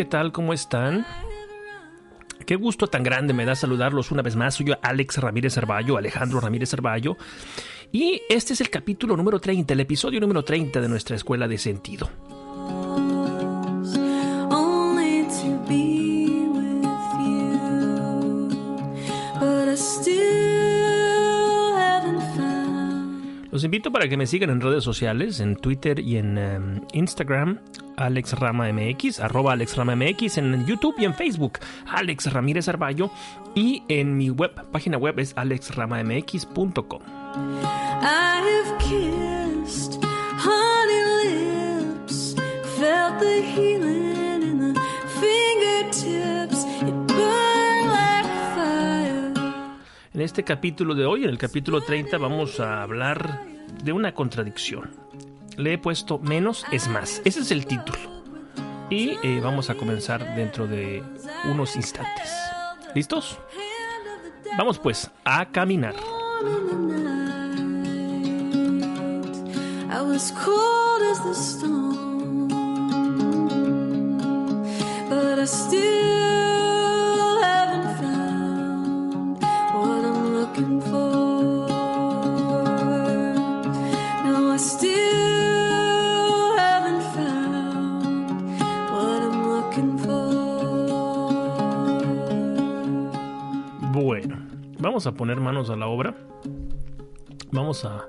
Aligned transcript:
¿qué 0.00 0.06
tal? 0.06 0.32
¿Cómo 0.32 0.54
están? 0.54 1.04
Qué 2.46 2.56
gusto 2.56 2.86
tan 2.86 3.02
grande 3.02 3.34
me 3.34 3.44
da 3.44 3.54
saludarlos 3.54 4.10
una 4.10 4.22
vez 4.22 4.34
más. 4.34 4.54
Soy 4.54 4.64
yo, 4.64 4.78
Alex 4.80 5.18
Ramírez 5.18 5.52
Cervallo, 5.52 5.98
Alejandro 5.98 6.40
Ramírez 6.40 6.70
Cervallo. 6.70 7.18
Y 7.92 8.22
este 8.30 8.54
es 8.54 8.62
el 8.62 8.70
capítulo 8.70 9.14
número 9.14 9.38
30, 9.38 9.74
el 9.74 9.80
episodio 9.80 10.18
número 10.18 10.42
30 10.42 10.80
de 10.80 10.88
nuestra 10.88 11.16
Escuela 11.16 11.46
de 11.46 11.58
Sentido. 11.58 12.08
Los 23.50 23.64
invito 23.64 23.92
para 23.92 24.08
que 24.08 24.16
me 24.16 24.26
sigan 24.26 24.48
en 24.48 24.62
redes 24.62 24.82
sociales, 24.82 25.40
en 25.40 25.56
Twitter 25.56 26.00
y 26.00 26.16
en 26.16 26.38
em, 26.38 26.80
Instagram, 26.94 27.60
Alex 27.96 28.32
Rama 28.38 28.72
MX, 28.72 29.20
arroba 29.20 29.52
Alex 29.52 29.76
Rama 29.76 29.96
MX, 29.96 30.38
en 30.38 30.66
YouTube 30.66 30.94
y 30.98 31.04
en 31.04 31.14
Facebook, 31.14 31.58
Alex 31.86 32.32
Ramírez 32.32 32.68
Arballo, 32.68 33.10
y 33.54 33.82
en 33.88 34.16
mi 34.16 34.30
web, 34.30 34.52
página 34.70 34.96
web 34.96 35.18
es 35.18 35.32
alexramamx.com. 35.36 37.02
I 38.02 38.40
have 38.40 38.78
kissed 38.78 40.02
honey 40.38 41.02
lips, 41.24 42.34
felt 42.78 43.18
the 43.20 43.42
healing 43.42 44.42
in 44.42 44.74
the 44.74 44.80
fingertips. 45.20 46.64
It 46.82 46.94
burned 47.06 47.86
like 47.86 48.26
fire. 48.54 49.32
En 50.14 50.20
este 50.20 50.44
capítulo 50.44 50.94
de 50.94 51.04
hoy, 51.04 51.24
en 51.24 51.30
el 51.30 51.38
capítulo 51.38 51.80
30, 51.82 52.18
vamos 52.18 52.58
a 52.60 52.82
hablar 52.82 53.42
de 53.84 53.92
una 53.92 54.12
contradicción. 54.12 54.90
Le 55.60 55.74
he 55.74 55.78
puesto 55.78 56.18
menos 56.18 56.64
es 56.72 56.88
más. 56.88 57.20
Ese 57.26 57.40
es 57.40 57.50
el 57.50 57.66
título. 57.66 57.98
Y 58.88 59.18
eh, 59.22 59.40
vamos 59.42 59.68
a 59.68 59.74
comenzar 59.74 60.34
dentro 60.34 60.66
de 60.66 61.04
unos 61.44 61.76
instantes. 61.76 62.32
¿Listos? 62.94 63.38
Vamos 64.56 64.78
pues 64.78 65.10
a 65.22 65.44
caminar. 65.44 65.94
I 75.82 76.39
a 95.06 95.12
poner 95.12 95.40
manos 95.40 95.70
a 95.70 95.76
la 95.76 95.86
obra. 95.86 96.14
Vamos 97.52 97.84
a, 97.84 98.06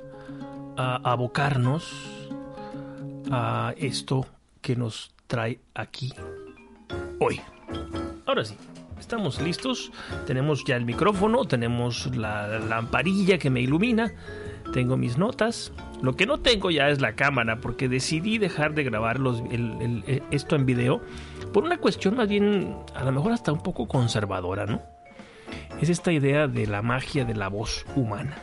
abocarnos 0.77 2.29
a 3.31 3.73
esto 3.77 4.25
que 4.61 4.75
nos 4.75 5.11
trae 5.27 5.59
aquí 5.75 6.13
hoy. 7.19 7.39
Ahora 8.25 8.45
sí, 8.45 8.55
estamos 8.99 9.41
listos. 9.41 9.91
Tenemos 10.25 10.63
ya 10.65 10.75
el 10.75 10.85
micrófono, 10.85 11.45
tenemos 11.45 12.15
la 12.15 12.59
lamparilla 12.59 13.37
que 13.37 13.49
me 13.49 13.61
ilumina, 13.61 14.11
tengo 14.73 14.97
mis 14.97 15.17
notas. 15.17 15.71
Lo 16.01 16.15
que 16.15 16.25
no 16.25 16.39
tengo 16.39 16.71
ya 16.71 16.89
es 16.89 16.99
la 16.99 17.13
cámara 17.13 17.61
porque 17.61 17.87
decidí 17.87 18.37
dejar 18.37 18.73
de 18.73 18.83
grabar 18.83 19.19
eh, 19.51 20.23
esto 20.31 20.55
en 20.55 20.65
video 20.65 21.01
por 21.53 21.63
una 21.63 21.77
cuestión 21.77 22.15
más 22.15 22.27
bien, 22.27 22.75
a 22.95 23.03
lo 23.03 23.11
mejor 23.11 23.33
hasta 23.33 23.51
un 23.51 23.61
poco 23.61 23.87
conservadora, 23.87 24.65
¿no? 24.65 24.81
Es 25.81 25.89
esta 25.89 26.11
idea 26.11 26.47
de 26.47 26.67
la 26.67 26.81
magia 26.81 27.25
de 27.25 27.35
la 27.35 27.47
voz 27.47 27.85
humana. 27.95 28.37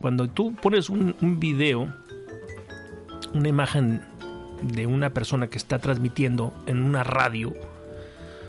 Cuando 0.00 0.28
tú 0.28 0.54
pones 0.54 0.88
un, 0.90 1.14
video, 1.40 1.92
una 3.34 3.48
imagen 3.48 4.02
de 4.62 4.86
una 4.86 5.10
persona 5.10 5.48
que 5.48 5.58
está 5.58 5.78
transmitiendo 5.78 6.52
en 6.66 6.82
una 6.82 7.04
radio, 7.04 7.52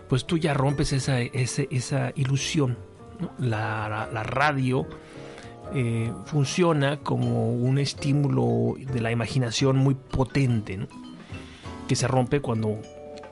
pues 0.09 0.25
tú 0.25 0.37
ya 0.37 0.53
rompes 0.53 0.93
esa, 0.93 1.19
ese- 1.21 1.67
esa 1.71 2.11
ilusión. 2.15 2.77
la- 3.39 4.07
la 4.13 4.21
radio 4.23 4.85
eh, 5.73 6.13
funciona 6.25 6.97
como 6.97 7.51
un 7.51 7.79
estímulo 7.79 8.75
de 8.93 9.01
la 9.01 9.11
imaginación 9.11 9.75
muy 9.77 9.95
potente, 9.95 10.77
¿no? 10.77 10.87
que 11.87 11.95
se 11.95 12.07
rompe 12.07 12.41
cuando 12.41 12.79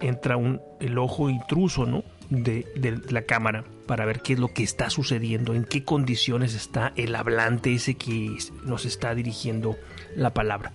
entra 0.02 0.36
un, 0.38 0.60
el 0.80 0.98
ojo 0.98 1.30
intruso 1.30 1.86
¿no? 1.86 2.04
De, 2.30 2.66
la 3.10 3.24
cámara 3.24 3.64
para 3.86 4.06
ver 4.06 4.22
qué 4.22 4.34
es 4.34 4.40
lo 4.40 4.50
que 4.50 4.64
está 4.64 4.90
sucediendo, 4.90 5.54
en 5.54 5.64
qué 5.64 5.84
condiciones 5.84 6.54
está 6.54 6.94
el 6.96 7.16
hablante 7.16 7.74
ese 7.74 7.96
que 7.96 8.38
nos 8.64 8.86
está 8.86 9.14
dirigiendo 9.16 9.76
la 10.16 10.34
palabra. 10.34 10.74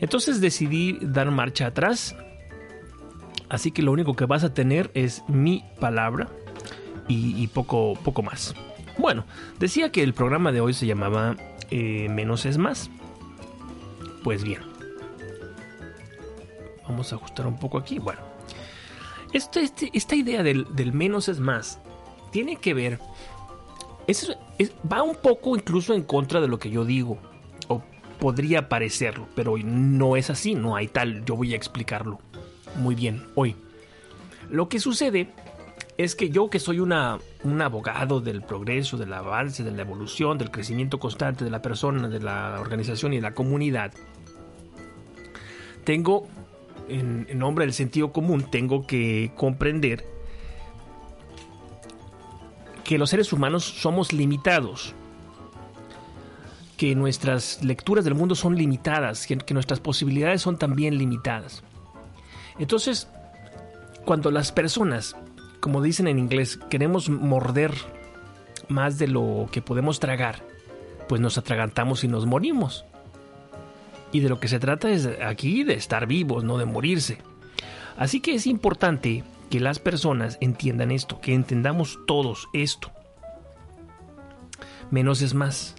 Entonces 0.00 0.40
decidí 0.40 0.98
dar 1.00 1.30
marcha 1.30 1.66
atrás, 1.66 2.14
así 3.48 3.70
que 3.70 3.82
lo 3.82 3.92
único 3.92 4.14
que 4.14 4.26
vas 4.26 4.44
a 4.44 4.54
tener 4.54 4.90
es 4.94 5.22
mi 5.28 5.64
palabra 5.80 6.28
y, 7.08 7.42
y 7.42 7.46
poco, 7.48 7.98
poco 8.04 8.22
más. 8.22 8.54
Bueno, 8.98 9.24
decía 9.58 9.90
que 9.92 10.02
el 10.02 10.12
programa 10.12 10.52
de 10.52 10.60
hoy 10.60 10.74
se 10.74 10.86
llamaba 10.86 11.36
eh, 11.70 12.08
Menos 12.08 12.46
es 12.46 12.58
más. 12.58 12.90
Pues 14.24 14.42
bien, 14.42 14.62
vamos 16.86 17.12
a 17.12 17.16
ajustar 17.16 17.46
un 17.46 17.58
poco 17.58 17.78
aquí. 17.78 17.98
Bueno, 17.98 18.20
este- 19.32 19.90
esta 19.92 20.14
idea 20.16 20.42
del, 20.42 20.66
del 20.74 20.92
menos 20.92 21.28
es 21.28 21.40
más 21.40 21.78
tiene 22.30 22.56
que 22.56 22.74
ver, 22.74 22.98
es- 24.06 24.34
va 24.90 25.02
un 25.02 25.16
poco 25.16 25.56
incluso 25.56 25.94
en 25.94 26.02
contra 26.02 26.40
de 26.40 26.48
lo 26.48 26.58
que 26.58 26.70
yo 26.70 26.84
digo, 26.84 27.18
o 27.68 27.82
podría 28.18 28.68
parecerlo, 28.68 29.26
pero 29.34 29.56
no 29.58 30.16
es 30.16 30.30
así, 30.30 30.54
no 30.54 30.76
hay 30.76 30.88
tal, 30.88 31.24
yo 31.24 31.36
voy 31.36 31.52
a 31.52 31.56
explicarlo 31.56 32.18
muy 32.76 32.94
bien 32.94 33.24
hoy. 33.34 33.56
Lo 34.50 34.68
que 34.68 34.78
sucede 34.80 35.28
es 35.98 36.14
que 36.14 36.30
yo 36.30 36.48
que 36.48 36.58
soy 36.58 36.80
una, 36.80 37.18
un 37.44 37.60
abogado 37.60 38.20
del 38.20 38.42
progreso, 38.42 38.96
del 38.96 39.12
avance, 39.12 39.64
de 39.64 39.70
la 39.72 39.82
evolución, 39.82 40.38
del 40.38 40.50
crecimiento 40.50 40.98
constante 40.98 41.44
de 41.44 41.50
la 41.50 41.60
persona, 41.60 42.08
de 42.08 42.20
la 42.20 42.56
organización 42.60 43.12
y 43.12 43.16
de 43.16 43.22
la 43.22 43.34
comunidad, 43.34 43.92
tengo, 45.84 46.28
en, 46.88 47.26
nombre 47.38 47.64
del 47.64 47.74
sentido 47.74 48.12
común, 48.12 48.46
tengo 48.50 48.86
que 48.86 49.32
comprender 49.36 50.06
que 52.84 52.98
los 52.98 53.10
seres 53.10 53.32
humanos 53.32 53.64
somos 53.64 54.12
limitados, 54.12 54.94
que 56.76 56.94
nuestras 56.94 57.62
lecturas 57.62 58.04
del 58.04 58.14
mundo 58.14 58.34
son 58.34 58.56
limitadas, 58.56 59.26
que 59.26 59.54
nuestras 59.54 59.80
posibilidades 59.80 60.42
son 60.42 60.58
también 60.58 60.96
limitadas. 60.96 61.62
Entonces, 62.58 63.08
cuando 64.04 64.30
las 64.30 64.52
personas, 64.52 65.16
como 65.60 65.82
dicen 65.82 66.08
en 66.08 66.18
inglés, 66.18 66.58
queremos 66.70 67.08
morder 67.08 67.74
más 68.68 68.98
de 68.98 69.08
lo 69.08 69.48
que 69.52 69.62
podemos 69.62 70.00
tragar, 70.00 70.42
pues 71.08 71.20
nos 71.20 71.38
atragantamos 71.38 72.04
y 72.04 72.08
nos 72.08 72.26
morimos. 72.26 72.84
Y 74.12 74.20
de 74.20 74.28
lo 74.28 74.40
que 74.40 74.48
se 74.48 74.58
trata 74.58 74.90
es 74.90 75.08
aquí 75.22 75.64
de 75.64 75.74
estar 75.74 76.06
vivos, 76.06 76.44
no 76.44 76.58
de 76.58 76.64
morirse. 76.64 77.18
Así 77.96 78.20
que 78.20 78.34
es 78.34 78.46
importante 78.46 79.24
que 79.50 79.60
las 79.60 79.78
personas 79.78 80.38
entiendan 80.40 80.90
esto, 80.90 81.20
que 81.20 81.34
entendamos 81.34 81.98
todos 82.06 82.48
esto. 82.52 82.90
Menos 84.90 85.20
es 85.22 85.34
más. 85.34 85.74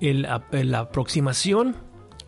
La 0.00 0.78
aproximación 0.78 1.76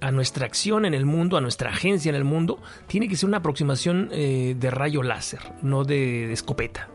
a 0.00 0.10
nuestra 0.10 0.46
acción 0.46 0.84
en 0.84 0.94
el 0.94 1.06
mundo, 1.06 1.36
a 1.36 1.40
nuestra 1.40 1.70
agencia 1.70 2.10
en 2.10 2.16
el 2.16 2.24
mundo, 2.24 2.60
tiene 2.86 3.08
que 3.08 3.16
ser 3.16 3.28
una 3.28 3.38
aproximación 3.38 4.10
eh, 4.12 4.54
de 4.58 4.70
rayo 4.70 5.02
láser, 5.02 5.40
no 5.62 5.84
de, 5.84 6.26
de 6.26 6.32
escopeta. 6.32 6.88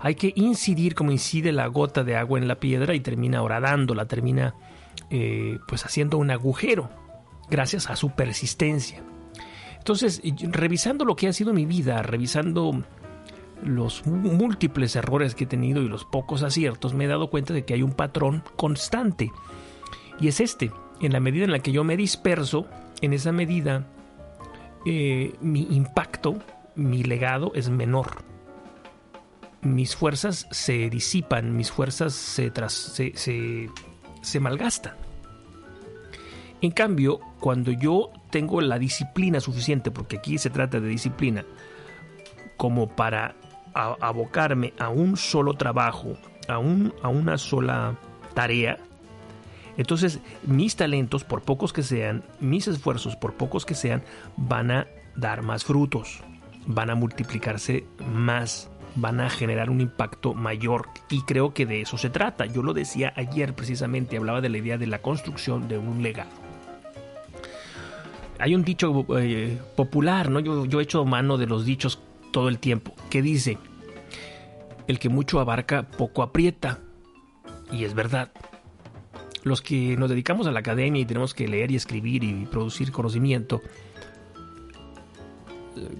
Hay 0.00 0.16
que 0.16 0.32
incidir 0.34 0.96
como 0.96 1.12
incide 1.12 1.52
la 1.52 1.68
gota 1.68 2.02
de 2.02 2.16
agua 2.16 2.40
en 2.40 2.48
la 2.48 2.56
piedra 2.56 2.94
y 2.94 3.00
termina 3.00 3.40
horadándola, 3.40 4.06
termina 4.06 4.54
eh, 5.10 5.58
pues 5.68 5.84
haciendo 5.84 6.18
un 6.18 6.30
agujero, 6.30 6.90
gracias 7.50 7.90
a 7.90 7.96
su 7.96 8.10
persistencia. 8.10 9.02
Entonces, 9.78 10.22
revisando 10.50 11.04
lo 11.04 11.16
que 11.16 11.28
ha 11.28 11.32
sido 11.32 11.52
mi 11.52 11.66
vida, 11.66 12.02
revisando 12.02 12.84
los 13.64 14.06
múltiples 14.06 14.94
errores 14.96 15.34
que 15.34 15.44
he 15.44 15.46
tenido 15.46 15.82
y 15.82 15.88
los 15.88 16.04
pocos 16.04 16.42
aciertos, 16.42 16.94
me 16.94 17.04
he 17.04 17.08
dado 17.08 17.30
cuenta 17.30 17.52
de 17.52 17.64
que 17.64 17.74
hay 17.74 17.82
un 17.82 17.92
patrón 17.92 18.44
constante. 18.56 19.30
Y 20.20 20.28
es 20.28 20.40
este, 20.40 20.70
en 21.00 21.12
la 21.12 21.20
medida 21.20 21.44
en 21.44 21.52
la 21.52 21.58
que 21.60 21.72
yo 21.72 21.84
me 21.84 21.96
disperso, 21.96 22.66
en 23.00 23.12
esa 23.12 23.32
medida 23.32 23.86
eh, 24.86 25.34
mi 25.40 25.62
impacto, 25.70 26.38
mi 26.74 27.02
legado 27.02 27.52
es 27.54 27.68
menor. 27.68 28.24
mis 29.62 29.94
fuerzas 29.94 30.48
se 30.50 30.90
disipan, 30.90 31.56
mis 31.56 31.70
fuerzas 31.70 32.14
se, 32.14 32.50
tras, 32.50 32.72
se, 32.72 33.70
se 34.22 34.40
malgastan. 34.40 34.94
En 36.62 36.70
cambio, 36.70 37.20
cuando 37.40 37.72
yo 37.72 38.10
tengo 38.30 38.60
la 38.60 38.78
disciplina 38.78 39.40
suficiente, 39.40 39.90
porque 39.90 40.16
aquí 40.16 40.38
se 40.38 40.48
trata 40.48 40.80
de 40.80 40.88
disciplina, 40.88 41.44
como 42.56 42.88
para 42.88 43.34
abocarme 43.74 44.72
a 44.78 44.88
un 44.88 45.16
solo 45.16 45.54
trabajo, 45.54 46.16
a, 46.48 46.58
un, 46.58 46.94
a 47.02 47.08
una 47.08 47.36
sola 47.36 47.98
tarea, 48.34 48.78
entonces 49.76 50.20
mis 50.44 50.76
talentos, 50.76 51.24
por 51.24 51.42
pocos 51.42 51.72
que 51.72 51.82
sean, 51.82 52.22
mis 52.40 52.68
esfuerzos, 52.68 53.16
por 53.16 53.34
pocos 53.34 53.64
que 53.64 53.74
sean, 53.74 54.02
van 54.36 54.70
a 54.70 54.86
dar 55.16 55.42
más 55.42 55.64
frutos, 55.64 56.22
van 56.66 56.90
a 56.90 56.94
multiplicarse 56.94 57.84
más, 58.06 58.70
van 58.94 59.20
a 59.20 59.30
generar 59.30 59.70
un 59.70 59.80
impacto 59.80 60.34
mayor. 60.34 60.88
Y 61.10 61.22
creo 61.22 61.54
que 61.54 61.66
de 61.66 61.82
eso 61.82 61.98
se 61.98 62.10
trata. 62.10 62.46
Yo 62.46 62.62
lo 62.62 62.74
decía 62.74 63.12
ayer 63.16 63.54
precisamente, 63.54 64.16
hablaba 64.16 64.40
de 64.40 64.48
la 64.48 64.58
idea 64.58 64.78
de 64.78 64.86
la 64.86 65.00
construcción 65.00 65.68
de 65.68 65.78
un 65.78 66.02
legado. 66.02 66.30
Hay 68.38 68.54
un 68.54 68.64
dicho 68.64 69.06
eh, 69.18 69.58
popular, 69.76 70.30
¿no? 70.30 70.40
Yo, 70.40 70.66
yo 70.66 70.80
he 70.80 70.82
hecho 70.82 71.04
mano 71.04 71.38
de 71.38 71.46
los 71.46 71.64
dichos 71.64 72.00
todo 72.32 72.48
el 72.48 72.58
tiempo, 72.58 72.94
que 73.08 73.22
dice, 73.22 73.58
el 74.88 74.98
que 74.98 75.08
mucho 75.08 75.38
abarca, 75.38 75.84
poco 75.84 76.22
aprieta. 76.22 76.80
Y 77.70 77.84
es 77.84 77.94
verdad. 77.94 78.32
Los 79.44 79.60
que 79.60 79.96
nos 79.96 80.08
dedicamos 80.08 80.46
a 80.46 80.52
la 80.52 80.60
academia 80.60 81.00
y 81.00 81.04
tenemos 81.04 81.34
que 81.34 81.48
leer 81.48 81.70
y 81.70 81.76
escribir 81.76 82.22
y 82.24 82.46
producir 82.46 82.92
conocimiento, 82.92 83.60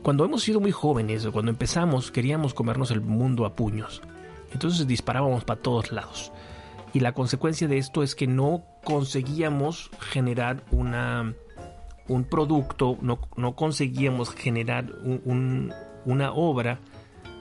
cuando 0.03 0.25
hemos 0.25 0.43
sido 0.43 0.61
muy 0.61 0.71
jóvenes 0.73 1.27
cuando 1.33 1.51
empezamos 1.51 2.11
queríamos 2.11 2.55
comernos 2.55 2.91
el 2.91 3.01
mundo 3.01 3.45
a 3.47 3.55
puños. 3.55 4.03
Entonces 4.53 4.87
disparábamos 4.87 5.45
para 5.45 5.61
todos 5.61 5.93
lados. 5.93 6.33
Y 6.93 7.01
la 7.01 7.13
consecuencia 7.13 7.69
de 7.69 7.79
esto 7.79 8.03
es 8.03 8.15
que 8.15 8.27
no 8.27 8.65
conseguíamos 8.85 9.91
generar 10.01 10.63
una, 10.71 11.35
un 12.07 12.25
producto, 12.25 12.99
no, 13.01 13.19
no 13.37 13.57
conseguíamos 13.57 14.35
generar 14.35 14.93
un- 15.03 15.23
un- 15.25 15.73
una 16.05 16.33
obra 16.33 16.79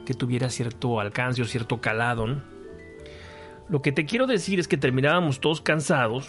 que 0.05 0.13
tuviera 0.13 0.49
cierto 0.49 0.99
alcance 1.01 1.41
o 1.41 1.45
cierto 1.45 1.81
calado. 1.81 2.41
Lo 3.67 3.81
que 3.81 3.91
te 3.91 4.05
quiero 4.05 4.25
decir 4.25 4.59
es 4.59 4.67
que 4.69 4.77
terminábamos 4.77 5.41
todos 5.41 5.59
cansados 5.61 6.27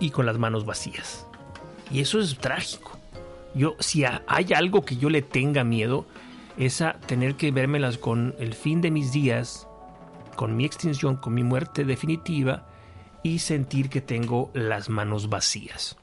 y 0.00 0.10
con 0.10 0.26
las 0.26 0.38
manos 0.38 0.64
vacías. 0.64 1.26
Y 1.90 2.00
eso 2.00 2.20
es 2.20 2.38
trágico. 2.38 2.97
Yo, 3.54 3.76
si 3.80 4.04
ha- 4.04 4.22
hay 4.26 4.52
algo 4.54 4.84
que 4.84 4.96
yo 4.96 5.10
le 5.10 5.22
tenga 5.22 5.64
miedo, 5.64 6.06
es 6.56 6.80
a 6.80 6.94
tener 6.94 7.36
que 7.36 7.50
vérmelas 7.50 7.98
con 7.98 8.34
el 8.38 8.54
fin 8.54 8.80
de 8.80 8.90
mis 8.90 9.12
días, 9.12 9.66
con 10.36 10.56
mi 10.56 10.64
extinción, 10.64 11.16
con 11.16 11.34
mi 11.34 11.42
muerte 11.44 11.84
definitiva 11.84 12.68
y 13.22 13.38
sentir 13.40 13.88
que 13.90 14.00
tengo 14.00 14.50
las 14.54 14.88
manos 14.88 15.28
vacías. 15.28 15.96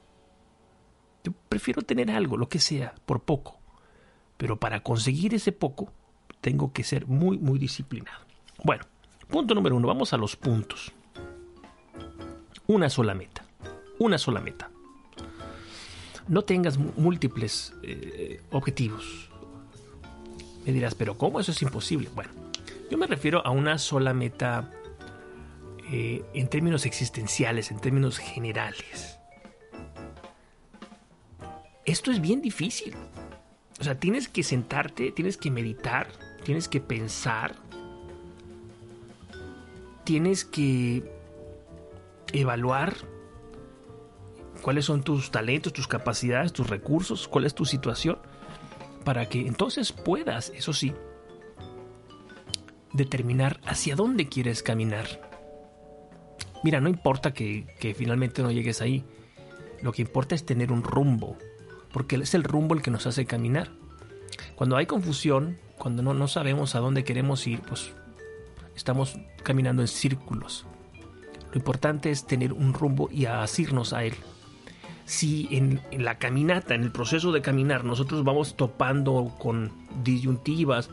Yo 1.24 1.32
prefiero 1.50 1.82
tener 1.82 2.12
algo, 2.12 2.38
lo 2.38 2.50
que 2.50 2.60
sea, 2.60 2.94
por 3.06 3.24
poco. 3.24 3.60
Pero 4.38 4.60
para 4.60 4.82
conseguir 4.82 5.34
ese 5.34 5.52
poco, 5.52 5.92
tengo 6.42 6.74
que 6.74 6.84
ser 6.84 7.08
muy, 7.08 7.38
muy 7.38 7.58
disciplinado. 7.58 8.20
Bueno, 8.64 8.84
punto 9.30 9.56
número 9.56 9.76
uno, 9.76 9.88
vamos 9.88 10.14
a 10.14 10.18
los 10.18 10.36
puntos. 10.36 10.92
Una 12.68 12.90
sola 12.90 13.14
meta. 13.14 13.46
Una 14.00 14.18
sola 14.18 14.42
meta. 14.42 14.70
No 16.28 16.44
tengas 16.44 16.78
múltiples 16.78 17.74
eh, 17.84 18.42
objetivos. 18.52 19.30
Me 20.66 20.74
dirás, 20.74 20.96
pero 20.96 21.18
¿cómo 21.18 21.40
eso 21.40 21.52
es 21.52 21.62
imposible? 21.62 22.10
Bueno, 22.16 22.32
yo 22.90 22.98
me 22.98 23.06
refiero 23.06 23.46
a 23.46 23.52
una 23.52 23.78
sola 23.78 24.14
meta 24.14 24.72
eh, 25.92 26.24
en 26.34 26.48
términos 26.48 26.86
existenciales, 26.88 27.70
en 27.70 27.80
términos 27.80 28.18
generales. 28.18 29.20
Esto 31.86 32.12
es 32.12 32.20
bien 32.20 32.42
difícil. 32.42 32.96
O 33.80 33.84
sea, 33.84 34.00
tienes 34.00 34.28
que 34.28 34.42
sentarte, 34.42 35.12
tienes 35.12 35.38
que 35.38 35.52
meditar, 35.52 36.08
tienes 36.44 36.68
que 36.68 36.80
pensar, 36.80 37.56
tienes 40.04 40.46
que 40.46 41.04
evaluar 42.34 42.96
cuáles 44.66 44.86
son 44.86 45.04
tus 45.04 45.30
talentos, 45.30 45.74
tus 45.74 45.88
capacidades, 45.88 46.52
tus 46.52 46.68
recursos, 46.68 47.28
cuál 47.28 47.46
es 47.46 47.54
tu 47.54 47.66
situación, 47.66 48.18
para 49.04 49.30
que 49.30 49.46
entonces 49.46 49.92
puedas, 49.92 50.52
eso 50.56 50.74
sí, 50.74 50.92
determinar 52.92 53.62
hacia 53.64 53.96
dónde 53.96 54.28
quieres 54.28 54.64
caminar. 54.64 55.06
Mira, 56.64 56.82
no 56.82 56.90
importa 56.90 57.32
que, 57.32 57.68
finalmente 57.96 58.42
no 58.42 58.50
llegues 58.50 58.82
ahí, 58.82 59.06
lo 59.84 59.92
que 59.92 60.02
importa 60.02 60.34
es 60.34 60.48
tener 60.48 60.72
un 60.72 60.82
rumbo, 60.82 61.38
porque 61.94 62.16
es 62.16 62.34
el 62.34 62.44
rumbo 62.44 62.74
el 62.74 62.82
que 62.82 62.90
nos 62.90 63.06
hace 63.06 63.28
caminar. 63.28 63.70
Cuando 64.56 64.78
hay 64.78 64.88
confusión, 64.88 65.60
cuando 65.78 66.02
no, 66.02 66.16
no 66.16 66.28
sabemos 66.28 66.74
a 66.74 66.80
dónde 66.80 67.04
queremos 67.04 67.46
ir, 67.46 67.62
pues 67.62 67.94
estamos 68.76 69.16
caminando 69.44 69.84
en 69.84 69.90
círculos. 69.90 70.66
Lo 71.52 71.58
importante 71.60 72.10
es 72.10 72.26
tener 72.26 72.52
un 72.52 72.74
rumbo 72.74 73.10
y 73.12 73.28
asirnos 73.28 73.94
a 73.94 74.04
él. 74.04 74.16
Si 75.06 75.48
en, 75.52 75.82
la 75.92 76.18
caminata, 76.18 76.74
en 76.74 76.84
el 76.84 76.92
proceso 76.92 77.32
de 77.32 77.42
caminar, 77.42 77.84
nosotros 77.84 78.24
vamos 78.24 78.56
topando 78.56 79.34
con 79.38 79.72
disyuntivas 80.04 80.90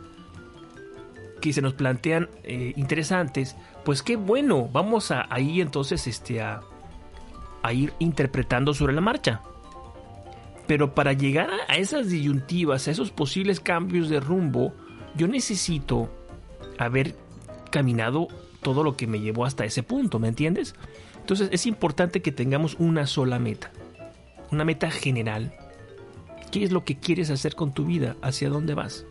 que 1.41 1.53
se 1.53 1.63
nos 1.63 1.75
plantean 1.75 2.29
eh, 2.45 2.73
interesantes, 2.77 3.57
pues 3.85 4.03
qué 4.03 4.17
bueno, 4.17 4.69
vamos 4.73 5.11
a 5.11 5.27
ahí 5.29 5.61
entonces 5.61 6.07
este, 6.07 6.41
a, 6.41 6.61
a 7.63 7.73
ir 7.73 7.93
interpretando 7.99 8.75
sobre 8.75 8.93
la 8.93 9.01
marcha. 9.01 9.41
Pero 10.67 10.95
para 10.95 11.13
llegar 11.13 11.51
a 11.69 11.77
esas 11.77 12.09
disyuntivas, 12.09 12.87
a 12.87 12.93
esos 12.93 13.11
posibles 13.11 13.61
cambios 13.61 14.09
de 14.09 14.21
rumbo, 14.21 14.73
yo 15.17 15.27
necesito 15.27 16.09
haber 16.79 17.17
caminado 17.71 18.29
todo 18.63 18.85
lo 18.85 18.97
que 18.97 19.07
me 19.07 19.21
llevó 19.21 19.45
hasta 19.45 19.65
ese 19.65 19.83
punto, 19.83 20.19
¿me 20.19 20.29
entiendes? 20.29 20.75
Entonces 21.19 21.49
es 21.53 21.67
importante 21.67 22.23
que 22.23 22.33
tengamos 22.33 22.77
una 22.79 23.07
sola 23.07 23.39
meta, 23.39 23.73
una 24.53 24.65
meta 24.65 24.91
general. 24.91 25.55
¿Qué 26.51 26.63
es 26.63 26.71
lo 26.71 26.85
que 26.85 26.99
quieres 26.99 27.31
hacer 27.31 27.55
con 27.55 27.73
tu 27.73 27.87
vida? 27.87 28.17
¿Hacia 28.21 28.51
dónde 28.51 28.75
vas? 28.75 29.07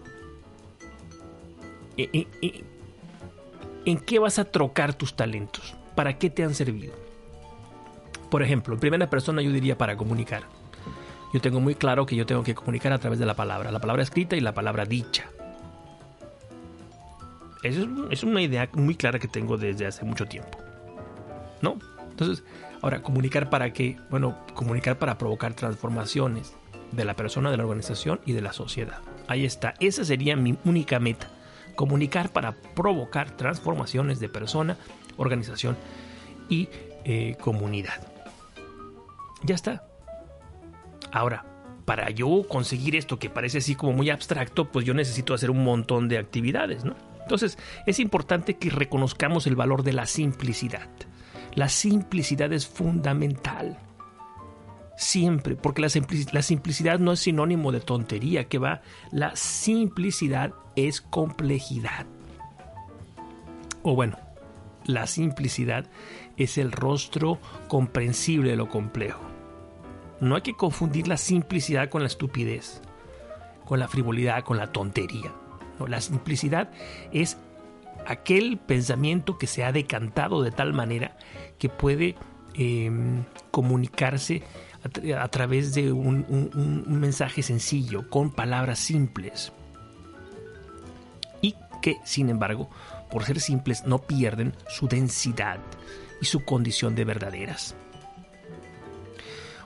¿En, 1.98 2.28
qué 4.00 4.20
vas 4.20 4.40
a 4.40 4.46
trocar 4.46 4.94
tus 4.94 5.16
talentos? 5.16 5.76
¿Para 5.96 6.18
qué 6.18 6.30
te 6.30 6.44
han 6.44 6.54
servido? 6.54 6.94
Por 8.30 8.44
ejemplo, 8.44 8.76
en 8.76 8.80
primera 8.80 9.10
persona 9.10 9.42
yo 9.42 9.52
diría 9.52 9.78
para 9.78 9.98
comunicar. 9.98 10.44
Yo 11.34 11.42
tengo 11.42 11.60
muy 11.60 11.76
claro 11.76 12.06
que 12.06 12.16
yo 12.16 12.26
tengo 12.26 12.44
que 12.44 12.54
comunicar 12.54 12.94
a 12.94 13.00
través 13.00 13.20
de 13.20 13.26
la 13.26 13.36
palabra, 13.36 13.72
la 13.72 13.80
palabra 13.80 14.04
escrita 14.04 14.36
y 14.36 14.42
la 14.42 14.54
palabra 14.54 14.86
dicha. 14.86 15.30
Esa 17.64 17.82
es, 17.82 17.88
es 18.12 18.24
una 18.24 18.42
idea 18.42 18.70
muy 18.74 18.96
clara 18.96 19.20
que 19.20 19.28
tengo 19.28 19.58
desde 19.58 19.88
hace 19.88 20.06
mucho 20.06 20.26
tiempo. 20.26 20.58
¿No? 21.62 21.78
Entonces, 22.10 22.44
ahora, 22.82 23.02
comunicar 23.02 23.50
para 23.50 23.74
qué? 23.74 23.98
Bueno, 24.10 24.38
comunicar 24.54 24.98
para 24.98 25.18
provocar 25.18 25.54
transformaciones 25.54 26.56
de 26.92 27.06
la 27.06 27.16
persona, 27.16 27.52
de 27.52 27.58
la 27.58 27.64
organización 27.64 28.20
y 28.26 28.34
de 28.34 28.42
la 28.42 28.54
sociedad. 28.54 29.00
Ahí 29.28 29.46
está. 29.46 29.74
Esa 29.80 30.04
sería 30.04 30.36
mi 30.36 30.58
única 30.66 31.00
meta. 31.00 31.30
Comunicar 31.76 32.32
para 32.32 32.54
provocar 32.54 33.32
transformaciones 33.38 34.20
de 34.20 34.30
persona, 34.30 34.78
organización 35.18 35.78
y 36.50 36.68
eh, 37.06 37.38
comunidad. 37.40 38.08
Ya 39.44 39.56
está. 39.56 39.84
Ahora, 41.12 41.46
para 41.86 42.10
yo 42.10 42.44
conseguir 42.48 42.96
esto 42.96 43.20
que 43.20 43.30
parece 43.30 43.60
así 43.60 43.76
como 43.76 43.94
muy 43.94 44.10
abstracto, 44.10 44.72
pues 44.72 44.86
yo 44.86 44.94
necesito 44.94 45.34
hacer 45.34 45.50
un 45.50 45.64
montón 45.64 46.10
de 46.10 46.18
actividades, 46.18 46.86
¿no? 46.86 46.96
Entonces, 47.22 47.58
es 47.86 48.00
importante 48.00 48.58
que 48.58 48.70
reconozcamos 48.70 49.48
el 49.48 49.56
valor 49.56 49.84
de 49.84 49.94
la 49.94 50.06
simplicidad. 50.06 50.90
La 51.54 51.70
simplicidad 51.70 52.52
es 52.54 52.68
fundamental. 52.68 53.78
Siempre, 54.96 55.56
porque 55.56 55.82
la, 55.82 55.88
simplic- 55.88 56.32
la 56.32 56.42
simplicidad 56.42 57.00
no 57.00 57.12
es 57.12 57.22
sinónimo 57.22 57.72
de 57.72 57.80
tontería, 57.80 58.48
que 58.48 58.60
va, 58.60 58.82
la 59.12 59.36
simplicidad 59.36 60.54
es 60.76 61.02
complejidad. 61.02 62.06
O 63.84 63.96
bueno, 63.96 64.18
la 64.86 65.08
simplicidad 65.08 65.88
es 66.38 66.58
el 66.58 66.72
rostro 66.72 67.40
comprensible 67.68 68.52
de 68.52 68.56
lo 68.56 68.70
complejo. 68.70 69.22
No 70.20 70.36
hay 70.36 70.42
que 70.42 70.54
confundir 70.54 71.08
la 71.08 71.18
simplicidad 71.18 71.90
con 71.90 72.02
la 72.02 72.08
estupidez, 72.08 72.82
con 73.66 73.80
la 73.80 73.88
frivolidad, 73.88 74.44
con 74.44 74.58
la 74.58 74.72
tontería. 74.72 75.32
No, 75.80 75.88
la 75.88 76.00
simplicidad 76.00 76.70
es 77.12 77.38
aquel 78.06 78.60
pensamiento 78.60 79.38
que 79.40 79.48
se 79.48 79.64
ha 79.64 79.72
decantado 79.72 80.44
de 80.44 80.52
tal 80.52 80.74
manera 80.74 81.18
que 81.62 81.70
puede 81.70 82.16
eh, 82.56 82.90
comunicarse 83.52 84.42
a, 84.84 84.90
tra- 84.90 85.22
a 85.22 85.28
través 85.28 85.76
de 85.76 85.92
un, 85.92 86.26
un- 86.28 87.00
mensaje 87.00 87.44
sencillo, 87.44 88.10
con 88.10 88.32
palabras 88.32 88.80
simples. 88.80 89.52
que, 91.82 91.98
sin 92.04 92.30
embargo, 92.30 92.70
por 93.10 93.24
ser 93.24 93.40
simples, 93.40 93.86
no 93.88 93.98
pierden 94.00 94.54
su 94.70 94.88
densidad 94.88 95.58
y 96.22 96.26
su 96.26 96.46
condición 96.46 96.94
de 96.94 97.06
verdaderas. 97.06 97.74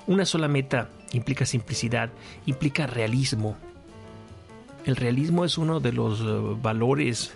Una 0.07 0.23
sola 0.23 0.47
meta 0.47 0.87
implica 1.11 1.45
simplicidad, 1.45 2.09
implica 2.45 2.87
realismo. 2.87 3.57
El 4.85 4.95
realismo 4.95 5.43
es 5.43 5.57
uno 5.57 5.81
de 5.81 5.91
los 5.91 6.21
eh, 6.21 6.57
valores 6.61 7.33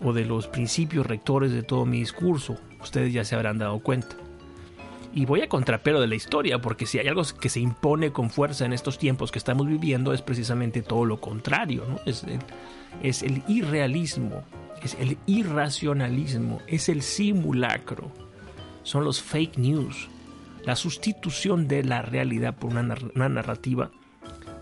o 0.00 0.14
de 0.14 0.24
los 0.24 0.46
principios 0.46 1.06
rectores 1.06 1.52
de 1.52 1.62
todo 1.62 1.84
mi 1.84 1.98
discurso. 1.98 2.56
Ustedes 2.82 3.12
ya 3.12 3.24
se 3.24 3.34
habrán 3.34 3.58
dado 3.58 3.78
cuenta. 3.80 4.16
Y 5.14 5.24
voy 5.24 5.40
a 5.40 5.48
contrapelo 5.48 6.00
de 6.00 6.06
la 6.06 6.14
historia, 6.14 6.60
porque 6.60 6.86
si 6.86 6.98
hay 6.98 7.08
algo 7.08 7.22
que 7.40 7.48
se 7.48 7.60
impone 7.60 8.12
con 8.12 8.30
fuerza 8.30 8.66
en 8.66 8.72
estos 8.72 8.98
tiempos 8.98 9.32
que 9.32 9.38
estamos 9.38 9.66
viviendo, 9.66 10.12
es 10.12 10.22
precisamente 10.22 10.82
todo 10.82 11.04
lo 11.04 11.20
contrario. 11.20 11.84
¿no? 11.88 11.98
Es, 12.04 12.24
el, 12.24 12.38
es 13.02 13.22
el 13.22 13.42
irrealismo, 13.48 14.44
es 14.82 14.96
el 15.00 15.16
irracionalismo, 15.26 16.60
es 16.66 16.88
el 16.88 17.02
simulacro, 17.02 18.12
son 18.82 19.04
los 19.04 19.22
fake 19.22 19.58
news, 19.58 20.08
la 20.64 20.76
sustitución 20.76 21.68
de 21.68 21.84
la 21.84 22.02
realidad 22.02 22.54
por 22.54 22.70
una, 22.70 22.82
narrativa 23.28 23.90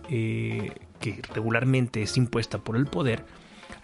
eh, 0.09 0.73
que 1.01 1.21
regularmente 1.35 2.03
es 2.03 2.17
impuesta 2.17 2.59
por 2.59 2.77
el 2.77 2.87
poder 2.87 3.25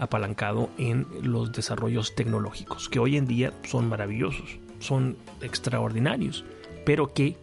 apalancado 0.02 0.68
en 0.78 1.06
los 1.22 1.52
desarrollos 1.52 2.14
tecnológicos, 2.16 2.88
que 2.88 2.98
hoy 2.98 3.16
en 3.16 3.26
día 3.26 3.52
son 3.62 3.88
maravillosos, 3.88 4.58
son 4.80 5.16
extraordinarios, 5.40 6.44
pero 6.84 7.14
que, 7.14 7.36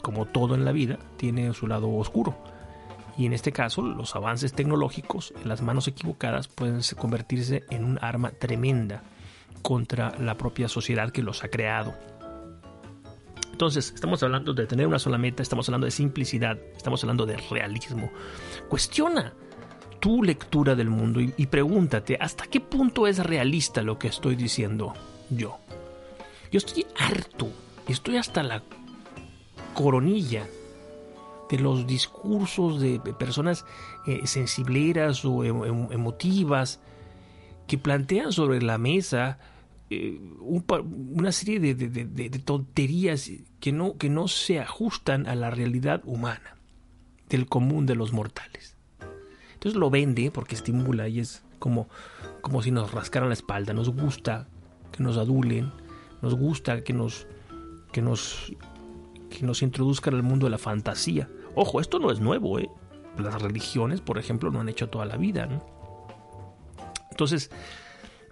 como 0.00 0.26
todo 0.26 0.54
en 0.54 0.64
la 0.64 0.70
vida, 0.70 0.98
tiene 1.16 1.52
su 1.54 1.66
lado 1.66 1.90
oscuro. 1.90 2.36
Y 3.18 3.26
en 3.26 3.32
este 3.32 3.50
caso, 3.50 3.82
los 3.82 4.14
avances 4.14 4.52
tecnológicos 4.52 5.34
en 5.42 5.48
las 5.48 5.60
manos 5.60 5.88
equivocadas 5.88 6.46
pueden 6.46 6.80
convertirse 6.96 7.64
en 7.68 7.84
un 7.84 7.98
arma 8.00 8.30
tremenda 8.30 9.02
contra 9.60 10.16
la 10.20 10.36
propia 10.36 10.68
sociedad 10.68 11.10
que 11.10 11.22
los 11.22 11.42
ha 11.42 11.48
creado. 11.48 11.94
Entonces, 13.50 13.92
estamos 13.92 14.22
hablando 14.22 14.54
de 14.54 14.66
tener 14.66 14.86
una 14.86 15.00
sola 15.00 15.18
meta, 15.18 15.42
estamos 15.42 15.68
hablando 15.68 15.84
de 15.84 15.90
simplicidad, 15.90 16.58
estamos 16.76 17.02
hablando 17.02 17.26
de 17.26 17.36
realismo. 17.36 18.10
Cuestiona 18.68 19.34
tu 20.02 20.20
lectura 20.20 20.74
del 20.74 20.90
mundo 20.90 21.20
y, 21.20 21.46
pregúntate 21.46 22.18
hasta 22.20 22.48
qué 22.48 22.58
punto 22.58 23.06
es 23.06 23.20
realista 23.20 23.82
lo 23.82 24.00
que 24.00 24.08
estoy 24.08 24.34
diciendo 24.34 24.94
yo. 25.30 25.58
Yo 26.50 26.58
estoy 26.58 26.84
harto, 26.98 27.48
estoy 27.86 28.16
hasta 28.16 28.42
la 28.42 28.64
coronilla 29.74 30.44
de 31.48 31.58
los 31.60 31.86
discursos 31.86 32.80
de 32.80 32.98
personas 33.16 33.64
eh, 34.08 34.26
sensibleras 34.26 35.24
o 35.24 35.44
em, 35.44 35.86
emotivas 35.92 36.80
que 37.68 37.78
plantean 37.78 38.32
sobre 38.32 38.60
la 38.60 38.78
mesa 38.78 39.38
eh, 39.88 40.18
un, 40.40 40.64
una 41.14 41.30
serie 41.30 41.60
de, 41.60 41.74
de, 41.74 42.38
tonterías 42.40 43.30
que 43.60 43.70
no, 43.70 43.96
que 43.98 44.08
no 44.08 44.26
se 44.26 44.58
ajustan 44.58 45.28
a 45.28 45.36
la 45.36 45.50
realidad 45.50 46.02
humana, 46.06 46.56
del 47.28 47.46
común 47.46 47.86
de 47.86 47.94
los 47.94 48.12
mortales. 48.12 48.71
Entonces 49.62 49.78
lo 49.78 49.90
vende 49.90 50.32
porque 50.32 50.56
estimula 50.56 51.06
y 51.06 51.20
es 51.20 51.44
como, 51.60 51.88
como 52.40 52.62
si 52.62 52.72
nos 52.72 52.90
rascaran 52.90 53.28
la 53.28 53.34
espalda. 53.34 53.72
Nos 53.72 53.90
gusta 53.90 54.48
que 54.90 55.04
nos 55.04 55.16
adulen, 55.18 55.70
nos 56.20 56.34
gusta 56.34 56.82
que 56.82 56.92
nos, 56.92 57.28
que 57.92 58.02
nos, 58.02 58.52
que 59.30 59.46
nos 59.46 59.62
introduzcan 59.62 60.14
al 60.14 60.24
mundo 60.24 60.46
de 60.46 60.50
la 60.50 60.58
fantasía. 60.58 61.30
Ojo, 61.54 61.80
esto 61.80 62.00
no 62.00 62.10
es 62.10 62.18
nuevo, 62.18 62.58
¿eh? 62.58 62.70
Las 63.16 63.40
religiones, 63.40 64.00
por 64.00 64.18
ejemplo, 64.18 64.50
lo 64.50 64.58
han 64.58 64.68
hecho 64.68 64.88
toda 64.88 65.04
la 65.04 65.16
vida, 65.16 65.46
¿no? 65.46 65.64
Entonces, 67.12 67.52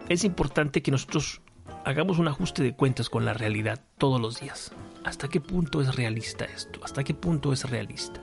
es 0.09 0.25
importante 0.25 0.83
que 0.83 0.91
nosotros 0.91 1.43
hagamos 1.85 2.19
un 2.19 2.27
ajuste 2.27 2.65
de 2.65 2.75
cuentas 2.75 3.09
con 3.09 3.25
la 3.25 3.35
realidad 3.35 3.81
todos 3.99 4.21
los 4.21 4.41
días. 4.41 4.73
¿Hasta 5.05 5.29
qué 5.29 5.41
punto 5.41 5.81
es 5.81 5.95
realista 5.95 6.45
esto? 6.45 6.81
¿Hasta 6.83 7.05
qué 7.05 7.15
punto 7.15 7.53
es 7.53 7.71
realista? 7.71 8.21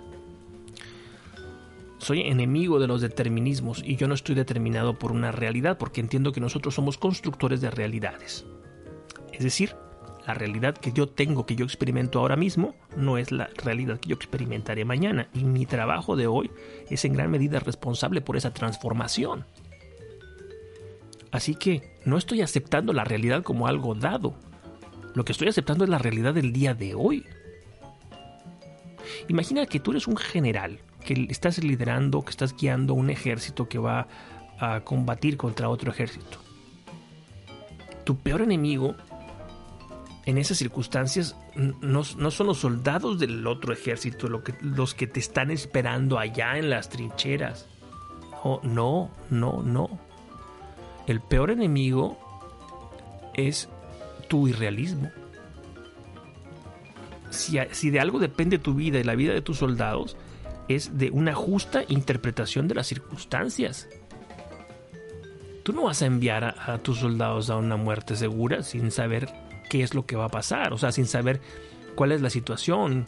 Soy 1.98 2.22
enemigo 2.22 2.80
de 2.80 2.88
los 2.88 3.02
determinismos 3.02 3.82
y 3.84 3.96
yo 3.96 4.08
no 4.08 4.14
estoy 4.14 4.36
determinado 4.36 4.98
por 4.98 5.12
una 5.12 5.32
realidad 5.32 5.78
porque 5.78 6.02
entiendo 6.02 6.32
que 6.32 6.40
nosotros 6.40 6.76
somos 6.76 6.98
constructores 6.98 7.60
de 7.60 7.72
realidades. 7.72 8.46
Es 9.34 9.44
decir, 9.44 9.76
la 10.28 10.34
realidad 10.34 10.78
que 10.78 10.92
yo 10.92 11.08
tengo, 11.08 11.46
que 11.46 11.56
yo 11.56 11.64
experimento 11.64 12.20
ahora 12.20 12.36
mismo, 12.36 12.76
no 12.96 13.18
es 13.18 13.32
la 13.32 13.50
realidad 13.56 14.00
que 14.00 14.10
yo 14.10 14.16
experimentaré 14.16 14.84
mañana. 14.84 15.30
Y 15.34 15.46
mi 15.46 15.66
trabajo 15.66 16.16
de 16.16 16.28
hoy 16.28 16.52
es 16.90 17.06
en 17.06 17.14
gran 17.14 17.32
medida 17.32 17.60
responsable 17.60 18.22
por 18.22 18.36
esa 18.36 18.54
transformación. 18.54 19.46
Así 21.32 21.56
que 21.56 21.96
no 22.06 22.18
estoy 22.18 22.42
aceptando 22.42 22.94
la 22.94 23.06
realidad 23.06 23.44
como 23.44 23.68
algo 23.68 23.96
dado. 23.96 24.36
Lo 25.14 25.26
que 25.26 25.32
estoy 25.32 25.48
aceptando 25.48 25.84
es 25.84 25.90
la 25.90 25.98
realidad 25.98 26.34
del 26.34 26.52
día 26.52 26.74
de 26.74 26.94
hoy. 26.94 27.26
Imagina 29.30 29.66
que 29.66 29.80
tú 29.80 29.92
eres 29.92 30.08
un 30.08 30.18
general, 30.18 30.80
que 31.08 31.28
estás 31.30 31.64
liderando, 31.64 32.22
que 32.22 32.32
estás 32.32 32.54
guiando 32.54 32.94
un 32.94 33.10
ejército 33.10 33.70
que 33.70 33.80
va 33.80 34.10
a 34.60 34.82
combatir 34.82 35.38
contra 35.38 35.70
otro 35.70 35.90
ejército. 35.90 36.38
Tu 38.04 38.18
peor 38.18 38.42
enemigo 38.42 38.94
en 40.26 40.38
esas 40.38 40.58
circunstancias 40.58 41.38
no, 41.56 42.04
no, 42.18 42.32
son 42.32 42.48
los 42.48 42.58
soldados 42.58 43.20
del 43.20 43.48
otro 43.48 43.72
ejército 43.72 44.44
que, 44.44 44.54
los 44.62 44.94
que 44.94 45.08
te 45.08 45.22
están 45.22 45.50
esperando 45.50 46.20
allá 46.20 46.58
en 46.58 46.70
las 46.70 46.90
trincheras. 46.90 47.70
Oh, 48.44 48.60
no, 48.64 49.10
no, 49.30 49.64
no. 49.64 49.90
El 51.08 51.22
peor 51.22 51.52
enemigo 51.52 52.18
es 53.34 53.70
tu 54.28 54.50
irrealismo. 54.50 55.10
Si, 57.30 57.58
si 57.72 57.92
de 57.92 58.02
algo 58.02 58.20
depende 58.20 58.60
tu 58.60 58.74
vida 58.74 59.00
y 59.00 59.06
la 59.06 59.16
vida 59.16 59.32
de 59.32 59.42
tus 59.42 59.60
soldados, 59.60 60.18
es 60.68 60.98
de 60.98 61.10
una 61.12 61.34
justa 61.34 61.84
interpretación 61.88 62.68
de 62.68 62.76
las 62.76 62.88
circunstancias. 62.88 63.88
Tú 65.64 65.74
no 65.74 65.84
vas 65.84 66.02
a 66.02 66.06
enviar 66.06 66.44
a, 66.44 66.78
tus 66.80 67.00
soldados 67.00 67.50
a 67.50 67.58
una 67.58 67.76
muerte 67.76 68.16
segura 68.16 68.64
sin 68.64 68.92
saber 68.92 69.30
qué 69.70 69.84
es 69.84 69.94
lo 69.94 70.06
que 70.06 70.16
va 70.16 70.26
a 70.26 70.30
pasar, 70.30 70.74
o 70.74 70.78
sea, 70.78 70.92
sin 70.92 71.08
saber 71.08 71.42
cuál 71.96 72.14
es 72.14 72.22
la 72.22 72.30
situación, 72.30 73.06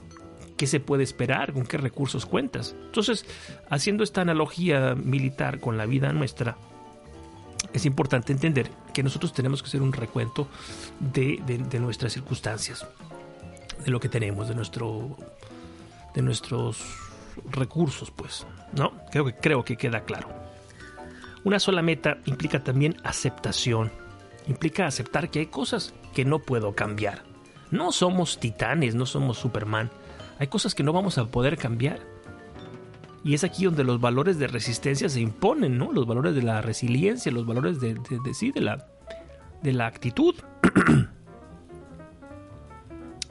qué 0.58 0.68
se 0.68 0.82
puede 0.82 1.04
esperar, 1.04 1.54
con 1.54 1.66
qué 1.66 1.78
recursos 1.78 2.26
cuentas. 2.26 2.76
Entonces, 2.86 3.26
haciendo 3.70 4.04
esta 4.04 4.22
analogía 4.22 4.96
militar 4.96 5.60
con 5.62 5.78
la 5.78 5.86
vida 5.86 6.12
nuestra, 6.12 6.58
es 7.72 7.86
importante 7.86 8.34
entender 8.34 8.70
que 8.94 9.04
nosotros 9.04 9.34
tenemos 9.34 9.62
que 9.62 9.68
hacer 9.68 9.82
un 9.82 9.94
recuento 9.94 10.48
de, 11.00 11.42
de, 11.46 11.60
de 11.60 11.80
nuestras 11.80 12.12
circunstancias, 12.12 12.86
de 13.86 13.92
lo 13.92 14.02
que 14.02 14.10
tenemos, 14.10 14.50
de 14.50 14.56
nuestro, 14.56 15.16
de 16.14 16.22
nuestros 16.22 17.09
recursos, 17.50 18.12
pues, 18.12 18.46
¿no? 18.74 18.94
Creo 19.12 19.26
que 19.26 19.36
creo 19.36 19.64
que 19.64 19.78
queda 19.78 20.02
claro. 20.02 20.30
Una 21.44 21.60
sola 21.60 21.82
meta 21.82 22.18
implica 22.26 22.64
también 22.64 22.98
aceptación. 23.04 23.92
Implica 24.48 24.86
aceptar 24.86 25.30
que 25.30 25.40
hay 25.40 25.46
cosas 25.46 25.94
que 26.14 26.26
no 26.26 26.40
puedo 26.40 26.76
cambiar. 26.76 27.24
No 27.72 27.92
somos 27.92 28.40
titanes, 28.40 28.96
no 28.96 29.06
somos 29.06 29.38
Superman. 29.38 29.90
Hay 30.40 30.48
cosas 30.48 30.74
que 30.76 30.84
no 30.84 30.94
vamos 30.94 31.18
a 31.18 31.26
poder 31.26 31.58
cambiar. 31.58 32.00
Y 33.24 33.34
es 33.34 33.44
aquí 33.44 33.66
donde 33.66 33.84
los 33.84 34.00
valores 34.00 34.40
de 34.40 34.48
resistencia 34.48 35.10
se 35.10 35.20
imponen, 35.20 35.78
¿no? 35.78 35.92
Los 35.92 36.08
valores 36.08 36.36
de 36.36 36.42
la 36.42 36.62
resiliencia, 36.62 37.32
los 37.32 37.46
valores 37.46 37.80
de, 37.80 38.00
sí, 38.34 38.52
de 38.52 38.62
la, 38.62 38.88
de 39.62 39.74
la 39.74 39.88
actitud. 39.88 40.36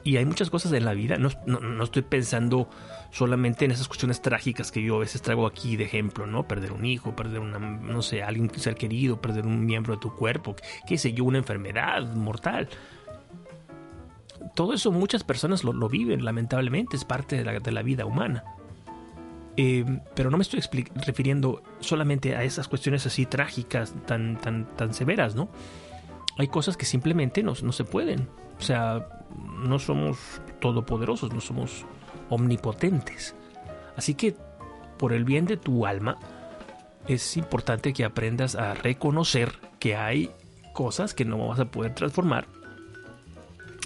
y 0.03 0.17
hay 0.17 0.25
muchas 0.25 0.49
cosas 0.49 0.71
en 0.73 0.85
la 0.85 0.93
vida. 0.93 1.17
No, 1.17 1.29
no, 1.45 1.59
no, 1.59 1.83
estoy 1.83 2.03
pensando 2.03 2.69
solamente 3.11 3.65
en 3.65 3.71
esas 3.71 3.87
cuestiones 3.87 4.21
trágicas 4.21 4.71
que 4.71 4.81
yo 4.81 4.97
a 4.97 4.99
veces 4.99 5.21
traigo 5.21 5.47
aquí 5.47 5.75
de 5.75 5.85
ejemplo, 5.85 6.27
¿no? 6.27 6.47
Perder 6.47 6.71
un 6.71 6.85
hijo, 6.85 7.15
perder 7.15 7.39
una, 7.39 7.59
no 7.59 8.01
sé, 8.01 8.23
alguien 8.23 8.51
ser 8.55 8.75
querido, 8.75 9.19
perder 9.19 9.45
un 9.45 9.65
miembro 9.65 9.95
de 9.95 9.99
tu 9.99 10.13
cuerpo, 10.15 10.55
qué 10.87 10.97
sé 10.97 11.13
yo, 11.13 11.23
una 11.23 11.39
enfermedad 11.39 12.13
mortal. 12.13 12.69
Todo 14.55 14.73
eso 14.73 14.91
muchas 14.91 15.23
personas 15.23 15.63
lo, 15.63 15.73
lo 15.73 15.89
viven, 15.89 16.23
lamentablemente, 16.23 16.95
es 16.95 17.05
parte 17.05 17.37
de 17.37 17.43
la, 17.43 17.59
de 17.59 17.71
la 17.71 17.81
vida 17.81 18.05
humana. 18.05 18.43
Eh, 19.57 19.83
pero 20.15 20.29
no 20.29 20.37
me 20.37 20.43
estoy 20.43 20.61
refiriendo 21.05 21.61
solamente 21.79 22.35
a 22.35 22.43
esas 22.43 22.67
cuestiones 22.67 23.05
así 23.05 23.25
trágicas, 23.25 23.93
tan, 24.05 24.37
tan, 24.37 24.65
tan 24.77 24.93
severas, 24.93 25.35
¿no? 25.35 25.49
Hay 26.37 26.47
cosas 26.47 26.77
que 26.77 26.85
simplemente 26.85 27.43
no, 27.43 27.53
no 27.61 27.71
se 27.73 27.83
pueden. 27.83 28.29
O 28.57 28.61
sea, 28.61 29.05
no 29.61 29.77
somos 29.79 30.17
todopoderosos, 30.61 31.33
no 31.33 31.41
somos 31.41 31.85
omnipotentes. 32.29 33.35
Así 33.95 34.13
que, 34.13 34.35
por 34.97 35.13
el 35.13 35.23
bien 35.23 35.45
de 35.45 35.57
tu 35.57 35.85
alma, 35.85 36.17
es 37.07 37.37
importante 37.37 37.93
que 37.93 38.05
aprendas 38.05 38.55
a 38.55 38.73
reconocer 38.73 39.53
que 39.79 39.95
hay 39.95 40.31
cosas 40.73 41.13
que 41.13 41.25
no 41.25 41.47
vas 41.47 41.59
a 41.59 41.65
poder 41.65 41.93
transformar, 41.95 42.47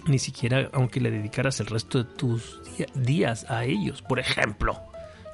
ni 0.06 0.20
siquiera 0.20 0.70
aunque 0.74 1.00
le 1.00 1.12
dedicaras 1.12 1.60
el 1.60 1.68
resto 1.68 2.04
de 2.04 2.14
tus 2.16 2.62
días 2.94 3.50
a 3.50 3.66
ellos. 3.66 4.02
Por 4.02 4.20
ejemplo, 4.20 4.80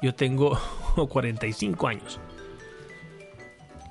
yo 0.02 0.14
tengo 0.14 0.58
45 1.08 1.88
años. 1.88 2.20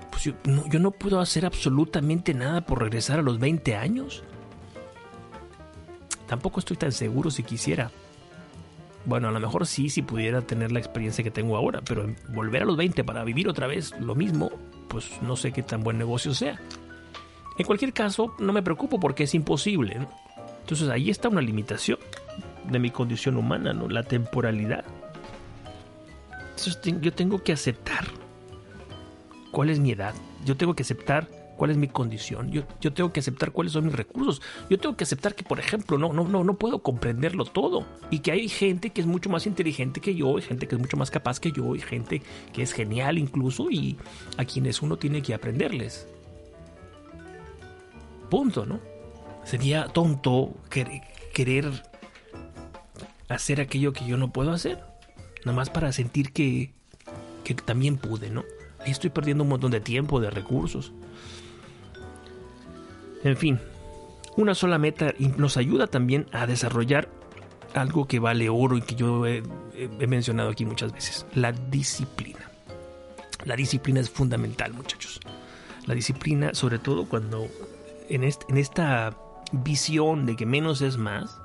pues 0.10 0.24
yo 0.24 0.34
no, 0.46 0.68
yo 0.68 0.80
no 0.80 0.92
puedo 0.92 1.20
hacer 1.20 1.46
absolutamente 1.46 2.34
nada 2.34 2.62
por 2.62 2.82
regresar 2.82 3.20
a 3.20 3.24
los 3.24 3.40
20 3.40 3.76
años. 3.76 4.24
Tampoco 6.28 6.60
estoy 6.60 6.78
tan 6.78 6.92
seguro 6.92 7.32
si 7.32 7.44
quisiera. 7.44 7.92
Bueno, 9.06 9.30
a 9.30 9.32
lo 9.32 9.40
mejor 9.40 9.66
sí, 9.66 9.90
si 9.90 10.02
pudiera 10.02 10.42
tener 10.42 10.72
la 10.72 10.80
experiencia 10.80 11.24
que 11.24 11.32
tengo 11.32 11.56
ahora, 11.56 11.82
pero 11.82 12.14
volver 12.30 12.64
a 12.64 12.66
los 12.66 12.78
20 12.78 13.04
para 13.04 13.24
vivir 13.24 13.48
otra 13.48 13.68
vez 13.68 13.94
lo 14.00 14.14
mismo, 14.14 14.52
pues 14.88 15.22
no 15.22 15.36
sé 15.36 15.52
qué 15.52 15.64
tan 15.64 15.84
buen 15.84 15.98
negocio 15.98 16.34
sea. 16.34 16.60
En 17.58 17.66
cualquier 17.66 17.94
caso, 17.94 18.36
no 18.40 18.54
me 18.54 18.62
preocupo 18.62 19.00
porque 19.00 19.24
es 19.24 19.34
imposible. 19.34 20.08
Entonces 20.62 20.90
ahí 20.90 21.10
está 21.10 21.30
una 21.30 21.42
limitación 21.42 21.98
de 22.70 22.80
mi 22.80 22.92
condición 22.92 23.38
humana, 23.38 23.74
¿no? 23.74 23.90
La 23.90 24.04
temporalidad. 24.04 24.86
Entonces 26.50 26.80
yo 27.02 27.14
tengo 27.14 27.42
que 27.44 27.54
aceptar 27.54 28.06
cuál 29.52 29.70
es 29.70 29.80
mi 29.80 29.92
edad. 29.92 30.14
Yo 30.46 30.56
tengo 30.58 30.74
que 30.74 30.84
aceptar 30.84 31.28
cuál 31.60 31.72
es 31.72 31.78
mi 31.78 31.90
condición. 31.90 32.52
Yo, 32.52 32.64
yo, 32.80 32.94
tengo 32.94 33.12
que 33.12 33.20
aceptar 33.20 33.52
cuáles 33.52 33.74
son 33.74 33.84
mis 33.84 33.94
recursos. 33.94 34.42
Yo 34.70 34.80
tengo 34.80 34.96
que 34.96 35.04
aceptar 35.04 35.36
que, 35.36 35.44
por 35.44 35.60
ejemplo, 35.60 35.98
no, 35.98 36.14
no, 36.14 36.24
no, 36.24 36.46
no 36.46 36.54
puedo 36.56 36.80
comprenderlo 36.80 37.44
todo. 37.44 37.86
Y 38.10 38.20
que 38.20 38.32
hay 38.32 38.48
gente 38.48 38.92
que 38.92 39.02
es 39.02 39.08
mucho 39.08 39.30
más 39.30 39.46
inteligente 39.46 40.00
que 40.00 40.16
yo, 40.16 40.40
y 40.40 40.42
gente 40.42 40.70
que 40.70 40.76
es 40.76 40.82
mucho 40.82 40.96
más 40.96 41.12
capaz 41.12 41.42
que 41.42 41.52
yo, 41.52 41.76
y 41.76 41.82
gente 41.82 42.22
que 42.54 42.62
es 42.62 42.72
genial 42.72 43.18
incluso, 43.18 43.70
y 43.70 43.98
a 44.38 44.46
quienes 44.46 44.82
uno 44.82 44.96
tiene 44.96 45.22
que 45.22 45.34
aprenderles. 45.34 46.08
Punto, 48.30 48.66
¿no? 48.66 48.80
Sería 49.44 49.88
tonto 49.88 50.54
querer 51.34 51.84
hacer 53.28 53.60
aquello 53.60 53.92
que 53.92 54.08
yo 54.08 54.16
no 54.16 54.32
puedo 54.32 54.54
hacer. 54.54 54.82
Nada 55.44 55.58
más 55.58 55.70
para 55.70 55.92
sentir 55.92 56.32
que, 56.32 56.72
que 57.44 57.54
también 57.54 57.98
pude, 57.98 58.30
¿no? 58.30 58.46
Ahí 58.80 58.92
estoy 58.92 59.10
perdiendo 59.10 59.44
un 59.44 59.50
montón 59.50 59.72
de 59.72 59.82
tiempo, 59.82 60.22
de 60.22 60.30
recursos. 60.30 60.94
En 63.24 63.36
fin, 63.36 63.60
una 64.38 64.56
sola 64.56 64.78
meta 64.78 65.14
nos 65.38 65.58
ayuda 65.58 65.88
también 65.88 66.28
a 66.32 66.48
desarrollar 66.48 67.10
algo 67.74 68.08
que 68.08 68.20
vale 68.20 68.50
oro 68.50 68.78
y 68.78 68.82
que 68.82 68.96
yo 68.96 69.26
he, 69.26 69.44
mencionado 70.08 70.50
aquí 70.50 70.66
muchas 70.66 70.94
veces, 70.94 71.26
la 71.36 71.52
disciplina. 71.52 72.50
La 73.46 73.56
disciplina 73.56 74.00
es 74.00 74.10
fundamental, 74.10 74.74
muchachos. 74.74 75.20
La 75.86 75.94
disciplina, 75.94 76.54
sobre 76.54 76.80
todo 76.80 77.06
cuando 77.06 77.48
en, 78.10 78.24
en 78.24 78.58
esta 78.58 79.18
visión 79.52 80.26
de 80.26 80.36
que 80.36 80.46
menos 80.46 80.82
es 80.82 80.98
más, 80.98 81.40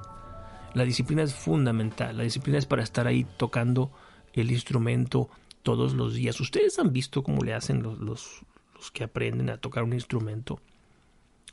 la 0.74 0.84
disciplina 0.84 1.22
es 1.22 1.34
fundamental. 1.34 2.16
La 2.16 2.24
disciplina 2.24 2.58
es 2.58 2.66
para 2.66 2.82
estar 2.82 3.06
ahí 3.06 3.26
tocando 3.36 3.90
el 4.32 4.50
instrumento 4.50 5.28
todos 5.62 5.94
los 5.94 6.14
días. 6.14 6.40
Ustedes 6.40 6.78
han 6.78 6.92
visto 6.92 7.22
cómo 7.22 7.42
le 7.42 7.54
hacen 7.54 7.82
los 7.82 8.42
que 8.92 9.04
aprenden 9.04 9.50
a 9.50 9.56
tocar 9.56 9.82
un 9.84 9.92
instrumento 9.92 10.60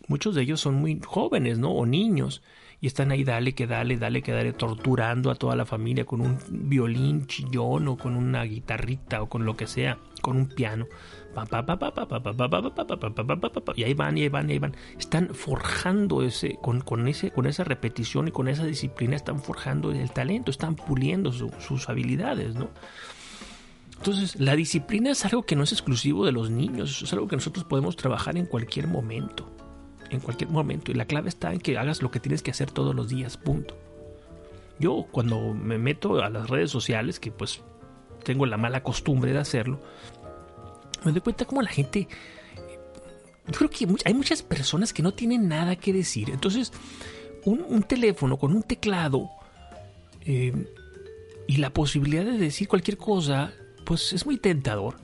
muchos 0.07 0.35
de 0.35 0.41
ellos 0.43 0.59
son 0.59 0.75
muy 0.75 0.99
jóvenes, 1.05 1.59
¿no? 1.59 1.71
O 1.71 1.85
niños. 1.85 2.41
Y 2.83 2.87
están 2.87 3.11
ahí, 3.11 3.23
dale, 3.23 3.53
que 3.53 3.67
dale, 3.67 3.97
dale, 3.97 4.23
que 4.23 4.31
dale, 4.31 4.53
torturando 4.53 5.29
a 5.29 5.35
toda 5.35 5.55
la 5.55 5.65
familia 5.65 6.03
con 6.03 6.19
un 6.19 6.39
violín 6.49 7.27
chillón 7.27 7.87
o 7.87 7.95
con 7.95 8.15
una 8.15 8.43
guitarrita 8.43 9.21
o 9.21 9.29
con 9.29 9.45
lo 9.45 9.55
que 9.55 9.67
sea, 9.67 9.99
con 10.23 10.35
un 10.35 10.47
piano. 10.47 10.87
Y 13.75 13.83
ahí 13.83 13.93
van, 13.93 14.17
y 14.17 14.23
ahí 14.23 14.29
van, 14.29 14.49
y 14.49 14.53
ahí 14.53 14.59
van. 14.59 14.75
Están 14.97 15.29
forjando 15.35 16.23
ese, 16.23 16.57
con, 16.59 16.81
con, 16.81 17.07
ese, 17.07 17.29
con 17.29 17.45
esa 17.45 17.63
repetición 17.63 18.29
y 18.29 18.31
con 18.31 18.47
esa 18.47 18.65
disciplina, 18.65 19.15
están 19.15 19.39
forjando 19.41 19.91
el 19.91 20.09
talento, 20.09 20.49
están 20.49 20.75
puliendo 20.75 21.31
su, 21.31 21.51
sus 21.59 21.87
habilidades, 21.87 22.55
¿no? 22.55 22.71
Entonces, 23.95 24.39
la 24.39 24.55
disciplina 24.55 25.11
es 25.11 25.23
algo 25.25 25.43
que 25.43 25.55
no 25.55 25.61
es 25.61 25.71
exclusivo 25.71 26.25
de 26.25 26.31
los 26.31 26.49
niños, 26.49 27.03
es 27.03 27.13
algo 27.13 27.27
que 27.27 27.35
nosotros 27.35 27.63
podemos 27.65 27.95
trabajar 27.95 28.35
en 28.35 28.47
cualquier 28.47 28.87
momento 28.87 29.60
en 30.11 30.19
cualquier 30.19 30.49
momento. 30.49 30.91
Y 30.91 30.95
la 30.95 31.05
clave 31.05 31.29
está 31.29 31.53
en 31.53 31.59
que 31.59 31.77
hagas 31.77 32.01
lo 32.01 32.11
que 32.11 32.19
tienes 32.19 32.43
que 32.43 32.51
hacer 32.51 32.69
todos 32.69 32.93
los 32.93 33.09
días, 33.09 33.37
punto. 33.37 33.75
Yo 34.79 35.07
cuando 35.11 35.53
me 35.53 35.77
meto 35.77 36.21
a 36.21 36.29
las 36.29 36.49
redes 36.49 36.69
sociales, 36.69 37.19
que 37.19 37.31
pues 37.31 37.61
tengo 38.23 38.45
la 38.45 38.57
mala 38.57 38.83
costumbre 38.83 39.31
de 39.31 39.39
hacerlo, 39.39 39.79
me 41.03 41.11
doy 41.11 41.21
cuenta 41.21 41.45
como 41.45 41.61
la 41.61 41.69
gente... 41.69 42.07
Creo 43.57 43.69
que 43.69 43.87
hay 44.05 44.13
muchas 44.13 44.43
personas 44.43 44.93
que 44.93 45.01
no 45.01 45.13
tienen 45.13 45.47
nada 45.47 45.75
que 45.75 45.91
decir. 45.91 46.29
Entonces, 46.29 46.71
un, 47.43 47.65
un 47.67 47.83
teléfono 47.83 48.37
con 48.37 48.55
un 48.55 48.61
teclado 48.63 49.29
eh, 50.21 50.53
y 51.47 51.57
la 51.57 51.71
posibilidad 51.71 52.23
de 52.23 52.37
decir 52.37 52.67
cualquier 52.67 52.97
cosa, 52.97 53.51
pues 53.83 54.13
es 54.13 54.25
muy 54.25 54.37
tentador. 54.37 54.95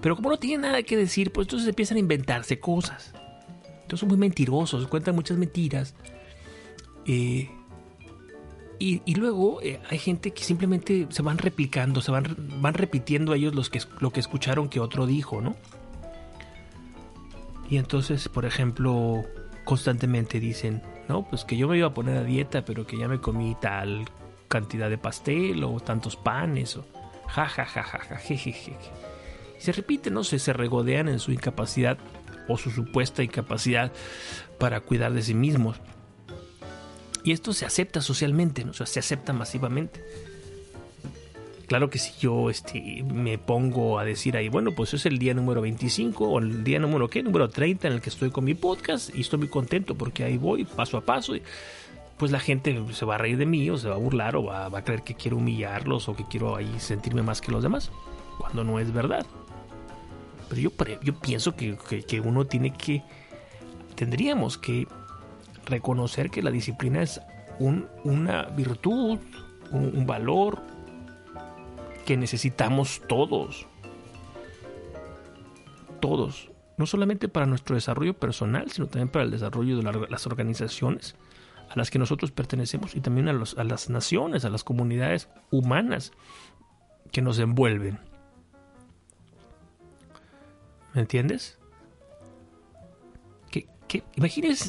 Pero 0.00 0.16
como 0.16 0.30
no 0.30 0.38
tienen 0.38 0.60
nada 0.60 0.82
que 0.82 0.96
decir, 0.96 1.32
pues 1.32 1.46
entonces 1.46 1.68
empiezan 1.68 1.96
a 1.96 2.00
inventarse 2.00 2.60
cosas. 2.60 3.12
Entonces 3.88 4.00
son 4.00 4.10
muy 4.10 4.18
mentirosos, 4.18 4.86
cuentan 4.86 5.14
muchas 5.14 5.38
mentiras. 5.38 5.94
Eh, 7.06 7.48
y, 8.78 9.00
y, 9.06 9.14
luego 9.14 9.62
eh, 9.62 9.80
hay 9.88 9.96
gente 9.96 10.32
que 10.32 10.44
simplemente 10.44 11.06
se 11.08 11.22
van 11.22 11.38
replicando, 11.38 12.02
se 12.02 12.10
van, 12.10 12.36
van 12.60 12.74
repitiendo 12.74 13.32
ellos 13.32 13.54
los 13.54 13.70
que, 13.70 13.80
lo 14.00 14.10
que 14.10 14.20
escucharon 14.20 14.68
que 14.68 14.78
otro 14.78 15.06
dijo, 15.06 15.40
¿no? 15.40 15.56
Y 17.70 17.78
entonces, 17.78 18.28
por 18.28 18.44
ejemplo, 18.44 19.24
constantemente 19.64 20.38
dicen, 20.38 20.82
no, 21.08 21.26
pues 21.26 21.46
que 21.46 21.56
yo 21.56 21.66
me 21.66 21.78
iba 21.78 21.86
a 21.86 21.94
poner 21.94 22.18
a 22.18 22.24
dieta, 22.24 22.66
pero 22.66 22.86
que 22.86 22.98
ya 22.98 23.08
me 23.08 23.22
comí 23.22 23.56
tal 23.58 24.04
cantidad 24.48 24.90
de 24.90 24.98
pastel 24.98 25.64
o 25.64 25.80
tantos 25.80 26.16
panes, 26.16 26.76
o 26.76 26.84
ja, 27.26 27.48
ja, 27.48 27.64
ja, 27.64 27.82
ja, 27.82 28.00
ja, 28.00 28.16
jejeje. 28.16 28.76
Y 29.58 29.62
se 29.62 29.72
repiten, 29.72 30.12
no 30.12 30.24
sé, 30.24 30.38
se 30.38 30.52
regodean 30.52 31.08
en 31.08 31.20
su 31.20 31.32
incapacidad 31.32 31.96
o 32.48 32.58
su 32.58 32.70
supuesta 32.70 33.22
incapacidad 33.22 33.92
para 34.58 34.80
cuidar 34.80 35.12
de 35.12 35.22
sí 35.22 35.34
mismos. 35.34 35.76
Y 37.24 37.32
esto 37.32 37.52
se 37.52 37.66
acepta 37.66 38.00
socialmente, 38.00 38.64
¿no? 38.64 38.70
o 38.70 38.74
sea, 38.74 38.86
se 38.86 39.00
acepta 39.00 39.32
masivamente. 39.32 40.02
Claro 41.66 41.90
que 41.90 41.98
si 41.98 42.18
yo 42.18 42.48
este, 42.48 43.04
me 43.04 43.36
pongo 43.36 43.98
a 43.98 44.04
decir 44.04 44.38
ahí, 44.38 44.48
bueno, 44.48 44.72
pues 44.72 44.94
es 44.94 45.04
el 45.04 45.18
día 45.18 45.34
número 45.34 45.60
25 45.60 46.26
o 46.26 46.38
el 46.38 46.64
día 46.64 46.78
número 46.78 47.08
¿qué? 47.08 47.22
Número 47.22 47.50
30 47.50 47.88
en 47.88 47.94
el 47.94 48.00
que 48.00 48.08
estoy 48.08 48.30
con 48.30 48.44
mi 48.44 48.54
podcast 48.54 49.14
y 49.14 49.20
estoy 49.20 49.40
muy 49.40 49.48
contento 49.48 49.94
porque 49.94 50.24
ahí 50.24 50.38
voy 50.38 50.64
paso 50.64 50.96
a 50.96 51.02
paso. 51.02 51.36
Y, 51.36 51.42
pues 52.16 52.32
la 52.32 52.40
gente 52.40 52.82
se 52.92 53.04
va 53.04 53.14
a 53.14 53.18
reír 53.18 53.36
de 53.36 53.46
mí 53.46 53.68
o 53.70 53.76
se 53.76 53.88
va 53.88 53.94
a 53.94 53.98
burlar 53.98 54.34
o 54.36 54.44
va, 54.44 54.68
va 54.68 54.78
a 54.80 54.84
creer 54.84 55.02
que 55.02 55.14
quiero 55.14 55.36
humillarlos 55.36 56.08
o 56.08 56.16
que 56.16 56.24
quiero 56.24 56.56
ahí 56.56 56.74
sentirme 56.78 57.22
más 57.22 57.40
que 57.40 57.52
los 57.52 57.62
demás, 57.62 57.90
cuando 58.38 58.64
no 58.64 58.80
es 58.80 58.92
verdad. 58.92 59.24
Pero 60.48 60.60
yo, 60.60 60.70
yo 61.02 61.14
pienso 61.18 61.54
que, 61.54 61.76
que, 62.06 62.20
uno 62.20 62.46
tiene 62.46 62.72
que, 62.72 63.02
tendríamos 63.94 64.56
que 64.58 64.86
reconocer 65.66 66.30
que 66.30 66.42
la 66.42 66.50
disciplina 66.50 67.02
es 67.02 67.20
un, 67.58 67.86
una 68.04 68.44
virtud, 68.44 69.18
un, 69.70 70.06
valor 70.06 70.60
que 72.06 72.16
necesitamos 72.16 73.02
todos. 73.06 73.66
Todos. 76.00 76.50
No 76.78 76.86
solamente 76.86 77.28
para 77.28 77.44
nuestro 77.44 77.74
desarrollo 77.74 78.14
personal, 78.14 78.70
sino 78.70 78.86
también 78.86 79.08
para 79.08 79.24
el 79.24 79.30
desarrollo 79.30 79.76
de 79.76 79.82
la, 79.82 79.92
las 80.08 80.26
organizaciones 80.26 81.16
a 81.68 81.76
las 81.76 81.90
que 81.90 81.98
nosotros 81.98 82.30
pertenecemos 82.30 82.96
y 82.96 83.00
también 83.00 83.28
a, 83.28 83.32
a 83.32 83.64
las 83.64 83.90
naciones, 83.90 84.44
a 84.44 84.48
las 84.48 84.64
comunidades 84.64 85.28
humanas 85.50 86.12
que 87.12 87.20
nos 87.20 87.38
envuelven. 87.38 87.98
¿Me 90.98 91.02
entiendes? 91.02 91.56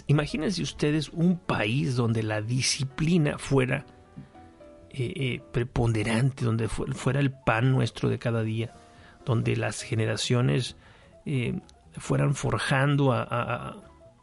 Imagínense, 0.08 0.62
ustedes 0.62 1.10
un 1.10 1.40
país 1.40 1.96
donde 1.96 2.22
la 2.22 2.44
disciplina 2.44 3.40
fuera 3.40 3.88
eh, 4.92 5.12
eh, 5.16 5.42
preponderante, 5.52 6.46
donde 6.46 6.68
fuera 6.68 7.20
el 7.20 7.32
pan 7.32 7.72
nuestro 7.72 8.10
de 8.10 8.20
cada 8.20 8.44
día, 8.44 8.76
donde 9.26 9.56
las 9.56 9.82
generaciones 9.82 10.76
eh, 11.26 11.60
fueran 11.98 12.36
forjando 12.36 13.12
a, 13.12 13.78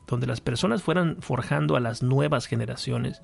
donde 0.07 0.29
las 0.29 0.41
personas 0.41 0.85
fueran 0.85 1.17
forjando 1.23 1.75
a 1.75 1.81
las 1.81 2.05
nuevas 2.05 2.47
generaciones 2.47 3.21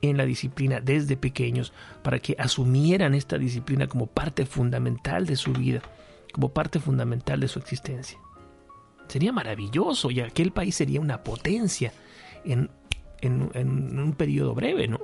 en 0.00 0.16
la 0.16 0.24
disciplina 0.24 0.80
desde 0.80 1.18
pequeños 1.18 1.74
para 2.02 2.20
que 2.20 2.36
asumieran 2.38 3.12
esta 3.12 3.36
disciplina 3.36 3.86
como 3.86 4.06
parte 4.06 4.46
fundamental 4.46 5.26
de 5.26 5.36
su 5.36 5.52
vida 5.52 5.82
como 6.34 6.52
parte 6.52 6.80
fundamental 6.80 7.38
de 7.38 7.46
su 7.46 7.60
existencia. 7.60 8.18
Sería 9.06 9.30
maravilloso 9.30 10.10
y 10.10 10.20
aquel 10.20 10.50
país 10.50 10.74
sería 10.74 11.00
una 11.00 11.22
potencia 11.22 11.92
en, 12.44 12.68
en, 13.20 13.96
un 14.00 14.14
periodo 14.14 14.52
breve, 14.52 14.88
¿no? 14.88 14.98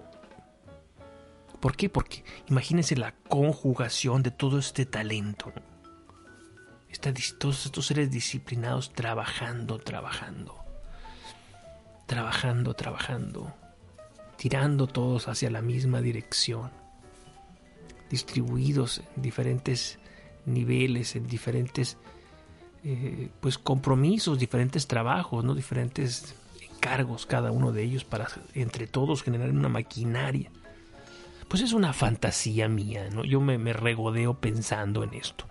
¿Por 1.60 1.76
qué? 1.76 1.88
Porque 1.88 2.24
imagínense 2.48 2.96
la 2.96 3.14
conjugación 3.28 4.24
de 4.24 4.32
todo 4.32 4.58
este 4.58 4.86
talento. 4.86 5.52
todos 7.38 7.66
estos 7.66 7.86
seres 7.86 8.10
disciplinados 8.10 8.92
trabajando, 8.92 9.78
trabajando. 9.78 10.56
Trabajando, 12.06 12.74
trabajando. 12.74 13.54
Tirando 14.36 14.88
todos 14.88 15.28
hacia 15.28 15.48
la 15.48 15.62
misma 15.62 16.00
dirección. 16.00 16.72
Distribuidos 18.10 19.02
en 19.14 19.22
diferentes 19.22 20.00
niveles, 20.46 21.16
en 21.16 21.26
diferentes 21.26 21.96
eh, 22.84 23.28
pues 23.40 23.58
compromisos, 23.58 24.38
diferentes 24.38 24.86
trabajos, 24.86 25.44
¿no? 25.44 25.54
diferentes 25.54 26.34
encargos 26.60 27.26
cada 27.26 27.52
uno 27.52 27.72
de 27.72 27.82
ellos 27.82 28.04
para 28.04 28.28
entre 28.54 28.86
todos 28.86 29.22
generar 29.22 29.50
una 29.50 29.68
maquinaria. 29.68 30.50
Pues 31.48 31.62
es 31.62 31.72
una 31.72 31.92
fantasía 31.92 32.68
mía, 32.68 33.08
¿no? 33.10 33.24
Yo 33.24 33.40
me, 33.40 33.58
me 33.58 33.72
regodeo 33.72 34.34
pensando 34.34 35.02
en 35.02 35.14
esto. 35.14 35.46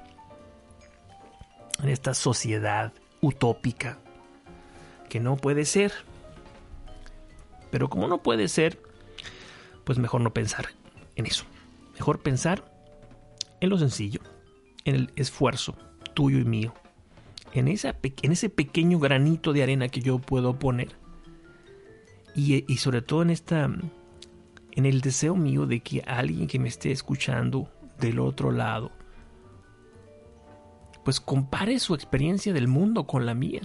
En 1.83 1.89
esta 1.89 2.13
sociedad 2.13 2.93
utópica 3.21 3.99
que 5.09 5.19
no 5.19 5.35
puede 5.35 5.65
ser. 5.65 5.91
Pero 7.69 7.89
como 7.89 8.07
no 8.07 8.23
puede 8.23 8.47
ser, 8.47 8.81
pues 9.83 9.97
mejor 9.97 10.21
no 10.21 10.33
pensar 10.33 10.69
en 11.15 11.25
eso. 11.25 11.43
Mejor 11.95 12.19
pensar 12.21 12.63
en 13.59 13.69
lo 13.69 13.77
sencillo, 13.77 14.21
en 14.89 14.95
el 14.95 15.11
esfuerzo 15.15 15.75
tuyo 16.13 16.39
y 16.39 16.45
mío, 16.45 16.73
en, 17.53 17.67
esa, 17.67 17.95
en 18.21 18.31
ese 18.31 18.49
pequeño 18.49 18.99
granito 18.99 19.53
de 19.53 19.63
arena 19.63 19.89
que 19.89 20.01
yo 20.01 20.19
puedo 20.19 20.57
poner 20.59 20.89
y, 22.35 22.77
sobre 22.77 23.01
todo 23.01 23.21
en 23.21 23.29
esta 23.31 23.69
en 24.71 24.85
el 24.85 25.01
deseo 25.01 25.35
mío 25.35 25.65
de 25.65 25.81
que 25.81 26.01
alguien 26.01 26.47
que 26.47 26.59
me 26.59 26.69
esté 26.69 26.91
escuchando 26.91 27.69
del 27.99 28.19
otro 28.19 28.51
lado 28.51 28.91
pues 31.03 31.19
compare 31.19 31.79
su 31.79 31.95
experiencia 31.95 32.53
del 32.53 32.67
mundo 32.67 33.07
con 33.07 33.25
la 33.25 33.33
mía 33.33 33.61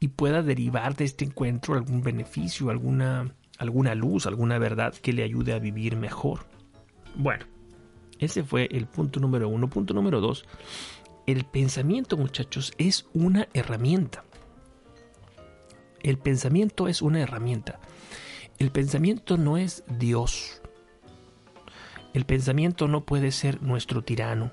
y 0.00 0.08
pueda 0.08 0.42
derivar 0.42 0.96
de 0.96 1.04
este 1.04 1.24
encuentro 1.24 1.74
algún 1.74 2.02
beneficio, 2.02 2.70
alguna, 2.70 3.34
alguna 3.58 3.94
luz, 3.94 4.26
alguna 4.26 4.58
verdad 4.58 4.94
que 4.94 5.12
le 5.12 5.22
ayude 5.22 5.52
a 5.52 5.58
vivir 5.58 5.96
mejor. 5.96 6.46
Bueno, 7.14 7.44
ese 8.18 8.42
fue 8.42 8.68
el 8.70 8.86
punto 8.86 9.20
número 9.20 9.48
uno. 9.48 9.68
Punto 9.68 9.94
número 9.94 10.20
dos, 10.20 10.44
el 11.26 11.44
pensamiento 11.44 12.16
muchachos 12.16 12.72
es 12.78 13.06
una 13.12 13.48
herramienta. 13.52 14.24
El 16.02 16.18
pensamiento 16.18 16.88
es 16.88 17.02
una 17.02 17.20
herramienta. 17.20 17.80
El 18.58 18.70
pensamiento 18.70 19.36
no 19.36 19.56
es 19.56 19.84
Dios. 19.98 20.62
El 22.14 22.24
pensamiento 22.24 22.88
no 22.88 23.04
puede 23.04 23.30
ser 23.30 23.62
nuestro 23.62 24.02
tirano. 24.02 24.52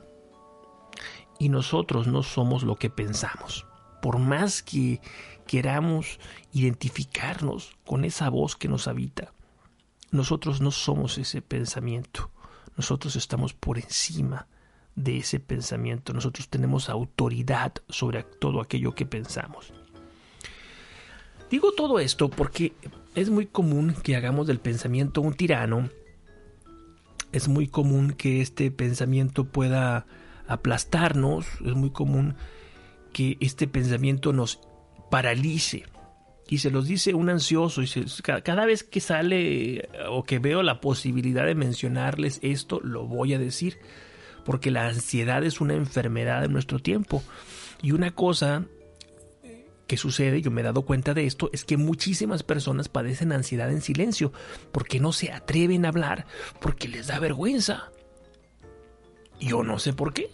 Y 1.39 1.49
nosotros 1.49 2.08
no 2.08 2.23
somos 2.23 2.63
lo 2.63 2.75
que 2.75 2.89
pensamos. 2.89 3.65
Por 4.01 4.19
más 4.19 4.62
que 4.62 5.01
queramos 5.47 6.19
identificarnos 6.51 7.75
con 7.86 8.06
esa 8.06 8.30
voz 8.30 8.56
que 8.56 8.67
nos 8.67 8.88
habita. 8.88 9.34
Nosotros 10.12 10.62
no 10.62 10.71
somos 10.71 11.17
ese 11.17 11.41
pensamiento, 11.41 12.32
nosotros 12.78 13.15
estamos 13.15 13.54
por 13.54 13.78
encima 13.78 14.47
de 14.95 15.17
ese 15.17 15.39
pensamiento, 15.39 16.13
nosotros 16.13 16.47
tenemos 16.49 16.89
autoridad 16.89 17.73
sobre 17.89 18.23
todo 18.23 18.62
aquello 18.62 18.95
que 18.95 19.06
pensamos. 19.06 19.73
Digo 21.49 21.73
todo 21.73 21.99
esto 21.99 22.30
porque 22.30 22.73
es 23.13 23.30
muy 23.30 23.45
común 23.45 23.95
que 24.04 24.15
hagamos 24.15 24.47
del 24.47 24.60
pensamiento 24.60 25.21
un 25.21 25.34
tirano, 25.36 25.89
es 27.32 27.47
muy 27.47 27.67
común 27.67 28.13
que 28.13 28.41
este 28.41 28.71
pensamiento 28.71 29.43
pueda 29.45 30.06
aplastarnos, 30.47 31.45
es 31.65 31.73
muy 31.75 31.89
común 31.89 32.36
que 33.12 33.38
este 33.41 33.67
pensamiento 33.67 34.34
nos 34.34 34.60
paralice. 35.10 35.86
Y 36.47 36.60
se 36.60 36.69
los 36.69 36.88
dice 36.88 37.13
un 37.13 37.29
ansioso. 37.29 37.81
Y 37.81 37.89
cada 38.43 38.65
vez 38.65 38.84
que 38.84 38.99
sale 38.99 39.89
o 40.10 40.23
que 40.23 40.39
veo 40.39 40.62
la 40.63 40.79
posibilidad 40.79 41.45
de 41.45 41.55
mencionarles 41.55 42.39
esto, 42.43 42.79
lo 42.81 43.05
voy 43.08 43.34
a 43.34 43.39
decir. 43.39 43.79
Porque 44.43 44.69
la 44.69 44.88
ansiedad 44.88 45.43
es 45.43 45.60
una 45.60 45.73
enfermedad 45.73 46.41
de 46.41 46.49
nuestro 46.49 46.79
tiempo. 46.79 47.23
Y 47.81 47.91
una 47.91 48.12
cosa 48.12 48.65
que 49.88 49.97
sucede, 49.97 50.41
yo 50.41 50.51
me 50.51 50.62
he 50.62 50.63
dado 50.63 50.84
cuenta 50.84 51.13
de 51.13 51.25
esto, 51.25 51.49
es 51.53 51.63
que 51.63 51.77
muchísimas 51.77 52.43
personas 52.43 52.89
padecen 52.89 53.31
ansiedad 53.31 53.71
en 53.71 53.81
silencio. 53.81 54.31
Porque 54.71 54.99
no 54.99 55.13
se 55.13 55.31
atreven 55.31 55.86
a 55.86 55.89
hablar. 55.89 56.27
Porque 56.62 56.88
les 56.88 57.08
da 57.08 57.19
vergüenza. 57.19 57.91
Yo 59.39 59.63
no 59.63 59.79
sé 59.79 59.93
por 59.93 60.13
qué. 60.13 60.29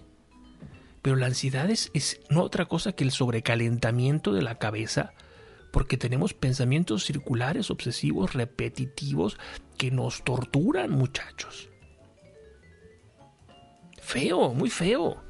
Pero 1.02 1.16
la 1.16 1.28
ansiedad 1.28 1.70
es, 1.70 2.20
no 2.30 2.44
otra 2.44 2.66
cosa 2.66 2.92
que 2.92 3.04
el 3.04 3.12
sobrecalentamiento 3.12 4.34
de 4.34 4.44
la 4.44 4.56
cabeza, 4.56 5.14
porque 5.72 5.98
tenemos 5.98 6.34
pensamientos 6.34 7.06
circulares, 7.06 7.72
obsesivos, 7.72 8.34
repetitivos, 8.34 9.38
que 9.78 9.92
nos 9.92 10.24
torturan, 10.24 10.92
muchachos. 10.92 11.70
Feo, 14.02 14.54
muy 14.54 14.70
feo. 14.70 15.24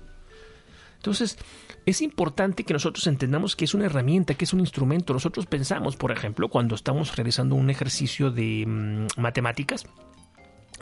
Entonces, 0.95 1.37
es 1.85 2.01
importante 2.01 2.63
que 2.63 2.73
nosotros 2.73 3.07
entendamos 3.07 3.55
que 3.55 3.65
es 3.65 3.73
una 3.73 3.85
herramienta, 3.85 4.35
que 4.35 4.45
es 4.45 4.53
un 4.53 4.59
instrumento. 4.59 5.13
Nosotros 5.13 5.45
pensamos, 5.45 5.95
por 5.95 6.11
ejemplo, 6.11 6.49
cuando 6.49 6.75
estamos 6.75 7.15
realizando 7.15 7.55
un 7.55 7.69
ejercicio 7.69 8.31
de 8.31 8.65
mm, 8.67 9.19
matemáticas, 9.21 9.85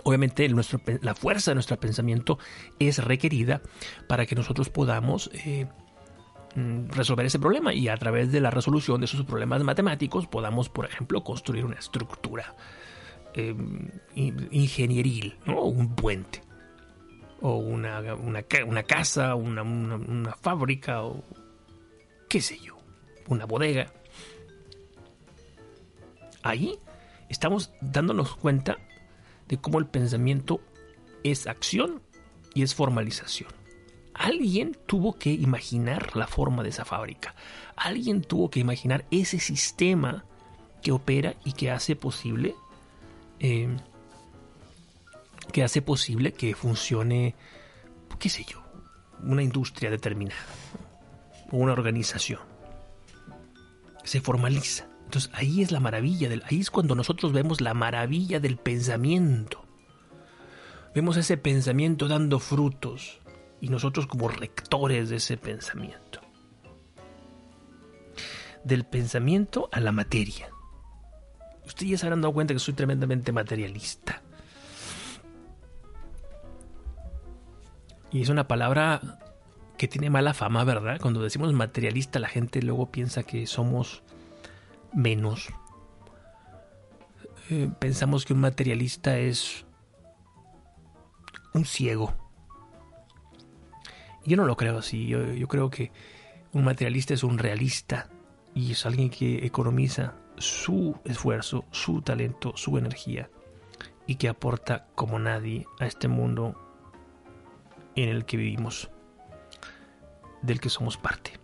Obviamente 0.03 0.49
la 1.01 1.15
fuerza 1.15 1.51
de 1.51 1.55
nuestro 1.55 1.79
pensamiento 1.79 2.39
es 2.79 3.03
requerida 3.03 3.61
para 4.07 4.25
que 4.25 4.35
nosotros 4.35 4.69
podamos 4.69 5.29
eh, 5.33 5.67
resolver 6.55 7.25
ese 7.25 7.39
problema 7.39 7.73
y 7.73 7.87
a 7.87 7.97
través 7.97 8.31
de 8.31 8.41
la 8.41 8.49
resolución 8.49 8.99
de 8.99 9.05
esos 9.05 9.25
problemas 9.25 9.63
matemáticos 9.63 10.27
podamos, 10.27 10.69
por 10.69 10.85
ejemplo, 10.85 11.23
construir 11.23 11.65
una 11.65 11.75
estructura 11.75 12.55
eh, 13.33 13.55
ingenieril, 14.15 15.37
un 15.45 15.95
puente, 15.95 16.41
o 17.41 17.55
una, 17.57 18.01
una, 18.15 18.83
casa, 18.83 19.35
una, 19.35 19.61
una 19.61 20.33
fábrica, 20.33 21.03
o 21.03 21.23
qué 22.27 22.41
sé 22.41 22.59
yo, 22.59 22.77
una 23.27 23.45
bodega. 23.45 23.93
Ahí 26.41 26.77
estamos 27.29 27.71
dándonos 27.81 28.35
cuenta 28.35 28.77
de 29.47 29.57
cómo 29.57 29.79
el 29.79 29.87
pensamiento 29.87 30.61
es 31.23 31.47
acción 31.47 32.01
y 32.53 32.63
es 32.63 32.75
formalización. 32.75 33.58
Alguien 34.19 34.77
tuvo 34.85 35.17
que 35.17 35.31
imaginar 35.31 36.13
la 36.17 36.27
forma 36.27 36.61
de 36.61 36.69
esa 36.69 36.83
fábrica. 36.83 37.35
Alguien 37.77 38.21
tuvo 38.21 38.49
que 38.49 38.59
imaginar 38.59 39.05
ese 39.11 39.39
sistema 39.39 40.25
que 40.81 40.91
opera 40.91 41.35
y 41.45 41.53
que 41.53 41.71
hace 41.71 41.95
posible 41.95 42.53
eh, 43.39 43.77
que 45.53 45.63
hace 45.63 45.81
posible 45.81 46.33
que 46.33 46.53
funcione, 46.53 47.33
qué 48.19 48.27
sé 48.27 48.43
yo, 48.43 48.61
una 49.23 49.41
industria 49.41 49.89
determinada 49.89 50.45
o 51.49 51.55
una 51.55 51.71
organización. 51.71 52.41
Se 54.03 54.19
formaliza. 54.19 54.85
Entonces 55.05 55.31
ahí 55.33 55.61
es 55.61 55.71
la 55.71 55.79
maravilla, 55.79 56.27
del, 56.27 56.43
ahí 56.45 56.59
es 56.59 56.69
cuando 56.69 56.93
nosotros 56.93 57.31
vemos 57.31 57.61
la 57.61 57.73
maravilla 57.73 58.41
del 58.41 58.57
pensamiento. 58.57 59.63
Vemos 60.93 61.15
ese 61.15 61.37
pensamiento 61.37 62.09
dando 62.09 62.39
frutos 62.39 63.21
y 63.61 63.69
nosotros 63.69 64.07
como 64.07 64.27
rectores 64.27 65.09
de 65.09 65.17
ese 65.17 65.37
pensamiento. 65.37 66.21
Del 68.63 68.85
pensamiento 68.85 69.69
a 69.71 69.79
la 69.79 69.91
materia. 69.91 70.49
Ustedes 71.65 71.91
ya 71.91 71.97
se 71.97 72.05
habrán 72.05 72.21
dado 72.21 72.33
cuenta 72.33 72.53
que 72.53 72.59
soy 72.59 72.73
tremendamente 72.73 73.31
materialista. 73.31 74.21
Y 78.11 78.21
es 78.21 78.29
una 78.29 78.47
palabra 78.47 79.19
que 79.77 79.87
tiene 79.87 80.09
mala 80.09 80.33
fama, 80.33 80.63
¿verdad? 80.63 80.99
Cuando 80.99 81.21
decimos 81.21 81.53
materialista 81.53 82.19
la 82.19 82.27
gente 82.27 82.61
luego 82.61 82.91
piensa 82.91 83.23
que 83.23 83.45
somos 83.47 84.03
menos. 84.93 85.49
Eh, 87.49 87.69
pensamos 87.79 88.25
que 88.25 88.33
un 88.33 88.41
materialista 88.41 89.17
es 89.17 89.65
un 91.53 91.65
ciego. 91.65 92.13
Yo 94.29 94.37
no 94.37 94.45
lo 94.45 94.55
creo 94.55 94.77
así. 94.77 95.07
Yo, 95.07 95.47
creo 95.47 95.71
que 95.71 95.91
un 96.53 96.63
materialista 96.63 97.15
es 97.15 97.23
un 97.23 97.39
realista 97.39 98.09
y 98.53 98.73
es 98.73 98.85
alguien 98.85 99.09
que 99.09 99.43
economiza 99.43 100.13
su 100.37 100.99
esfuerzo, 101.03 101.65
su 101.71 102.03
talento, 102.03 102.53
su 102.55 102.77
energía 102.77 103.31
y 104.05 104.15
que 104.15 104.29
aporta 104.29 104.85
como 104.93 105.17
nadie 105.17 105.65
a 105.79 105.87
este 105.87 106.07
mundo 106.07 106.53
en 107.95 108.09
el 108.09 108.25
que 108.25 108.37
vivimos, 108.37 108.91
del 110.43 110.59
que 110.59 110.69
somos 110.69 110.95
parte. 110.95 111.39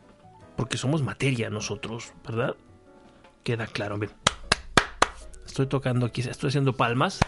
Porque 0.56 0.78
somos 0.78 1.02
materia 1.02 1.50
nosotros, 1.50 2.14
¿verdad? 2.24 2.56
Queda 3.44 3.66
claro. 3.66 4.00
Estoy 5.44 5.66
tocando 5.66 6.06
aquí, 6.06 6.22
estoy 6.22 6.50
haciendo 6.50 6.74
palmas. 6.74 7.20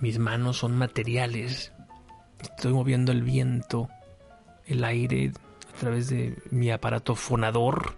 Mis 0.00 0.18
manos 0.18 0.56
son 0.56 0.76
materiales. 0.76 1.73
Estoy 2.40 2.72
moviendo 2.72 3.12
el 3.12 3.22
viento, 3.22 3.88
el 4.66 4.84
aire 4.84 5.32
a 5.74 5.80
través 5.80 6.08
de 6.08 6.36
mi 6.50 6.70
aparato 6.70 7.14
fonador 7.14 7.94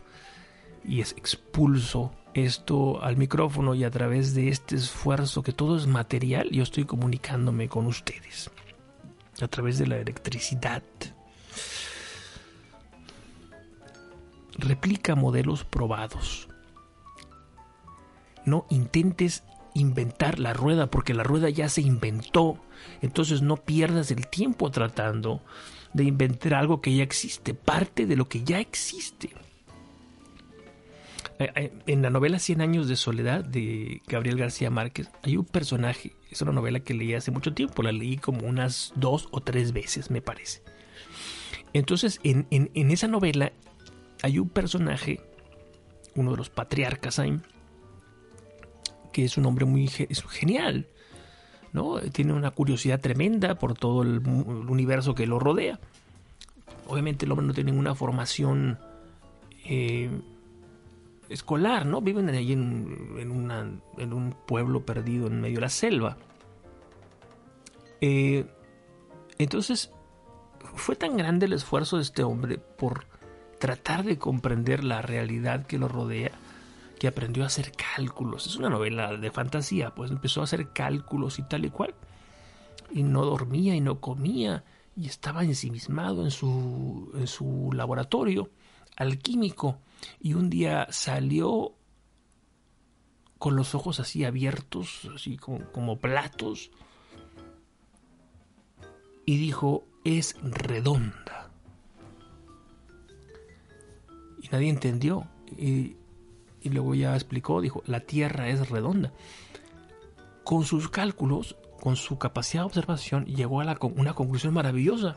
y 0.85 1.01
es 1.01 1.13
expulso 1.13 2.13
esto 2.35 3.03
al 3.03 3.17
micrófono 3.17 3.75
y 3.75 3.85
a 3.85 3.91
través 3.91 4.35
de 4.35 4.49
este 4.49 4.77
esfuerzo 4.77 5.43
que 5.43 5.53
todo 5.53 5.77
es 5.77 5.87
material 5.87 6.51
yo 6.51 6.63
estoy 6.63 6.85
comunicándome 6.85 7.69
con 7.69 7.87
ustedes 7.87 8.51
a 9.41 9.49
través 9.49 9.79
de 9.79 9.87
la 9.87 9.97
electricidad 9.97 10.83
replica 14.59 15.15
modelos 15.15 15.65
probados. 15.65 16.49
No 18.45 18.67
intentes 18.71 19.43
inventar 19.77 20.39
la 20.39 20.53
rueda 20.53 20.89
porque 20.91 21.15
la 21.15 21.23
rueda 21.23 21.49
ya 21.51 21.69
se 21.69 21.81
inventó. 21.83 22.59
Entonces 23.03 23.43
no 23.43 23.57
pierdas 23.57 24.11
el 24.11 24.27
tiempo 24.29 24.71
tratando 24.71 25.43
de 25.93 26.05
inventar 26.05 26.55
algo 26.55 26.81
que 26.81 26.95
ya 26.95 27.03
existe, 27.03 27.55
parte 27.55 28.07
de 28.07 28.17
lo 28.17 28.29
que 28.29 28.43
ya 28.45 28.59
existe. 28.61 29.31
Eh, 31.39 31.51
eh, 31.55 31.73
En 31.87 32.03
la 32.03 32.11
novela 32.11 32.39
Cien 32.39 32.61
años 32.61 32.89
de 32.89 32.97
soledad 32.97 33.45
de 33.45 34.01
Gabriel 34.07 34.39
García 34.39 34.71
Márquez 34.71 35.11
hay 35.23 35.37
un 35.37 35.45
personaje, 35.45 36.13
es 36.31 36.41
una 36.43 36.53
novela 36.53 36.81
que 36.81 36.95
leí 36.95 37.13
hace 37.15 37.31
mucho 37.31 37.53
tiempo, 37.53 37.83
la 37.83 37.93
leí 37.93 38.17
como 38.17 38.47
unas 38.47 38.93
dos 38.97 39.29
o 39.33 39.41
tres 39.41 39.73
veces 39.73 40.11
me 40.11 40.23
parece. 40.23 40.63
Entonces 41.75 42.21
en, 42.25 42.47
en- 42.51 42.91
esa 42.91 43.07
novela 43.07 43.53
hay 44.23 44.39
un 44.39 44.49
personaje, 44.49 45.21
uno 46.15 46.31
de 46.31 46.37
los 46.39 46.49
patriarcas 46.49 47.19
ahí, 47.19 47.39
que 49.17 49.25
es 49.25 49.39
un 49.39 49.47
hombre 49.47 49.65
muy 49.65 49.87
es 49.87 50.23
genial, 50.25 50.89
¿no? 51.73 51.99
Tiene 52.13 52.35
una 52.35 52.51
curiosidad 52.51 53.01
tremenda 53.01 53.55
por 53.55 53.73
todo 53.73 54.03
el, 54.03 54.19
universo 54.19 55.15
que 55.15 55.27
lo 55.27 55.39
rodea. 55.39 55.81
Obviamente 56.87 57.25
el 57.25 57.33
hombre 57.33 57.47
no 57.47 57.55
tiene 57.55 57.71
ninguna 57.71 57.95
formación 57.95 58.79
eh, 59.65 60.11
escolar, 61.31 61.87
¿no? 61.87 62.03
Viven 62.03 62.29
ahí 62.29 62.53
en, 62.53 63.17
en 63.19 64.13
un 64.13 64.35
pueblo 64.47 64.85
perdido 64.85 65.29
en 65.29 65.41
medio 65.41 65.55
de 65.55 65.61
la 65.63 65.71
selva. 65.71 66.19
Eh, 68.03 68.45
entonces, 69.39 69.91
fue 70.75 70.95
tan 70.95 71.17
grande 71.17 71.47
el 71.47 71.55
esfuerzo 71.55 71.97
de 71.97 72.03
este 72.03 72.23
hombre 72.23 72.59
por 72.59 73.07
tratar 73.61 74.05
de 74.05 74.19
comprender 74.19 74.85
la 74.85 75.01
realidad 75.01 75.65
que 75.65 75.79
lo 75.79 75.89
rodea 75.89 76.33
que 76.99 77.09
aprendió 77.09 77.43
a 77.43 77.47
hacer 77.47 77.73
cálculos. 77.73 78.47
Es 78.47 78.57
una 78.57 78.71
novela 78.71 79.17
de 79.17 79.31
fantasía, 79.31 79.95
pues 79.95 80.11
empezó 80.11 80.41
a 80.41 80.45
hacer 80.45 80.73
cálculos 80.73 81.39
y 81.39 81.43
tal 81.43 81.65
y 81.65 81.71
cual. 81.71 81.95
Y 82.91 83.03
no 83.03 83.25
dormía 83.25 83.75
y 83.75 83.81
no 83.81 84.01
comía 84.01 84.65
y 84.97 85.07
estaba 85.07 85.45
ensimismado 85.45 86.25
en 86.25 86.31
su, 86.31 87.11
en 87.15 87.27
su 87.27 87.71
laboratorio 87.73 88.51
alquímico. 88.97 89.79
Y 90.21 90.35
un 90.35 90.49
día 90.49 90.87
salió 90.91 91.75
con 93.39 93.57
los 93.57 93.75
ojos 93.75 94.01
así 94.01 94.25
abiertos, 94.25 95.09
así 95.15 95.37
como, 95.37 95.71
como 95.73 95.99
platos, 95.99 96.71
y 99.27 99.37
dijo, 99.37 99.85
es 100.05 100.37
redonda. 100.43 101.51
Y 104.41 104.49
nadie 104.49 104.71
entendió. 104.71 105.29
Y, 105.59 105.97
y 106.67 106.69
luego 106.69 106.95
ya 106.97 107.15
explicó, 107.15 107.61
dijo, 107.61 107.83
la 107.87 108.01
Tierra 108.01 108.49
es 108.49 108.69
redonda. 108.69 109.13
Con 110.43 110.65
sus 110.65 110.89
cálculos, 110.89 111.57
con 111.81 111.95
su 111.95 112.19
capacidad 112.19 112.63
de 112.63 112.67
observación, 112.67 113.25
llegó 113.27 113.61
a 113.61 113.65
la 113.65 113.79
una 113.81 114.15
conclusión 114.15 114.53
maravillosa, 114.53 115.17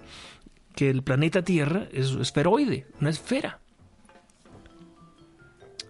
que 0.75 0.91
el 0.91 1.01
planeta 1.01 1.41
Tierra 1.41 1.87
es 1.91 2.11
esferoide, 2.11 2.85
una 3.01 3.09
esfera. 3.09 3.59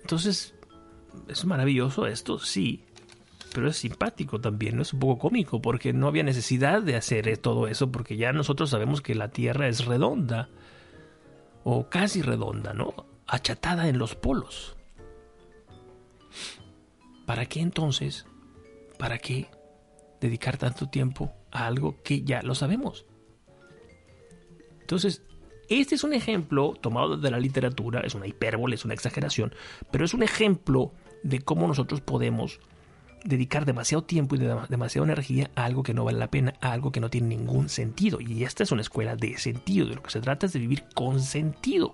Entonces, 0.02 0.56
es 1.28 1.43
maravilloso 1.43 2.08
esto, 2.08 2.39
sí, 2.39 2.86
pero 3.54 3.67
es 3.67 3.78
simpático 3.78 4.39
también, 4.39 4.78
¿no? 4.78 4.82
es 4.84 4.93
un 4.93 5.02
poco 5.02 5.19
cómico, 5.19 5.62
porque 5.62 5.91
no 5.91 6.08
había 6.08 6.24
necesidad 6.24 6.82
de 6.82 6.95
hacer 6.95 7.38
todo 7.38 7.67
eso, 7.67 7.91
porque 7.91 8.15
ya 8.15 8.32
nosotros 8.32 8.69
sabemos 8.69 9.02
que 9.02 9.13
la 9.13 9.30
Tierra 9.30 9.67
es 9.67 9.86
redonda, 9.86 10.48
o 11.65 11.89
casi 11.89 12.22
redonda, 12.22 12.74
¿no? 12.74 12.93
Achatada 13.28 13.89
en 13.89 14.00
los 14.00 14.15
polos. 14.15 14.79
¿Para 17.30 17.46
qué 17.46 17.60
entonces? 17.60 18.26
¿Para 18.98 19.20
qué 19.20 19.52
dedicar 20.20 20.58
tanto 20.58 20.89
tiempo 20.89 21.32
a 21.52 21.68
algo 21.68 22.02
que 22.02 22.24
ya 22.24 22.42
lo 22.42 22.56
sabemos? 22.56 23.06
Entonces, 24.82 25.22
este 25.70 25.94
es 25.94 26.04
un 26.04 26.13
ejemplo 26.13 26.74
tomado 26.82 27.18
de 27.18 27.30
la 27.30 27.39
literatura, 27.39 28.00
es 28.00 28.15
una 28.15 28.26
hipérbole, 28.26 28.74
es 28.74 28.84
una 28.84 28.96
exageración, 28.96 29.54
pero 29.92 30.06
es 30.06 30.15
un 30.15 30.24
ejemplo 30.24 30.92
de 31.22 31.39
cómo 31.42 31.68
nosotros 31.68 32.02
podemos 32.02 32.62
dedicar 33.24 33.63
demasiado 33.63 34.04
tiempo 34.06 34.34
y 34.36 34.39
de- 34.39 34.62
demasiada 34.68 35.06
energía 35.06 35.52
a 35.54 35.65
algo 35.65 35.84
que 35.84 35.94
no 35.94 36.06
vale 36.06 36.18
la 36.18 36.32
pena, 36.32 36.56
a 36.62 36.72
algo 36.72 36.92
que 36.92 37.00
no 37.00 37.12
tiene 37.12 37.28
ningún 37.28 37.70
sentido. 37.70 38.20
Y 38.22 38.44
esta 38.44 38.63
es 38.63 38.72
una 38.72 38.82
escuela 38.82 39.15
de 39.15 39.38
sentido, 39.38 39.86
de 39.86 39.94
lo 39.94 40.02
que 40.02 40.10
se 40.10 40.20
trata 40.20 40.48
es 40.48 40.54
de 40.54 40.60
vivir 40.62 40.86
con 40.96 41.20
sentido. 41.20 41.94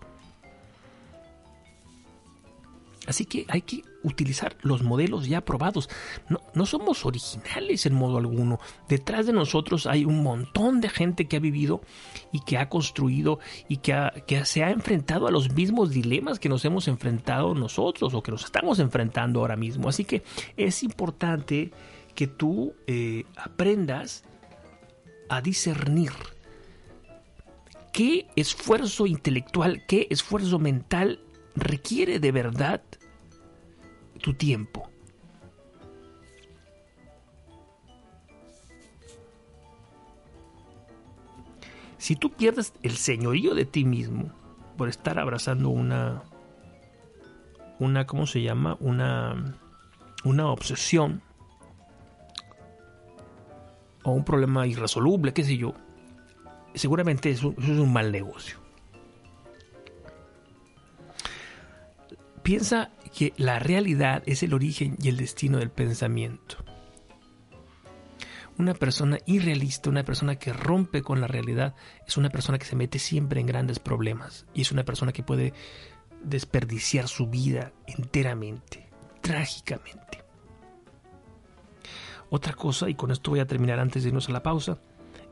Así 3.08 3.26
que 3.26 3.46
hay 3.50 3.62
que 3.62 3.84
utilizar 4.04 4.56
los 4.62 4.84
modelos 4.84 5.28
ya 5.28 5.42
probados. 5.42 5.90
No, 6.54 6.66
somos 6.66 7.06
originales 7.06 7.86
en 7.86 7.96
modo 7.96 8.18
alguno. 8.18 8.60
Detrás 8.88 9.26
de 9.26 9.34
nosotros 9.34 9.88
hay 9.88 10.06
un 10.06 10.22
montón 10.22 10.80
de 10.82 10.90
gente 10.90 11.26
que 11.26 11.38
ha 11.38 11.40
vivido 11.40 11.82
y 12.32 12.42
que 12.42 12.58
ha 12.58 12.70
construido 12.70 13.40
y 13.68 13.78
que, 13.78 13.96
que 14.28 14.46
se 14.46 14.64
ha 14.64 14.70
enfrentado 14.70 15.28
a 15.28 15.32
los 15.32 15.52
mismos 15.54 15.90
dilemas 15.90 16.40
que 16.40 16.50
nos 16.50 16.64
hemos 16.66 16.88
enfrentado 16.88 17.56
nosotros 17.56 18.14
o 18.14 18.22
que 18.22 18.32
nos 18.32 18.46
estamos 18.46 18.80
enfrentando 18.80 19.40
ahora 19.40 19.56
mismo. 19.56 19.90
Así 19.90 20.06
que 20.06 20.24
es 20.56 20.84
importante 20.84 21.72
que 22.14 22.28
tú 22.28 22.74
eh, 22.88 23.26
aprendas 23.36 24.24
a 25.30 25.42
discernir 25.42 26.12
qué 27.92 28.28
esfuerzo 28.36 29.08
intelectual, 29.08 29.86
qué 29.88 30.08
esfuerzo 30.10 30.60
mental 30.60 31.20
requiere 31.56 32.20
de 32.20 32.32
verdad 32.32 32.82
tu 34.22 34.34
tiempo. 34.34 34.90
Si 41.98 42.16
tú 42.16 42.32
pierdes 42.32 42.74
el 42.84 42.98
señorío 42.98 43.56
de 43.56 43.66
ti 43.66 43.84
mismo 43.84 44.32
por 44.78 44.90
estar 44.90 45.18
abrazando 45.18 45.70
una 45.70 46.24
una 47.80 48.06
¿cómo 48.06 48.28
se 48.28 48.42
llama? 48.42 48.78
una 48.80 49.58
una 50.24 50.48
obsesión 50.48 51.22
o 54.04 54.12
un 54.12 54.24
problema 54.24 54.68
irresoluble, 54.68 55.34
qué 55.34 55.44
sé 55.44 55.58
yo, 55.58 55.74
seguramente 56.76 57.32
eso, 57.32 57.56
eso 57.58 57.74
es 57.74 57.80
un 57.80 57.92
mal 57.92 58.12
negocio. 58.12 58.65
Piensa 62.46 62.92
que 63.18 63.34
la 63.38 63.58
realidad 63.58 64.22
es 64.28 64.44
el 64.44 64.54
origen 64.54 64.98
y 65.02 65.10
el 65.10 65.18
destino 65.18 65.58
del 65.58 65.72
pensamiento. 65.72 66.58
Una 68.60 68.76
persona 68.76 69.18
irrealista, 69.26 69.90
una 69.90 70.06
persona 70.06 70.36
que 70.36 70.54
rompe 70.54 71.02
con 71.02 71.22
la 71.22 71.26
realidad, 71.26 71.74
es 72.08 72.18
una 72.18 72.30
persona 72.30 72.60
que 72.60 72.68
se 72.68 72.76
mete 72.76 73.00
siempre 73.00 73.42
en 73.42 73.48
grandes 73.48 73.80
problemas 73.80 74.46
y 74.54 74.62
es 74.62 74.72
una 74.72 74.86
persona 74.86 75.12
que 75.12 75.24
puede 75.24 75.54
desperdiciar 76.24 77.08
su 77.08 77.26
vida 77.26 77.74
enteramente, 77.88 78.90
trágicamente. 79.22 80.24
Otra 82.30 82.54
cosa, 82.54 82.88
y 82.92 82.94
con 82.94 83.10
esto 83.10 83.32
voy 83.32 83.40
a 83.40 83.48
terminar 83.48 83.80
antes 83.80 84.04
de 84.04 84.10
irnos 84.10 84.30
a 84.30 84.34
la 84.34 84.44
pausa, 84.44 84.78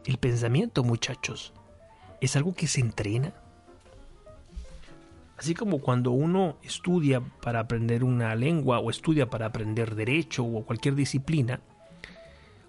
el 0.07 0.17
pensamiento, 0.17 0.83
muchachos, 0.83 1.53
es 2.21 2.35
algo 2.35 2.55
que 2.55 2.65
se 2.65 2.81
entrena. 2.81 3.35
Así 5.37 5.53
como 5.53 5.79
cuando 5.79 6.11
uno 6.11 6.57
estudia 6.61 7.21
para 7.21 7.61
aprender 7.61 8.03
una 8.03 8.35
lengua 8.35 8.79
o 8.79 8.89
estudia 8.89 9.29
para 9.29 9.47
aprender 9.47 9.95
derecho 9.95 10.43
o 10.43 10.63
cualquier 10.63 10.95
disciplina, 10.95 11.59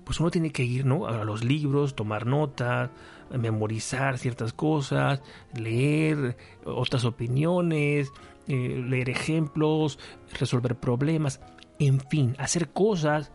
pues 0.04 0.20
uno 0.20 0.30
tiene 0.30 0.50
que 0.50 0.64
ir 0.64 0.84
¿no? 0.84 1.06
a 1.06 1.24
los 1.24 1.44
libros, 1.44 1.94
tomar 1.94 2.26
nota, 2.26 2.90
memorizar 3.30 4.18
ciertas 4.18 4.52
cosas, 4.52 5.22
leer 5.54 6.36
otras 6.64 7.04
opiniones, 7.04 8.10
eh, 8.46 8.82
leer 8.86 9.10
ejemplos, 9.10 9.98
resolver 10.38 10.76
problemas, 10.76 11.40
en 11.78 12.00
fin, 12.00 12.36
hacer 12.38 12.68
cosas. 12.68 13.32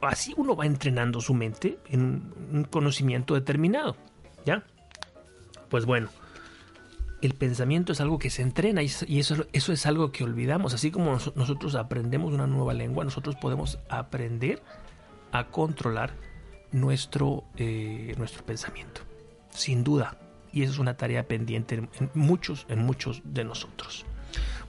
Así 0.00 0.32
uno 0.36 0.56
va 0.56 0.66
entrenando 0.66 1.20
su 1.20 1.34
mente 1.34 1.78
en 1.88 2.32
un 2.52 2.64
conocimiento 2.64 3.34
determinado. 3.34 3.96
¿Ya? 4.46 4.64
Pues 5.68 5.84
bueno, 5.84 6.08
el 7.22 7.34
pensamiento 7.34 7.92
es 7.92 8.00
algo 8.00 8.18
que 8.18 8.30
se 8.30 8.42
entrena 8.42 8.82
y 8.82 8.86
eso, 9.18 9.46
eso, 9.52 9.72
es 9.72 9.86
algo 9.86 10.12
que 10.12 10.24
olvidamos. 10.24 10.74
Así 10.74 10.90
como 10.90 11.12
nos- 11.12 11.34
nosotros 11.36 11.74
aprendemos 11.74 12.32
una 12.32 12.46
nueva 12.46 12.74
lengua, 12.74 13.04
nosotros 13.04 13.36
podemos 13.36 13.78
aprender 13.88 14.62
a 15.32 15.48
controlar 15.48 16.12
nuestro, 16.72 17.44
eh, 17.56 18.14
nuestro 18.18 18.44
pensamiento. 18.44 19.00
Sin 19.50 19.82
duda. 19.84 20.16
Y 20.52 20.62
eso 20.62 20.72
es 20.72 20.78
una 20.78 20.96
tarea 20.96 21.26
pendiente 21.26 21.74
en, 21.74 21.90
en 22.00 22.10
muchos, 22.14 22.66
en 22.68 22.84
muchos 22.84 23.20
de 23.24 23.44
nosotros. 23.44 24.06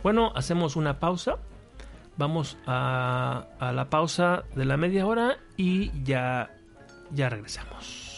Bueno, 0.04 0.32
hacemos 0.36 0.76
una 0.76 1.00
pausa. 1.00 1.38
Vamos 2.18 2.58
a, 2.66 3.46
a 3.60 3.72
la 3.72 3.90
pausa 3.90 4.44
de 4.56 4.66
la 4.66 4.76
media 4.76 5.06
hora 5.06 5.38
y 5.56 5.92
ya, 6.04 6.54
ya 7.12 7.30
regresamos. 7.30 8.09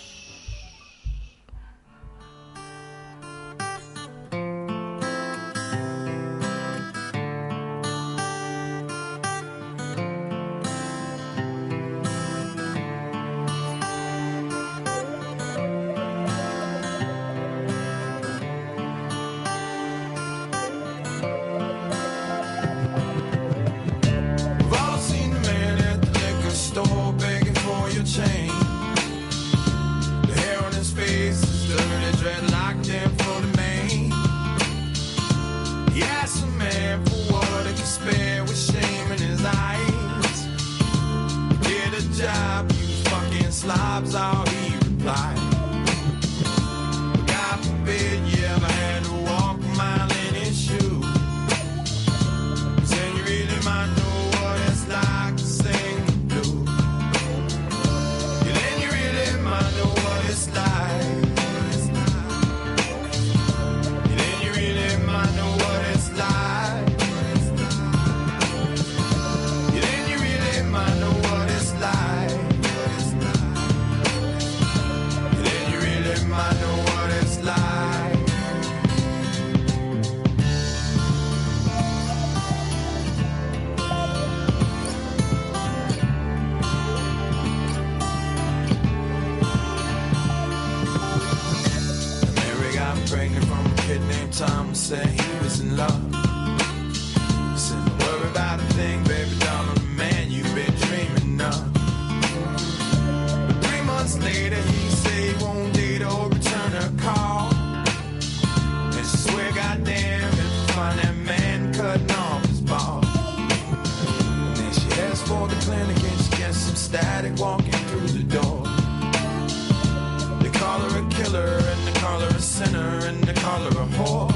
dollar 123.62 123.82
or 123.82 123.86
more. 123.86 124.31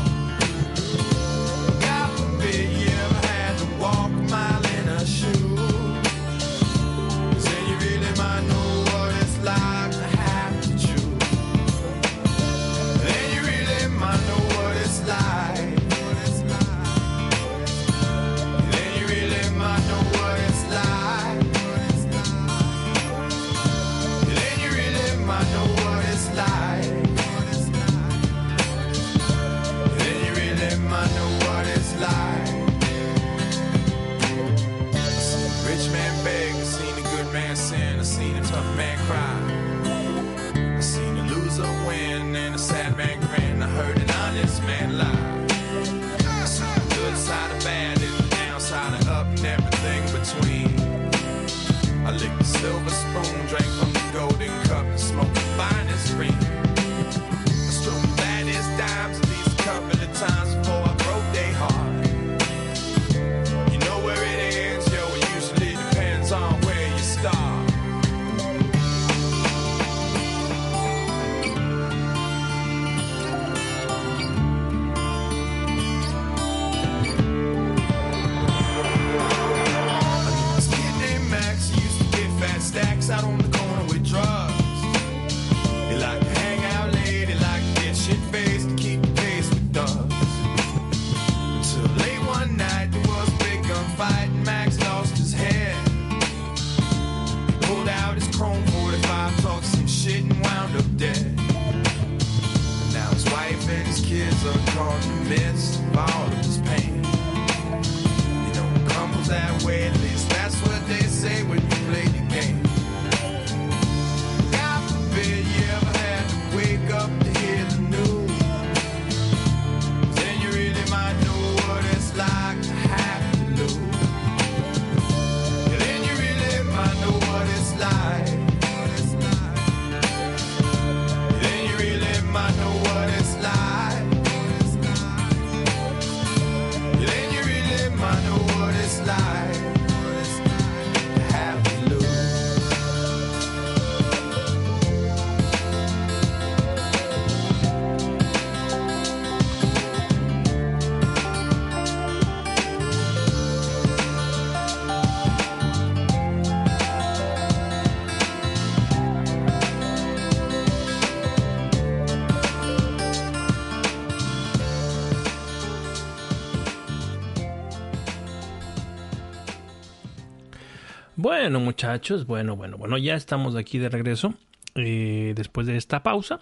Bueno, 171.46 171.60
muchachos, 171.60 172.26
bueno, 172.26 172.56
bueno, 172.56 172.76
bueno, 172.76 172.98
ya 172.98 173.14
estamos 173.14 173.56
aquí 173.56 173.78
de 173.78 173.88
regreso 173.88 174.34
eh, 174.74 175.34
después 175.36 175.68
de 175.68 175.78
esta 175.78 176.02
pausa 176.02 176.40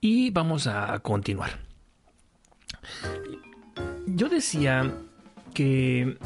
y 0.00 0.30
vamos 0.30 0.66
a 0.66 0.98
continuar. 0.98 1.60
Yo 4.08 4.28
decía 4.28 4.92
que 5.54 6.18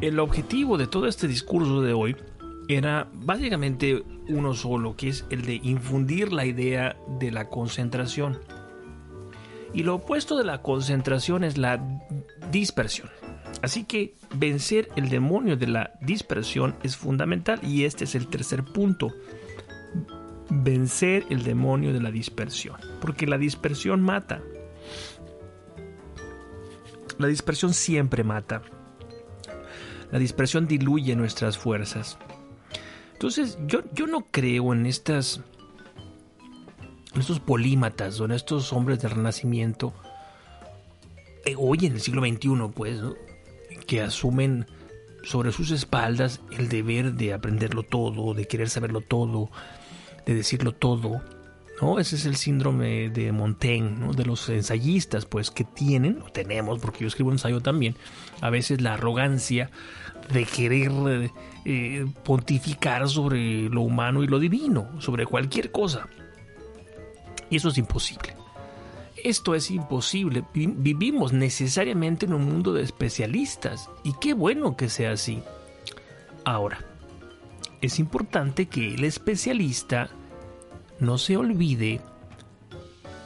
el 0.00 0.18
objetivo 0.18 0.78
de 0.78 0.88
todo 0.88 1.06
este 1.06 1.28
discurso 1.28 1.80
de 1.80 1.92
hoy 1.92 2.16
era 2.66 3.06
básicamente 3.12 4.02
uno 4.28 4.52
solo, 4.52 4.96
que 4.96 5.10
es 5.10 5.24
el 5.30 5.42
de 5.42 5.60
infundir 5.62 6.32
la 6.32 6.44
idea 6.44 6.96
de 7.20 7.30
la 7.30 7.48
concentración. 7.50 8.40
Y 9.72 9.84
lo 9.84 9.94
opuesto 9.94 10.36
de 10.36 10.44
la 10.44 10.60
concentración 10.60 11.44
es 11.44 11.56
la 11.56 12.00
dispersión. 12.50 13.10
Así 13.62 13.84
que 13.84 14.14
vencer 14.34 14.90
el 14.96 15.08
demonio 15.08 15.56
de 15.56 15.66
la 15.66 15.92
dispersión 16.00 16.76
es 16.82 16.96
fundamental 16.96 17.60
y 17.62 17.84
este 17.84 18.04
es 18.04 18.14
el 18.14 18.28
tercer 18.28 18.64
punto. 18.64 19.12
Vencer 20.50 21.24
el 21.30 21.42
demonio 21.44 21.92
de 21.92 22.00
la 22.00 22.10
dispersión. 22.10 22.76
Porque 23.00 23.26
la 23.26 23.38
dispersión 23.38 24.02
mata. 24.02 24.42
La 27.18 27.26
dispersión 27.26 27.72
siempre 27.72 28.24
mata. 28.24 28.62
La 30.10 30.18
dispersión 30.18 30.66
diluye 30.66 31.16
nuestras 31.16 31.56
fuerzas. 31.58 32.18
Entonces 33.14 33.58
yo, 33.66 33.82
yo 33.94 34.06
no 34.06 34.26
creo 34.30 34.72
en 34.72 34.86
estas 34.86 35.40
estos 37.18 37.40
polímatas 37.40 38.20
o 38.20 38.24
en 38.24 38.32
estos 38.32 38.72
hombres 38.72 39.00
del 39.00 39.12
renacimiento 39.12 39.94
eh, 41.44 41.54
hoy 41.56 41.86
en 41.86 41.92
el 41.92 42.00
siglo 42.00 42.22
XXI 42.22 42.48
pues 42.74 43.00
¿no? 43.00 43.14
Que 43.86 44.00
asumen 44.00 44.66
sobre 45.22 45.52
sus 45.52 45.70
espaldas 45.70 46.40
el 46.56 46.68
deber 46.68 47.14
de 47.14 47.32
aprenderlo 47.32 47.82
todo 47.82 48.34
de 48.34 48.46
querer 48.46 48.68
saberlo 48.68 49.00
todo 49.00 49.50
de 50.26 50.34
decirlo 50.34 50.72
todo 50.72 51.22
¿no? 51.80 51.98
ese 51.98 52.16
es 52.16 52.26
el 52.26 52.36
síndrome 52.36 53.08
de 53.08 53.32
Montaigne 53.32 53.90
¿no? 53.90 54.12
de 54.12 54.24
los 54.24 54.48
ensayistas 54.48 55.24
pues 55.24 55.50
que 55.50 55.64
tienen 55.64 56.20
o 56.22 56.30
tenemos 56.30 56.78
porque 56.78 57.00
yo 57.00 57.08
escribo 57.08 57.32
ensayo 57.32 57.60
también 57.60 57.96
a 58.40 58.50
veces 58.50 58.80
la 58.80 58.94
arrogancia 58.94 59.70
de 60.32 60.44
querer 60.44 61.30
eh, 61.64 62.06
pontificar 62.22 63.08
sobre 63.08 63.68
lo 63.68 63.82
humano 63.82 64.22
y 64.22 64.26
lo 64.26 64.38
divino 64.38 65.00
sobre 65.00 65.26
cualquier 65.26 65.70
cosa 65.70 66.08
y 67.50 67.56
eso 67.56 67.68
es 67.68 67.78
imposible. 67.78 68.43
Esto 69.24 69.54
es 69.56 69.70
imposible. 69.70 70.44
Vi- 70.54 70.66
Vivimos 70.76 71.32
necesariamente 71.32 72.26
en 72.26 72.34
un 72.34 72.44
mundo 72.44 72.72
de 72.72 72.82
especialistas. 72.82 73.90
Y 74.04 74.12
qué 74.20 74.34
bueno 74.34 74.76
que 74.76 74.88
sea 74.88 75.12
así. 75.12 75.42
Ahora, 76.44 76.78
es 77.80 77.98
importante 77.98 78.66
que 78.66 78.94
el 78.94 79.04
especialista 79.04 80.10
no 81.00 81.18
se 81.18 81.36
olvide 81.36 82.00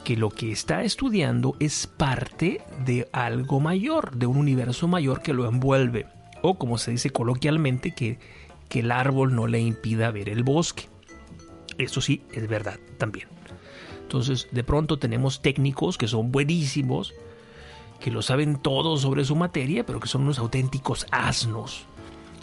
que 0.05 0.15
lo 0.17 0.29
que 0.31 0.51
está 0.51 0.83
estudiando 0.83 1.55
es 1.59 1.85
parte 1.85 2.61
de 2.85 3.07
algo 3.11 3.59
mayor, 3.59 4.15
de 4.15 4.25
un 4.25 4.37
universo 4.37 4.87
mayor 4.87 5.21
que 5.21 5.33
lo 5.33 5.47
envuelve. 5.47 6.07
O 6.41 6.57
como 6.57 6.77
se 6.77 6.91
dice 6.91 7.09
coloquialmente, 7.09 7.91
que, 7.93 8.17
que 8.69 8.79
el 8.79 8.91
árbol 8.91 9.35
no 9.35 9.47
le 9.47 9.59
impida 9.59 10.09
ver 10.11 10.29
el 10.29 10.43
bosque. 10.43 10.87
Eso 11.77 11.99
sí, 12.01 12.23
es 12.31 12.47
verdad 12.47 12.79
también. 12.97 13.27
Entonces, 14.09 14.47
de 14.49 14.63
pronto 14.63 14.97
tenemos 14.97 15.39
técnicos 15.43 15.95
que 15.95 16.07
son 16.07 16.31
buenísimos, 16.31 17.13
que 17.99 18.09
lo 18.09 18.23
saben 18.23 18.57
todo 18.57 18.97
sobre 18.97 19.23
su 19.23 19.35
materia, 19.35 19.85
pero 19.85 19.99
que 19.99 20.07
son 20.07 20.23
unos 20.23 20.39
auténticos 20.39 21.05
asnos 21.11 21.85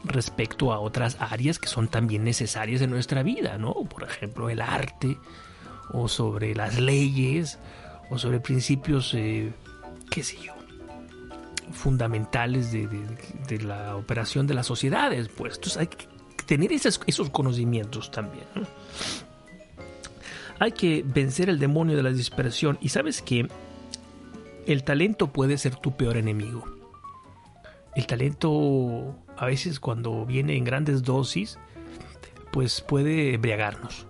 respecto 0.05 0.73
a 0.73 0.79
otras 0.79 1.17
áreas 1.19 1.59
que 1.59 1.67
son 1.67 1.89
también 1.89 2.23
necesarias 2.23 2.83
en 2.83 2.91
nuestra 2.91 3.25
vida, 3.25 3.59
¿no? 3.59 3.75
Por 3.75 4.05
ejemplo, 4.05 4.49
el 4.49 4.61
arte, 4.61 5.19
o 5.91 6.07
sobre 6.07 6.55
las 6.55 6.79
leyes, 6.79 7.59
o 8.11 8.19
sobre 8.19 8.39
principios, 8.39 9.13
eh, 9.15 9.53
qué 10.09 10.23
sé 10.23 10.37
yo, 10.41 10.53
fundamentales 11.73 12.71
de, 12.71 13.59
la 13.61 13.97
operación 13.97 14.47
de 14.47 14.55
las 14.55 14.67
sociedades, 14.67 15.29
pues. 15.37 15.57
Entonces 15.57 15.79
hay 15.79 15.89
que 15.89 16.07
tener 16.47 16.71
esos, 16.71 17.01
esos 17.09 17.29
conocimientos 17.31 18.13
también, 18.13 18.47
¿no? 18.55 18.63
Hay 20.59 20.73
que 20.73 21.05
vencer 21.07 21.49
el 21.49 21.59
demonio 21.59 21.97
de 21.97 22.03
la 22.03 22.11
dispersión. 22.11 22.79
Y 22.81 22.89
sabes 22.89 23.23
que 23.23 23.49
el 24.67 24.85
talento 24.85 25.29
puede 25.29 25.59
ser 25.59 25.77
tu 25.77 25.97
peor 25.97 26.17
enemigo. 26.17 26.65
El 27.95 28.07
talento 28.07 29.17
a 29.37 29.47
veces 29.47 29.81
cuando 29.81 30.25
viene 30.27 30.57
en 30.57 30.65
grandes 30.65 31.03
dosis, 31.03 31.59
pues 32.53 32.81
puede 32.81 33.35
embriagarnos. 33.35 34.07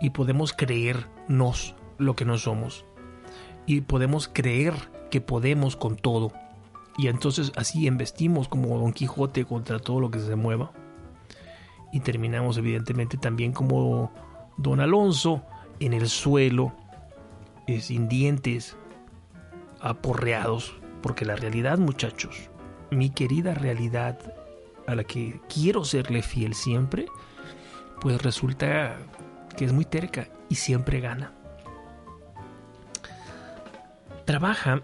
Y 0.00 0.10
podemos 0.10 0.52
creernos 0.52 1.74
lo 1.98 2.16
que 2.16 2.24
no 2.24 2.38
somos. 2.38 2.84
Y 3.66 3.82
podemos 3.82 4.28
creer 4.28 4.74
que 5.10 5.20
podemos 5.20 5.76
con 5.76 5.96
todo. 5.96 6.32
Y 6.98 7.08
entonces 7.08 7.52
así 7.56 7.86
embestimos 7.86 8.48
como 8.48 8.78
Don 8.78 8.92
Quijote 8.92 9.44
contra 9.44 9.78
todo 9.78 10.00
lo 10.00 10.10
que 10.10 10.18
se 10.18 10.34
mueva. 10.34 10.72
Y 11.92 12.00
terminamos 12.00 12.58
evidentemente 12.58 13.16
también 13.16 13.52
como 13.52 14.12
Don 14.56 14.80
Alonso 14.80 15.42
en 15.80 15.92
el 15.92 16.08
suelo, 16.08 16.72
eh, 17.66 17.80
sin 17.80 18.08
dientes, 18.08 18.76
aporreados, 19.80 20.74
porque 21.02 21.24
la 21.24 21.36
realidad, 21.36 21.78
muchachos, 21.78 22.50
mi 22.90 23.10
querida 23.10 23.54
realidad 23.54 24.18
a 24.86 24.94
la 24.94 25.04
que 25.04 25.40
quiero 25.52 25.84
serle 25.84 26.22
fiel 26.22 26.54
siempre, 26.54 27.06
pues 28.00 28.22
resulta 28.22 28.96
que 29.56 29.64
es 29.64 29.72
muy 29.72 29.84
terca 29.84 30.28
y 30.48 30.54
siempre 30.56 31.00
gana. 31.00 31.32
Trabaja, 34.24 34.82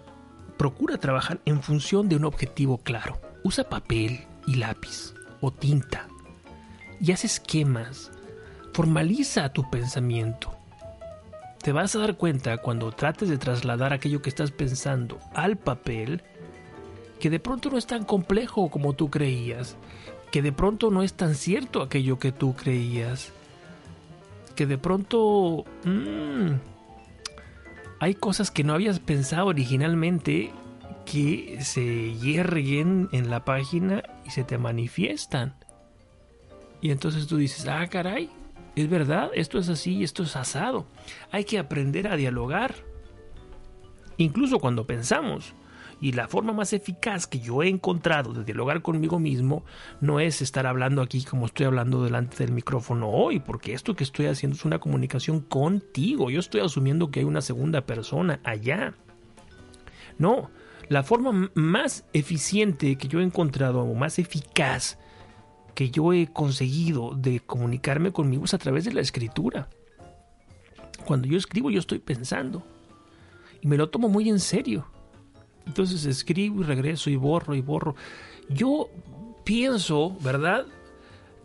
procura 0.56 0.98
trabajar 0.98 1.40
en 1.44 1.62
función 1.62 2.08
de 2.08 2.16
un 2.16 2.24
objetivo 2.24 2.78
claro. 2.78 3.20
Usa 3.42 3.68
papel 3.68 4.26
y 4.46 4.54
lápiz 4.54 5.14
o 5.40 5.50
tinta 5.50 6.06
y 7.00 7.10
haz 7.10 7.24
esquemas. 7.24 8.12
Formaliza 8.72 9.52
tu 9.52 9.68
pensamiento. 9.70 10.50
Te 11.62 11.72
vas 11.72 11.94
a 11.94 12.00
dar 12.00 12.16
cuenta 12.16 12.56
cuando 12.58 12.90
trates 12.90 13.28
de 13.28 13.38
trasladar 13.38 13.92
aquello 13.92 14.22
que 14.22 14.30
estás 14.30 14.50
pensando 14.50 15.18
al 15.34 15.56
papel 15.56 16.22
que 17.20 17.30
de 17.30 17.38
pronto 17.38 17.70
no 17.70 17.78
es 17.78 17.86
tan 17.86 18.04
complejo 18.04 18.68
como 18.68 18.94
tú 18.94 19.08
creías, 19.08 19.76
que 20.32 20.42
de 20.42 20.50
pronto 20.50 20.90
no 20.90 21.04
es 21.04 21.14
tan 21.14 21.36
cierto 21.36 21.82
aquello 21.82 22.18
que 22.18 22.32
tú 22.32 22.56
creías, 22.56 23.30
que 24.56 24.66
de 24.66 24.76
pronto 24.76 25.64
mm, 25.84 26.54
hay 28.00 28.14
cosas 28.16 28.50
que 28.50 28.64
no 28.64 28.74
habías 28.74 28.98
pensado 28.98 29.46
originalmente 29.46 30.50
que 31.06 31.58
se 31.62 32.14
hierguen 32.14 33.08
en 33.12 33.30
la 33.30 33.44
página 33.44 34.02
y 34.24 34.30
se 34.30 34.42
te 34.42 34.58
manifiestan. 34.58 35.54
Y 36.80 36.90
entonces 36.90 37.28
tú 37.28 37.36
dices, 37.36 37.68
ah, 37.68 37.86
caray, 37.86 38.28
es 38.76 38.88
verdad, 38.88 39.30
esto 39.34 39.58
es 39.58 39.68
así, 39.68 40.02
esto 40.02 40.22
es 40.22 40.36
asado. 40.36 40.86
Hay 41.30 41.44
que 41.44 41.58
aprender 41.58 42.08
a 42.08 42.16
dialogar. 42.16 42.74
Incluso 44.16 44.58
cuando 44.58 44.86
pensamos. 44.86 45.54
Y 46.00 46.12
la 46.12 46.26
forma 46.26 46.52
más 46.52 46.72
eficaz 46.72 47.28
que 47.28 47.38
yo 47.38 47.62
he 47.62 47.68
encontrado 47.68 48.32
de 48.32 48.42
dialogar 48.42 48.82
conmigo 48.82 49.20
mismo 49.20 49.64
no 50.00 50.18
es 50.18 50.42
estar 50.42 50.66
hablando 50.66 51.00
aquí 51.00 51.22
como 51.22 51.46
estoy 51.46 51.66
hablando 51.66 52.02
delante 52.02 52.38
del 52.38 52.50
micrófono 52.50 53.08
hoy, 53.08 53.38
porque 53.38 53.72
esto 53.72 53.94
que 53.94 54.02
estoy 54.02 54.26
haciendo 54.26 54.56
es 54.56 54.64
una 54.64 54.80
comunicación 54.80 55.40
contigo. 55.40 56.28
Yo 56.28 56.40
estoy 56.40 56.60
asumiendo 56.60 57.12
que 57.12 57.20
hay 57.20 57.24
una 57.24 57.40
segunda 57.40 57.82
persona 57.82 58.40
allá. 58.42 58.94
No, 60.18 60.50
la 60.88 61.04
forma 61.04 61.50
más 61.54 62.04
eficiente 62.12 62.96
que 62.96 63.06
yo 63.06 63.20
he 63.20 63.24
encontrado 63.24 63.82
o 63.82 63.94
más 63.94 64.18
eficaz 64.18 64.98
que 65.74 65.90
yo 65.90 66.12
he 66.12 66.26
conseguido 66.26 67.14
de 67.14 67.40
comunicarme 67.40 68.12
conmigo 68.12 68.44
es 68.44 68.54
a 68.54 68.58
través 68.58 68.84
de 68.84 68.92
la 68.92 69.00
escritura. 69.00 69.68
Cuando 71.04 71.26
yo 71.26 71.36
escribo 71.36 71.70
yo 71.70 71.80
estoy 71.80 71.98
pensando 71.98 72.62
y 73.60 73.66
me 73.66 73.76
lo 73.76 73.88
tomo 73.88 74.08
muy 74.08 74.28
en 74.28 74.40
serio. 74.40 74.86
Entonces 75.66 76.04
escribo 76.04 76.60
y 76.60 76.64
regreso 76.64 77.10
y 77.10 77.16
borro 77.16 77.54
y 77.54 77.60
borro. 77.60 77.94
Yo 78.48 78.88
pienso, 79.44 80.16
¿verdad? 80.20 80.66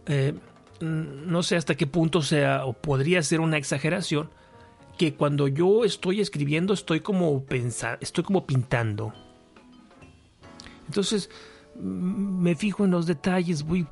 Eh, 0.08 0.34
no 0.80 1.44
sé 1.44 1.56
hasta 1.56 1.76
qué 1.76 1.88
punto 1.88 2.22
sea 2.22 2.66
o 2.66 2.74
podría 2.74 3.22
ser 3.24 3.40
una 3.40 3.58
exageración 3.58 4.30
que 4.98 5.14
cuando 5.14 5.48
yo 5.48 5.86
estoy 5.86 6.22
escribiendo 6.22 6.74
estoy 6.74 7.02
como 7.02 7.44
pensando, 7.44 8.00
estoy 8.02 8.24
como 8.24 8.46
pintando. 8.46 9.14
Entonces 10.88 11.30
me 11.80 12.56
fijo 12.56 12.86
en 12.86 12.92
los 12.92 13.06
detalles, 13.06 13.64
voy 13.64 13.86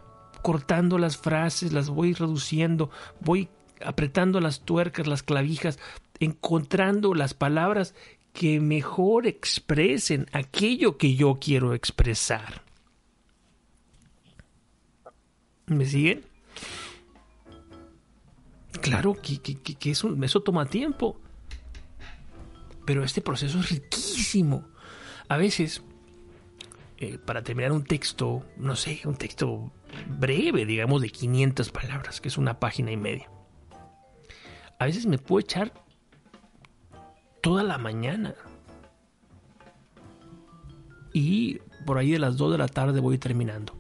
cortando 0.46 1.00
las 1.00 1.18
frases, 1.18 1.74
las 1.74 1.90
voy 1.90 2.14
reduciendo, 2.14 2.92
voy 3.20 3.50
apretando 3.84 4.40
las 4.40 4.60
tuercas, 4.60 5.08
las 5.08 5.24
clavijas, 5.24 5.80
encontrando 6.20 7.16
las 7.16 7.34
palabras 7.34 7.96
que 8.32 8.60
mejor 8.60 9.26
expresen 9.26 10.28
aquello 10.34 11.00
que 11.00 11.16
yo 11.16 11.40
quiero 11.42 11.74
expresar. 11.74 12.62
¿Me 15.66 15.88
siguen? 15.88 16.24
Claro 18.82 19.18
que, 19.20 19.42
eso, 19.90 20.16
eso 20.24 20.44
toma 20.44 20.68
tiempo. 20.68 21.20
Pero 22.86 23.04
este 23.04 23.22
proceso 23.22 23.62
es 23.62 23.70
riquísimo. 23.72 24.68
A 25.28 25.38
veces, 25.38 25.82
eh, 26.98 27.18
para 27.18 27.44
terminar 27.44 27.74
un 27.74 27.84
texto, 27.84 28.46
no 28.58 28.76
sé, 28.76 29.02
un 29.06 29.16
texto 29.16 29.72
breve, 30.08 30.66
digamos, 30.66 31.02
de 31.02 31.10
500 31.10 31.70
palabras, 31.72 32.22
que 32.22 32.30
es 32.30 32.38
una 32.38 32.60
página 32.60 32.92
y 32.92 32.98
media. 32.98 33.30
A 34.80 34.86
veces 34.86 35.06
me 35.06 35.18
puedo 35.18 35.42
echar 35.42 35.74
toda 37.42 37.64
la 37.64 37.78
mañana. 37.78 38.34
Y 41.14 41.60
por 41.86 41.98
ahí 41.98 42.12
de 42.12 42.20
las 42.20 42.38
2 42.38 42.54
de 42.54 42.58
la 42.58 42.68
tarde 42.68 43.00
voy 43.00 43.18
terminando. 43.18 43.74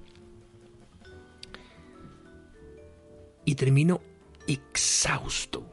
Y 3.46 3.56
termino 3.56 4.02
exhausto. 4.48 5.66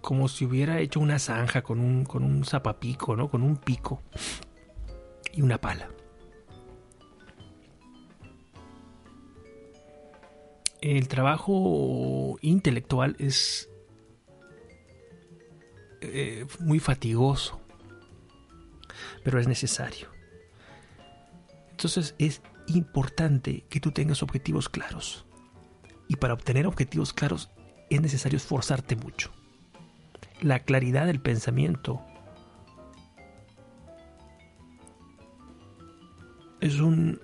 Como 0.00 0.28
si 0.28 0.44
hubiera 0.44 0.80
hecho 0.80 1.00
una 1.00 1.18
zanja 1.18 1.62
con 1.62 1.80
un, 1.80 2.04
con 2.04 2.24
un 2.24 2.44
zapapico, 2.44 3.16
¿no? 3.16 3.30
Con 3.30 3.42
un 3.42 3.56
pico 3.56 4.02
y 5.32 5.42
una 5.42 5.60
pala. 5.60 5.88
El 10.84 11.08
trabajo 11.08 12.36
intelectual 12.42 13.16
es 13.18 13.70
eh, 16.02 16.44
muy 16.60 16.78
fatigoso, 16.78 17.58
pero 19.22 19.40
es 19.40 19.48
necesario. 19.48 20.08
Entonces 21.70 22.14
es 22.18 22.42
importante 22.66 23.64
que 23.70 23.80
tú 23.80 23.92
tengas 23.92 24.22
objetivos 24.22 24.68
claros. 24.68 25.24
Y 26.06 26.16
para 26.16 26.34
obtener 26.34 26.66
objetivos 26.66 27.14
claros 27.14 27.50
es 27.88 28.02
necesario 28.02 28.36
esforzarte 28.36 28.94
mucho. 28.94 29.32
La 30.42 30.58
claridad 30.58 31.06
del 31.06 31.22
pensamiento 31.22 32.04
es 36.60 36.78
un 36.78 37.20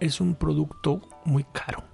es 0.00 0.20
un 0.20 0.34
producto 0.34 1.02
muy 1.24 1.44
caro. 1.44 1.84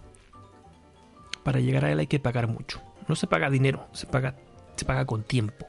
Para 1.43 1.61
llegar 1.61 1.85
a 1.85 1.93
él 1.93 1.99
hay 1.99 2.07
que 2.07 2.21
pagar 2.21 2.47
mucho. 2.47 2.81
No 3.09 3.17
se 3.17 3.27
paga 3.27 3.51
dinero, 3.51 3.89
se 3.93 4.07
paga, 4.07 4.37
se 4.77 4.85
paga 4.85 5.05
con 5.07 5.23
tiempo. 5.23 5.67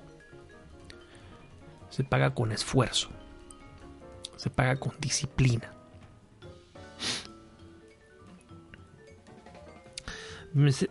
Se 1.90 2.04
paga 2.04 2.34
con 2.34 2.52
esfuerzo. 2.52 3.10
Se 4.36 4.50
paga 4.50 4.76
con 4.78 4.94
disciplina. 5.00 5.72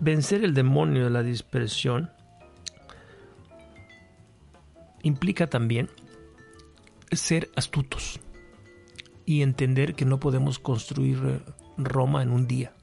Vencer 0.01 0.45
el 0.45 0.55
demonio 0.55 1.05
de 1.05 1.11
la 1.11 1.23
dispersión 1.23 2.11
implica 5.03 5.47
también 5.47 5.89
ser 7.13 7.51
astutos 7.55 8.21
y 9.25 9.43
entender 9.43 9.95
que 9.95 10.05
no 10.05 10.19
podemos 10.19 10.59
construir 10.59 11.19
eh, 11.25 11.41
Roma 11.77 12.23
en 12.23 12.31
un 12.31 12.47
día, 12.47 12.75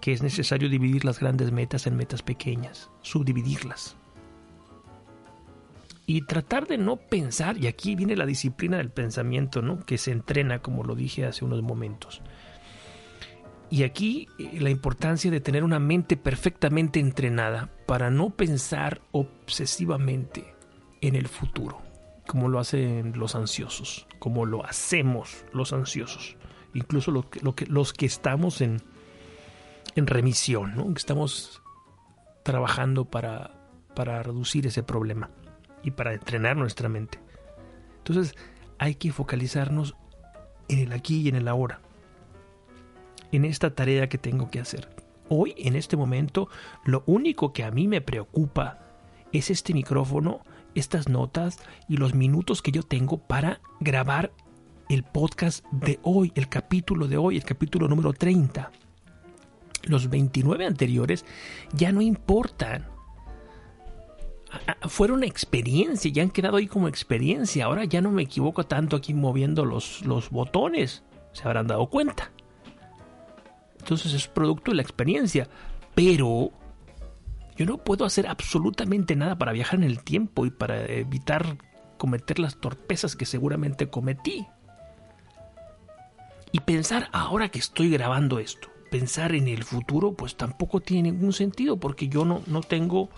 que 0.00 0.12
es 0.12 0.22
necesario 0.22 0.68
dividir 0.68 1.04
las 1.04 1.20
grandes 1.20 1.52
metas 1.52 1.86
en 1.86 1.96
metas 1.96 2.22
pequeñas, 2.22 2.90
subdividirlas. 3.02 3.96
Y 6.08 6.22
tratar 6.22 6.68
de 6.68 6.78
no 6.78 6.96
pensar, 6.96 7.58
y 7.58 7.66
aquí 7.66 7.96
viene 7.96 8.16
la 8.16 8.26
disciplina 8.26 8.76
del 8.76 8.90
pensamiento, 8.90 9.60
¿no? 9.60 9.84
que 9.84 9.98
se 9.98 10.12
entrena, 10.12 10.60
como 10.60 10.84
lo 10.84 10.94
dije 10.94 11.26
hace 11.26 11.44
unos 11.44 11.62
momentos. 11.62 12.22
Y 13.70 13.82
aquí 13.82 14.28
eh, 14.38 14.60
la 14.60 14.70
importancia 14.70 15.30
de 15.30 15.40
tener 15.40 15.64
una 15.64 15.80
mente 15.80 16.16
perfectamente 16.16 17.00
entrenada 17.00 17.70
para 17.86 18.10
no 18.10 18.30
pensar 18.30 19.02
obsesivamente 19.10 20.54
en 21.00 21.16
el 21.16 21.26
futuro 21.26 21.85
como 22.26 22.48
lo 22.48 22.58
hacen 22.58 23.12
los 23.16 23.34
ansiosos, 23.34 24.06
como 24.18 24.46
lo 24.46 24.64
hacemos 24.64 25.44
los 25.52 25.72
ansiosos, 25.72 26.36
incluso 26.74 27.10
lo 27.10 27.30
que, 27.30 27.66
los 27.66 27.92
que 27.92 28.06
estamos 28.06 28.60
en, 28.60 28.82
en 29.94 30.06
remisión, 30.06 30.74
¿no? 30.76 30.92
que 30.92 30.98
estamos 30.98 31.62
trabajando 32.42 33.04
para, 33.06 33.52
para 33.94 34.22
reducir 34.22 34.66
ese 34.66 34.82
problema 34.82 35.30
y 35.82 35.90
para 35.90 36.14
entrenar 36.14 36.56
nuestra 36.56 36.88
mente. 36.88 37.18
Entonces 37.98 38.36
hay 38.78 38.94
que 38.94 39.12
focalizarnos 39.12 39.96
en 40.68 40.80
el 40.80 40.92
aquí 40.92 41.22
y 41.22 41.28
en 41.28 41.36
el 41.36 41.48
ahora, 41.48 41.80
en 43.32 43.44
esta 43.44 43.74
tarea 43.74 44.08
que 44.08 44.18
tengo 44.18 44.50
que 44.50 44.60
hacer. 44.60 44.88
Hoy, 45.28 45.54
en 45.58 45.74
este 45.74 45.96
momento, 45.96 46.48
lo 46.84 47.02
único 47.06 47.52
que 47.52 47.64
a 47.64 47.70
mí 47.70 47.88
me 47.88 48.00
preocupa 48.00 48.78
es 49.32 49.50
este 49.50 49.74
micrófono 49.74 50.42
estas 50.78 51.08
notas 51.08 51.58
y 51.88 51.96
los 51.96 52.14
minutos 52.14 52.62
que 52.62 52.72
yo 52.72 52.82
tengo 52.82 53.18
para 53.18 53.60
grabar 53.80 54.32
el 54.88 55.02
podcast 55.02 55.64
de 55.72 55.98
hoy, 56.02 56.30
el 56.36 56.48
capítulo 56.48 57.08
de 57.08 57.16
hoy, 57.16 57.36
el 57.36 57.44
capítulo 57.44 57.88
número 57.88 58.12
30. 58.12 58.70
Los 59.84 60.08
29 60.10 60.66
anteriores 60.66 61.24
ya 61.72 61.92
no 61.92 62.00
importan. 62.02 62.86
a- 64.68 64.76
a- 64.80 64.88
fueron 64.88 65.24
experiencia, 65.24 66.10
ya 66.10 66.22
han 66.22 66.30
quedado 66.30 66.56
ahí 66.56 66.66
como 66.68 66.86
experiencia. 66.88 67.64
Ahora 67.66 67.84
ya 67.84 68.00
no 68.00 68.10
me 68.12 68.22
equivoco 68.22 68.64
tanto 68.64 68.94
aquí 68.96 69.12
moviendo 69.12 69.64
los, 69.64 70.02
los 70.06 70.30
botones. 70.30 71.02
Se 71.32 71.42
habrán 71.44 71.66
dado 71.66 71.86
cuenta. 71.88 72.30
Entonces 73.80 74.12
es 74.14 74.28
producto 74.28 74.70
de 74.70 74.76
la 74.76 74.82
experiencia. 74.82 75.48
Pero 75.94 76.52
yo 77.56 77.66
no 77.66 77.78
puedo 77.78 78.04
hacer 78.04 78.26
absolutamente 78.26 79.16
nada 79.16 79.36
para 79.36 79.52
viajar 79.52 79.78
en 79.78 79.84
el 79.84 80.02
tiempo 80.02 80.46
y 80.46 80.50
para 80.50 80.84
evitar 80.86 81.58
cometer 81.96 82.38
las 82.38 82.56
torpezas 82.56 83.16
que 83.16 83.26
seguramente 83.26 83.88
cometí. 83.88 84.46
Y 86.52 86.60
pensar 86.60 87.08
ahora 87.12 87.48
que 87.48 87.58
estoy 87.58 87.90
grabando 87.90 88.38
esto, 88.38 88.68
pensar 88.90 89.34
en 89.34 89.48
el 89.48 89.64
futuro, 89.64 90.12
pues 90.12 90.36
tampoco 90.36 90.80
tiene 90.80 91.10
ningún 91.10 91.32
sentido 91.32 91.78
porque 91.78 92.08
yo 92.08 92.24
no, 92.24 92.42
no 92.46 92.60
tengo... 92.60 93.08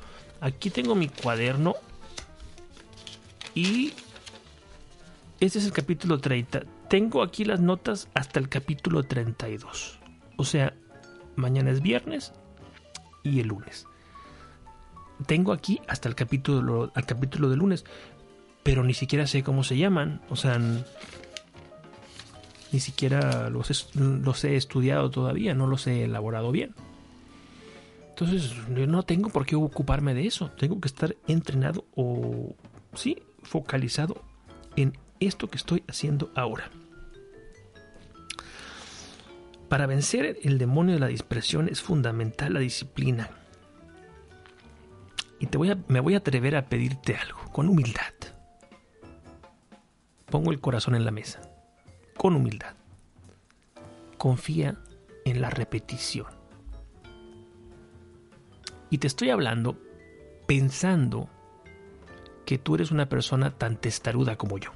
Aquí 0.41 0.71
tengo 0.71 0.95
mi 0.95 1.09
cuaderno 1.09 1.75
y 3.57 3.93
este 5.41 5.59
es 5.59 5.67
el 5.67 5.73
capítulo 5.73 6.19
30. 6.19 6.63
Tengo 6.89 7.23
aquí 7.23 7.45
las 7.45 7.59
notas 7.59 8.09
hasta 8.15 8.39
el 8.39 8.49
capítulo 8.49 9.03
32. 9.03 9.99
O 10.37 10.45
sea, 10.45 10.75
mañana 11.35 11.71
es 11.71 11.83
viernes 11.83 12.33
y 13.25 13.41
el 13.41 13.49
lunes. 13.49 13.87
Tengo 15.27 15.53
aquí 15.53 15.81
hasta 15.89 16.09
el 16.09 16.15
capítulo, 16.15 16.93
al 16.95 17.07
capítulo 17.07 17.49
de 17.51 17.57
lunes, 17.57 17.85
pero 18.63 18.85
ni 18.85 18.95
siquiera 18.95 19.27
sé 19.27 19.43
cómo 19.43 19.65
se 19.65 19.77
llaman. 19.77 20.21
O 20.31 20.37
sea, 20.37 20.59
ni 22.73 22.81
siquiera 22.81 23.51
los, 23.51 23.91
los 23.95 24.45
he 24.45 24.57
estudiado 24.57 25.11
todavía, 25.11 25.55
no 25.55 25.67
los 25.67 25.87
he 25.87 26.05
elaborado 26.05 26.53
bien. 26.53 26.75
Entonces, 28.11 28.53
yo 28.75 28.87
no 28.87 29.05
tengo 29.05 29.31
por 29.31 29.47
qué 29.47 29.55
ocuparme 29.55 30.13
de 30.13 30.27
eso. 30.27 30.51
Tengo 30.59 30.81
que 30.81 30.89
estar 30.89 31.17
entrenado 31.29 31.85
o, 31.95 32.57
sí, 32.95 33.23
focalizado 33.45 34.23
en 34.75 34.99
esto 35.21 35.49
que 35.49 35.57
estoy 35.57 35.85
haciendo 35.87 36.31
ahora. 36.35 36.71
Para 39.69 39.87
vencer 39.87 40.39
el 40.43 40.59
demonio 40.59 40.95
de 40.95 41.01
la 41.01 41.09
dispersión 41.09 41.69
es 41.69 41.81
fundamental 41.81 42.55
la 42.55 42.61
disciplina. 42.61 43.31
Y 45.39 45.47
te 45.47 45.59
voy 45.59 45.71
a, 45.71 45.79
me 45.89 46.01
voy 46.01 46.15
a 46.15 46.19
atrever 46.19 46.57
a 46.57 46.67
pedirte 46.67 47.17
algo, 47.17 47.39
con 47.53 47.69
humildad. 47.69 48.13
Pongo 50.27 50.51
el 50.51 50.61
corazón 50.61 50.95
en 50.95 51.05
la 51.05 51.11
mesa, 51.11 51.41
con 52.17 52.35
humildad. 52.35 52.75
Confía 54.17 54.77
en 55.25 55.41
la 55.41 55.51
repetición. 55.51 56.27
Y 58.91 58.99
te 58.99 59.07
estoy 59.07 59.31
hablando 59.31 59.79
pensando 60.47 61.29
que 62.47 62.59
tú 62.59 62.75
eres 62.75 62.91
una 62.91 63.09
persona 63.09 63.51
tan 63.51 63.77
testaruda 63.77 64.37
como 64.37 64.59
yo. 64.59 64.73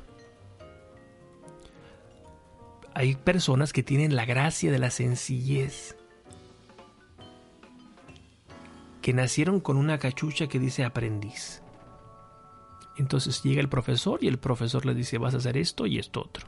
Hay 2.94 3.16
personas 3.16 3.72
que 3.72 3.82
tienen 3.82 4.14
la 4.14 4.26
gracia 4.26 4.70
de 4.70 4.78
la 4.78 4.90
sencillez, 4.90 5.96
que 9.02 9.12
nacieron 9.12 9.60
con 9.60 9.76
una 9.76 9.98
cachucha 9.98 10.46
que 10.46 10.60
dice 10.60 10.84
aprendiz. 10.84 11.62
Entonces 12.96 13.42
llega 13.42 13.60
el 13.60 13.68
profesor 13.68 14.22
y 14.22 14.28
el 14.28 14.38
profesor 14.38 14.86
les 14.86 14.96
dice 14.96 15.18
vas 15.18 15.34
a 15.34 15.38
hacer 15.38 15.56
esto 15.56 15.86
y 15.86 15.98
esto 15.98 16.20
otro. 16.20 16.46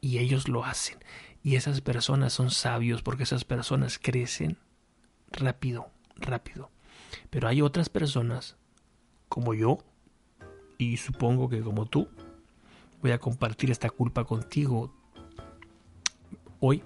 Y 0.00 0.18
ellos 0.18 0.48
lo 0.48 0.64
hacen. 0.64 0.98
Y 1.42 1.56
esas 1.56 1.80
personas 1.80 2.32
son 2.32 2.50
sabios 2.50 3.02
porque 3.02 3.24
esas 3.24 3.44
personas 3.44 3.98
crecen 3.98 4.58
rápido, 5.32 5.90
rápido. 6.16 6.70
Pero 7.30 7.48
hay 7.48 7.62
otras 7.62 7.88
personas, 7.88 8.56
como 9.28 9.52
yo, 9.54 9.78
y 10.78 10.98
supongo 10.98 11.48
que 11.48 11.60
como 11.60 11.86
tú, 11.86 12.08
voy 13.02 13.10
a 13.10 13.18
compartir 13.18 13.70
esta 13.70 13.90
culpa 13.90 14.24
contigo 14.24 14.94
hoy, 16.60 16.82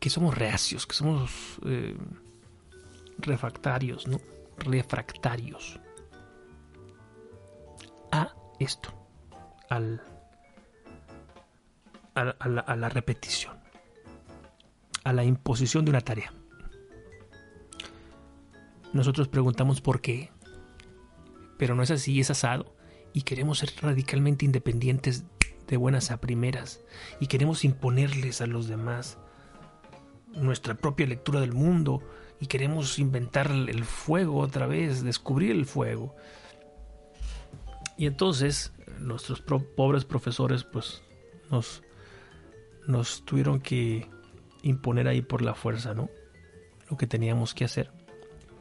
que 0.00 0.08
somos 0.08 0.36
reacios, 0.36 0.86
que 0.86 0.94
somos 0.94 1.58
eh, 1.66 1.96
refractarios, 3.18 4.06
¿no? 4.06 4.20
Refractarios 4.58 5.80
a 8.12 8.34
esto, 8.60 8.90
al, 9.68 10.02
a, 12.14 12.48
la, 12.48 12.60
a 12.60 12.76
la 12.76 12.88
repetición, 12.88 13.58
a 15.02 15.12
la 15.12 15.24
imposición 15.24 15.84
de 15.84 15.90
una 15.90 16.00
tarea. 16.00 16.32
Nosotros 18.92 19.26
preguntamos 19.26 19.80
por 19.80 20.00
qué, 20.00 20.30
pero 21.58 21.74
no 21.74 21.82
es 21.82 21.90
así, 21.90 22.20
es 22.20 22.30
asado, 22.30 22.76
y 23.12 23.22
queremos 23.22 23.58
ser 23.58 23.72
radicalmente 23.80 24.44
independientes 24.44 25.24
de 25.66 25.76
buenas 25.76 26.10
a 26.12 26.20
primeras, 26.20 26.80
y 27.18 27.26
queremos 27.26 27.64
imponerles 27.64 28.40
a 28.40 28.46
los 28.46 28.68
demás 28.68 29.18
nuestra 30.36 30.74
propia 30.74 31.06
lectura 31.06 31.40
del 31.40 31.52
mundo, 31.52 32.02
y 32.40 32.46
queremos 32.46 32.98
inventar 32.98 33.50
el 33.50 33.84
fuego 33.84 34.40
otra 34.40 34.66
vez, 34.66 35.02
descubrir 35.02 35.52
el 35.52 35.66
fuego. 35.66 36.14
Y 37.96 38.06
entonces 38.06 38.72
nuestros 38.98 39.40
pobres 39.40 40.04
profesores 40.04 40.64
pues 40.64 41.02
nos, 41.50 41.82
nos 42.86 43.24
tuvieron 43.24 43.60
que 43.60 44.08
imponer 44.62 45.08
ahí 45.08 45.22
por 45.22 45.42
la 45.42 45.54
fuerza, 45.54 45.94
¿no? 45.94 46.10
Lo 46.90 46.96
que 46.96 47.06
teníamos 47.06 47.54
que 47.54 47.64
hacer, 47.64 47.90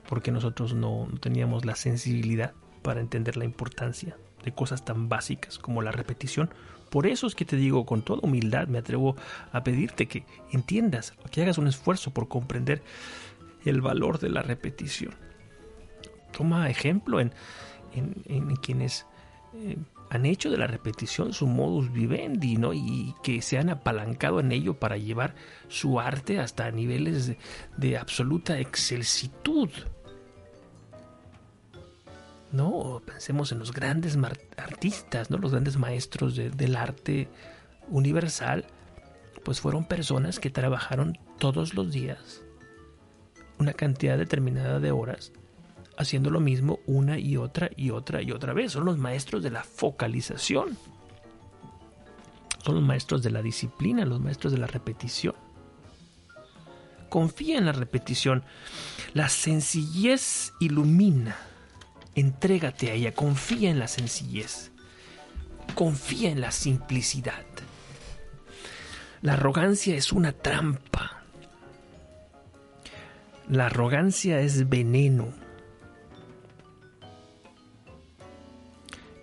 porque 0.07 0.31
nosotros 0.31 0.73
no, 0.73 1.07
no 1.07 1.17
teníamos 1.19 1.65
la 1.65 1.75
sensibilidad 1.75 2.53
para 2.83 3.01
entender 3.01 3.37
la 3.37 3.45
importancia 3.45 4.17
de 4.43 4.53
cosas 4.53 4.85
tan 4.85 5.09
básicas 5.09 5.57
como 5.57 5.81
la 5.81 5.91
repetición. 5.91 6.53
Por 6.93 7.07
eso 7.07 7.25
es 7.25 7.33
que 7.33 7.43
te 7.43 7.55
digo 7.55 7.87
con 7.87 8.03
toda 8.03 8.19
humildad, 8.21 8.67
me 8.67 8.77
atrevo 8.77 9.15
a 9.51 9.63
pedirte 9.63 10.05
que 10.07 10.25
entiendas, 10.51 11.15
que 11.31 11.41
hagas 11.41 11.57
un 11.57 11.67
esfuerzo 11.67 12.11
por 12.11 12.27
comprender 12.27 12.83
el 13.65 13.81
valor 13.81 14.19
de 14.19 14.29
la 14.29 14.43
repetición. 14.43 15.15
Toma 16.37 16.69
ejemplo 16.69 17.19
en, 17.19 17.33
en, 17.95 18.13
en 18.27 18.55
quienes 18.57 19.07
eh, 19.55 19.75
han 20.11 20.27
hecho 20.27 20.51
de 20.51 20.59
la 20.59 20.67
repetición 20.67 21.33
su 21.33 21.47
modus 21.47 21.91
vivendi, 21.91 22.57
¿no? 22.57 22.75
Y 22.75 23.15
que 23.23 23.41
se 23.41 23.57
han 23.57 23.71
apalancado 23.71 24.39
en 24.39 24.51
ello 24.51 24.75
para 24.75 24.97
llevar 24.97 25.33
su 25.69 25.99
arte 25.99 26.39
hasta 26.39 26.69
niveles 26.69 27.25
de, 27.25 27.37
de 27.75 27.97
absoluta 27.97 28.59
excelsitud. 28.59 29.71
No, 32.53 33.01
pensemos 33.05 33.51
en 33.51 33.59
los 33.59 33.73
grandes 33.73 34.17
artistas, 34.57 35.29
¿no? 35.29 35.37
Los 35.39 35.51
grandes 35.51 35.75
maestros 35.77 36.35
de- 36.35 36.51
del 36.51 36.75
arte 36.75 37.27
universal, 37.89 38.65
pues 39.43 39.59
fueron 39.59 39.85
personas 39.85 40.39
que 40.39 40.49
trabajaron 40.49 41.17
todos 41.39 41.73
los 41.73 41.91
días 41.91 42.41
una 43.59 43.73
cantidad 43.73 44.17
determinada 44.17 44.79
de 44.79 44.91
horas 44.91 45.31
haciendo 45.97 46.29
lo 46.31 46.39
mismo 46.39 46.79
una 46.87 47.19
y 47.19 47.37
otra 47.37 47.69
y 47.75 47.91
otra 47.91 48.21
y 48.21 48.31
otra 48.31 48.53
vez. 48.53 48.71
Son 48.71 48.85
los 48.85 48.97
maestros 48.97 49.43
de 49.43 49.51
la 49.51 49.63
focalización. 49.63 50.77
Son 52.63 52.75
los 52.75 52.83
maestros 52.83 53.21
de 53.23 53.29
la 53.31 53.41
disciplina, 53.41 54.05
los 54.05 54.19
maestros 54.19 54.53
de 54.53 54.59
la 54.59 54.67
repetición. 54.67 55.35
Confía 57.09 57.57
en 57.57 57.65
la 57.65 57.73
repetición. 57.73 58.43
La 59.13 59.29
sencillez 59.29 60.53
ilumina. 60.59 61.35
Entrégate 62.15 62.91
a 62.91 62.93
ella. 62.93 63.13
Confía 63.13 63.69
en 63.69 63.79
la 63.79 63.87
sencillez. 63.87 64.71
Confía 65.75 66.29
en 66.29 66.41
la 66.41 66.51
simplicidad. 66.51 67.45
La 69.21 69.33
arrogancia 69.33 69.95
es 69.95 70.11
una 70.11 70.33
trampa. 70.33 71.23
La 73.49 73.67
arrogancia 73.67 74.39
es 74.39 74.69
veneno. 74.69 75.33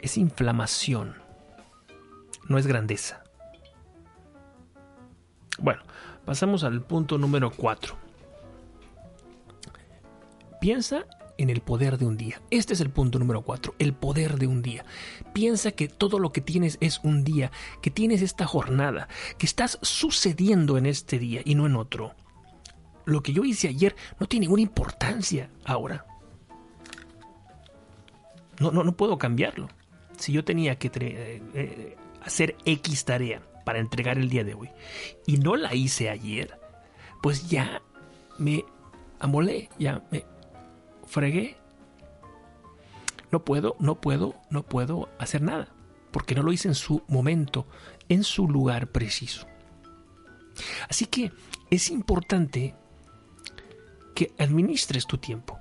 Es 0.00 0.16
inflamación. 0.16 1.14
No 2.48 2.58
es 2.58 2.66
grandeza. 2.66 3.22
Bueno, 5.58 5.82
pasamos 6.24 6.64
al 6.64 6.82
punto 6.82 7.18
número 7.18 7.50
4. 7.50 7.94
Piensa 10.60 11.04
en 11.40 11.48
el 11.48 11.62
poder 11.62 11.96
de 11.96 12.04
un 12.04 12.18
día. 12.18 12.42
Este 12.50 12.74
es 12.74 12.82
el 12.82 12.90
punto 12.90 13.18
número 13.18 13.40
4, 13.40 13.74
el 13.78 13.94
poder 13.94 14.38
de 14.38 14.46
un 14.46 14.60
día. 14.60 14.84
Piensa 15.32 15.72
que 15.72 15.88
todo 15.88 16.18
lo 16.18 16.32
que 16.32 16.42
tienes 16.42 16.76
es 16.82 17.00
un 17.02 17.24
día, 17.24 17.50
que 17.80 17.90
tienes 17.90 18.20
esta 18.20 18.46
jornada, 18.46 19.08
que 19.38 19.46
estás 19.46 19.78
sucediendo 19.80 20.76
en 20.76 20.84
este 20.84 21.18
día 21.18 21.40
y 21.42 21.54
no 21.54 21.64
en 21.64 21.76
otro. 21.76 22.14
Lo 23.06 23.22
que 23.22 23.32
yo 23.32 23.42
hice 23.44 23.68
ayer 23.68 23.96
no 24.18 24.28
tiene 24.28 24.44
ninguna 24.44 24.60
importancia 24.60 25.48
ahora. 25.64 26.04
No, 28.58 28.70
no, 28.70 28.84
no 28.84 28.92
puedo 28.92 29.16
cambiarlo. 29.16 29.68
Si 30.18 30.32
yo 30.32 30.44
tenía 30.44 30.76
que 30.76 30.88
eh, 30.88 31.42
eh, 31.54 31.96
hacer 32.22 32.54
X 32.66 33.06
tarea 33.06 33.40
para 33.64 33.78
entregar 33.78 34.18
el 34.18 34.28
día 34.28 34.44
de 34.44 34.52
hoy 34.52 34.68
y 35.26 35.38
no 35.38 35.56
la 35.56 35.74
hice 35.74 36.10
ayer, 36.10 36.60
pues 37.22 37.48
ya 37.48 37.80
me 38.36 38.62
amolé, 39.18 39.70
ya 39.78 40.02
me 40.10 40.24
fregué 41.10 41.60
no 43.30 43.44
puedo, 43.44 43.76
no 43.78 44.00
puedo, 44.00 44.34
no 44.50 44.62
puedo 44.64 45.08
hacer 45.18 45.42
nada, 45.42 45.68
porque 46.10 46.34
no 46.34 46.42
lo 46.42 46.52
hice 46.52 46.68
en 46.68 46.74
su 46.74 47.02
momento, 47.06 47.66
en 48.08 48.24
su 48.24 48.48
lugar 48.48 48.88
preciso. 48.88 49.46
Así 50.88 51.06
que 51.06 51.30
es 51.70 51.90
importante 51.90 52.74
que 54.14 54.32
administres 54.38 55.06
tu 55.06 55.18
tiempo, 55.18 55.58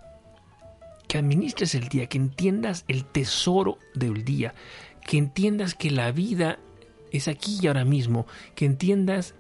que 1.08 1.20
administres 1.20 1.76
el 1.76 1.88
día, 1.90 2.08
que 2.08 2.18
entiendas 2.18 2.86
el 2.88 3.06
tesoro 3.06 3.78
del 3.94 4.26
día, 4.26 4.56
que 5.06 5.18
entiendas 5.18 5.76
que 5.76 5.92
la 5.92 6.12
vida 6.12 6.60
es 7.12 7.28
aquí 7.28 7.60
y 7.62 7.68
ahora 7.68 7.86
mismo, 7.86 8.26
que 8.56 8.66
entiendas 8.66 9.36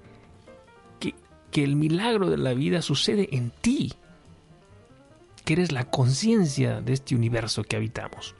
que, 0.99 1.15
que 1.51 1.63
el 1.63 1.75
milagro 1.75 2.29
de 2.29 2.37
la 2.37 2.53
vida 2.53 2.81
sucede 2.83 3.29
en 3.35 3.49
ti, 3.49 3.93
que 5.49 5.53
eres 5.53 5.71
la 5.71 5.89
conciencia 5.89 6.79
de 6.79 6.93
este 6.93 7.15
universo 7.15 7.63
que 7.63 7.75
habitamos, 7.75 8.35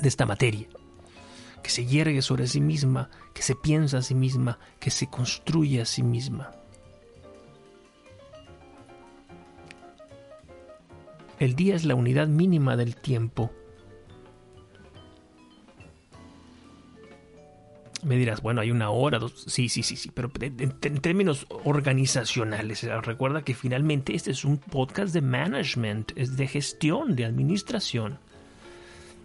de 0.00 0.08
esta 0.08 0.26
materia, 0.26 0.68
que 1.60 1.70
se 1.70 1.86
yergue 1.86 2.22
sobre 2.22 2.46
sí 2.46 2.60
misma, 2.60 3.10
que 3.34 3.42
se 3.42 3.56
piensa 3.56 3.98
a 3.98 4.02
sí 4.02 4.14
misma, 4.14 4.60
que 4.78 4.92
se 4.92 5.08
construye 5.08 5.80
a 5.80 5.84
sí 5.84 6.04
misma. 6.04 6.52
El 11.40 11.56
día 11.56 11.74
es 11.74 11.84
la 11.84 11.96
unidad 11.96 12.28
mínima 12.28 12.76
del 12.76 12.94
tiempo. 12.94 13.50
Me 18.02 18.16
dirás, 18.16 18.42
bueno, 18.42 18.60
hay 18.60 18.72
una 18.72 18.90
hora, 18.90 19.20
dos. 19.20 19.44
Sí, 19.46 19.68
sí, 19.68 19.84
sí, 19.84 19.94
sí, 19.94 20.10
pero 20.12 20.30
en, 20.40 20.72
términos 21.00 21.46
organizacionales, 21.64 22.82
recuerda 23.02 23.42
que 23.42 23.54
finalmente 23.54 24.14
este 24.14 24.32
es 24.32 24.44
un 24.44 24.58
podcast 24.58 25.14
de 25.14 25.20
management, 25.20 26.12
es 26.16 26.36
de 26.36 26.48
gestión, 26.48 27.14
de 27.14 27.24
administración. 27.24 28.18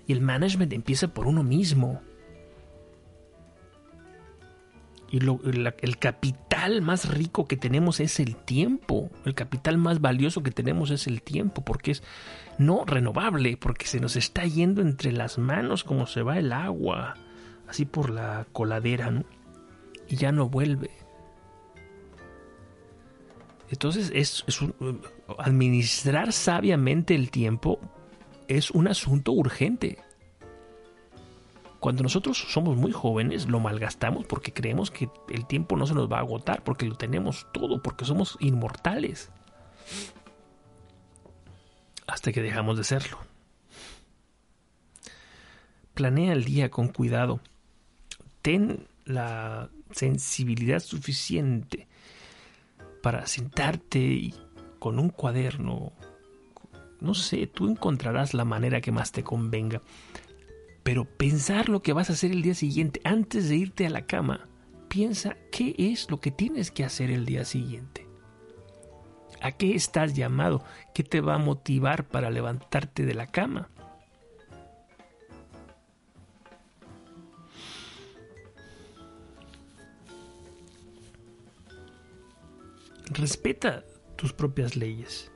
Y 0.06 0.14
el 0.14 0.22
management 0.22 0.74
empieza 0.74 1.08
por 1.08 1.26
uno 1.26 1.42
mismo. 1.42 2.02
Y 5.10 5.18
el 5.18 5.98
capital 5.98 6.82
más 6.82 7.10
rico 7.10 7.48
que 7.48 7.58
tenemos 7.58 8.00
es 8.00 8.20
el 8.20 8.36
tiempo. 8.36 9.10
El 9.26 9.34
capital 9.34 9.78
más 9.78 10.02
valioso 10.02 10.44
que 10.44 10.52
tenemos 10.52 10.92
es 10.92 11.08
el 11.08 11.24
tiempo, 11.24 11.64
porque 11.64 11.92
es 11.92 12.04
no 12.60 12.86
renovable, 12.86 13.58
porque 13.58 13.88
se 13.88 14.00
nos 14.00 14.16
está 14.16 14.46
yendo 14.46 14.82
entre 14.82 15.12
las 15.12 15.38
manos 15.38 15.84
como 15.84 16.06
se 16.08 16.22
va 16.22 16.38
el 16.38 16.52
agua, 16.52 17.16
así 17.68 17.86
por 17.86 18.10
la 18.10 18.48
coladera, 18.52 19.12
¿no? 19.12 19.24
Y 20.08 20.16
ya 20.16 20.32
no 20.32 20.50
vuelve. 20.50 20.92
Entonces, 23.70 24.12
es, 24.14 24.44
un- 24.62 25.02
administrar 25.38 26.32
sabiamente 26.32 27.16
el 27.16 27.30
tiempo 27.32 27.80
es 28.48 28.72
un 28.72 28.88
asunto 28.88 29.34
urgente. 29.34 29.98
Cuando 31.80 32.02
nosotros 32.04 32.38
somos 32.50 32.76
muy 32.78 32.92
jóvenes, 32.92 33.48
lo 33.48 33.60
malgastamos 33.60 34.26
porque 34.26 34.52
creemos 34.54 34.90
que 34.90 35.10
el 35.30 35.46
tiempo 35.46 35.76
no 35.76 35.86
se 35.86 35.94
nos 35.94 36.10
va 36.12 36.18
a 36.18 36.22
agotar, 36.22 36.64
porque 36.64 36.86
lo 36.86 36.96
tenemos 36.96 37.46
todo, 37.54 37.82
porque 37.84 38.06
somos 38.06 38.38
inmortales. 38.40 39.30
Hasta 42.08 42.32
que 42.32 42.42
dejamos 42.42 42.78
de 42.78 42.84
serlo. 42.86 43.18
Planea 45.94 46.34
el 46.34 46.46
día 46.46 46.72
con 46.72 46.88
cuidado. 46.88 47.42
Ten 48.48 48.88
la 49.04 49.70
sensibilidad 49.92 50.80
suficiente 50.80 51.86
para 53.04 53.26
sentarte 53.26 54.00
y 54.00 54.34
con 54.80 55.00
un 55.00 55.10
cuaderno. 55.10 55.92
No 57.02 57.14
sé, 57.14 57.48
tú 57.48 57.68
encontrarás 57.68 58.34
la 58.34 58.46
manera 58.46 58.80
que 58.80 58.94
más 58.94 59.12
te 59.12 59.22
convenga 59.22 59.82
pero 60.88 61.04
pensar 61.04 61.68
lo 61.68 61.82
que 61.82 61.92
vas 61.92 62.10
a 62.10 62.14
hacer 62.14 62.32
el 62.32 62.42
día 62.42 62.56
siguiente 62.56 63.02
antes 63.04 63.50
de 63.50 63.58
irte 63.58 63.86
a 63.86 63.90
la 63.90 64.06
cama. 64.06 64.48
Piensa 64.88 65.36
qué 65.52 65.76
es 65.78 66.10
lo 66.10 66.22
que 66.22 66.32
tienes 66.32 66.72
que 66.72 66.86
hacer 66.86 67.12
el 67.12 67.26
día 67.26 67.44
siguiente. 67.44 68.08
¿A 69.42 69.52
qué 69.52 69.76
estás 69.76 70.14
llamado? 70.14 70.64
¿Qué 70.94 71.04
te 71.04 71.20
va 71.20 71.36
a 71.36 71.40
motivar 71.40 72.08
para 72.08 72.30
levantarte 72.30 73.06
de 73.06 73.14
la 73.14 73.28
cama? 73.28 73.70
Respeta 83.12 83.84
tus 84.16 84.34
propias 84.34 84.76
leyes. 84.76 85.32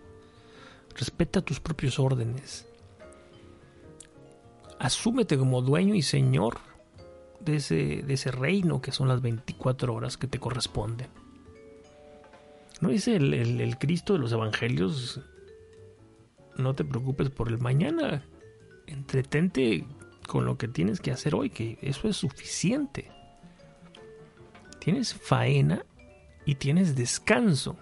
Respeta 0.96 1.42
tus 1.42 1.60
propios 1.60 2.00
órdenes 2.00 2.68
asúmete 4.80 5.38
como 5.38 5.62
dueño 5.62 5.94
y 5.94 6.02
señor 6.02 6.58
de 7.40 7.58
ese, 7.58 8.02
de 8.02 8.14
ese 8.16 8.32
reino 8.32 8.82
que 8.82 8.92
son 8.92 9.08
las 9.08 9.22
24 9.22 9.94
horas 9.94 10.18
que 10.18 10.26
te 10.26 10.40
corresponden. 10.40 11.08
¿No 12.80 12.90
dice 12.90 13.16
el, 13.16 13.36
el- 13.36 13.62
el 13.62 13.78
Cristo 13.78 14.14
de 14.14 14.20
los 14.20 14.32
Evangelios? 14.32 15.22
No 16.58 16.74
te 16.74 16.84
preocupes 16.84 17.30
por 17.30 17.50
el 17.50 17.60
mañana. 17.60 18.26
Entretente 18.88 19.86
con 20.28 20.46
lo 20.46 20.58
que 20.58 20.68
tienes 20.68 21.00
que 21.00 21.12
hacer 21.12 21.36
hoy, 21.36 21.52
que 21.52 21.78
eso 21.84 22.08
es 22.08 22.18
suficiente. 22.18 23.12
Tienes 24.80 25.14
faena 25.14 25.86
y 26.52 26.56
tienes 26.56 26.98
descanso. 26.98 27.78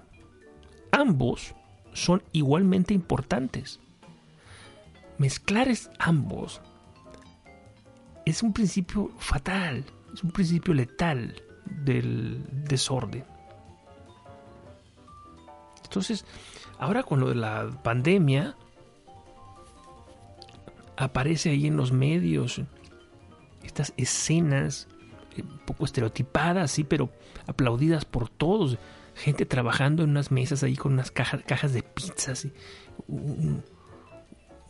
Ambos 0.92 1.56
son 1.94 2.22
igualmente 2.34 2.94
importantes. 2.94 3.80
Mezclar 5.18 5.70
es 5.70 5.90
ambos 5.98 6.62
es 8.28 8.44
un 8.44 8.54
principio 8.54 9.10
fatal, 9.18 9.84
es 10.14 10.24
un 10.24 10.30
principio 10.30 10.76
letal 10.76 11.42
del 11.66 12.46
desorden. 12.66 13.26
Entonces, 15.84 16.24
ahora 16.78 17.02
con 17.02 17.20
lo 17.20 17.30
de 17.30 17.36
la 17.36 17.72
pandemia, 17.82 18.56
aparece 20.96 21.50
ahí 21.50 21.66
en 21.66 21.76
los 21.76 21.92
medios 21.92 22.62
estas 23.64 23.94
escenas 23.98 24.88
eh, 25.36 25.42
un 25.42 25.58
poco 25.66 25.86
estereotipadas, 25.86 26.70
sí, 26.70 26.84
pero 26.84 27.10
aplaudidas 27.50 28.06
por 28.06 28.30
todos. 28.30 28.78
Gente 29.16 29.45
trabajando 29.45 30.04
en 30.04 30.12
unas 30.12 30.32
mesas 30.32 30.64
ahí 30.64 30.76
con 30.76 30.93
unas 30.93 31.12
cajas, 31.12 31.41
cajas 31.45 31.74
de 31.74 31.84
pizzas, 31.84 32.45
y 32.45 32.54
un- 33.08 33.64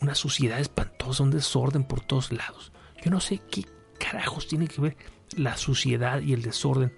una 0.01 0.15
suciedad 0.15 0.59
espantosa, 0.59 1.23
un 1.23 1.32
desorden 1.32 1.84
por 1.84 2.01
todos 2.01 2.32
lados. 2.32 2.71
Yo 3.03 3.11
no 3.11 3.19
sé 3.19 3.41
qué 3.51 3.65
carajos 3.99 4.47
tiene 4.47 4.67
que 4.67 4.82
ver 4.82 4.97
la 5.36 5.57
suciedad 5.57 6.21
y 6.21 6.34
el 6.34 6.41
desorden 6.41 6.93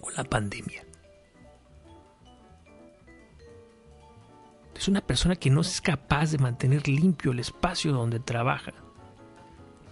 con 0.00 0.14
la 0.14 0.24
pandemia. 0.24 0.84
Es 4.76 4.88
una 4.88 5.00
persona 5.00 5.36
que 5.36 5.50
no 5.50 5.62
es 5.62 5.80
capaz 5.80 6.30
de 6.32 6.38
mantener 6.38 6.88
limpio 6.88 7.32
el 7.32 7.38
espacio 7.38 7.92
donde 7.92 8.20
trabaja, 8.20 8.74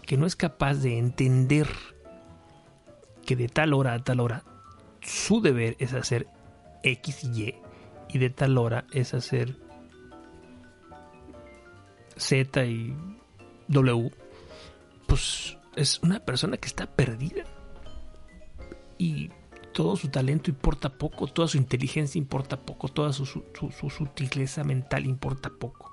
que 0.06 0.16
no 0.16 0.26
es 0.26 0.36
capaz 0.36 0.74
de 0.74 0.98
entender 0.98 1.68
que 3.24 3.36
de 3.36 3.48
tal 3.48 3.72
hora 3.72 3.94
a 3.94 4.04
tal 4.04 4.20
hora 4.20 4.44
su 5.02 5.40
deber 5.40 5.76
es 5.78 5.92
hacer 5.94 6.26
X 6.82 7.24
y 7.24 7.42
Y 7.44 7.54
y 8.08 8.18
de 8.18 8.30
tal 8.30 8.58
hora 8.58 8.86
es 8.92 9.14
hacer 9.14 9.56
Z 12.16 12.64
y 12.66 12.94
W, 13.68 14.10
pues 15.06 15.56
es 15.76 15.98
una 16.02 16.20
persona 16.20 16.56
que 16.56 16.68
está 16.68 16.86
perdida. 16.86 17.44
Y 18.98 19.30
todo 19.72 19.96
su 19.96 20.08
talento 20.08 20.50
importa 20.50 20.90
poco, 20.98 21.26
toda 21.26 21.48
su 21.48 21.56
inteligencia 21.56 22.18
importa 22.18 22.60
poco, 22.60 22.88
toda 22.88 23.12
su, 23.12 23.24
su- 23.24 23.44
su- 23.58 23.70
su 23.70 23.88
sutileza 23.90 24.62
mental 24.64 25.06
importa 25.06 25.50
poco. 25.58 25.90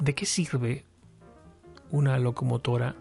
¿De 0.00 0.14
qué 0.14 0.24
sirve 0.24 0.86
una 1.90 2.18
locomotora, 2.18 2.96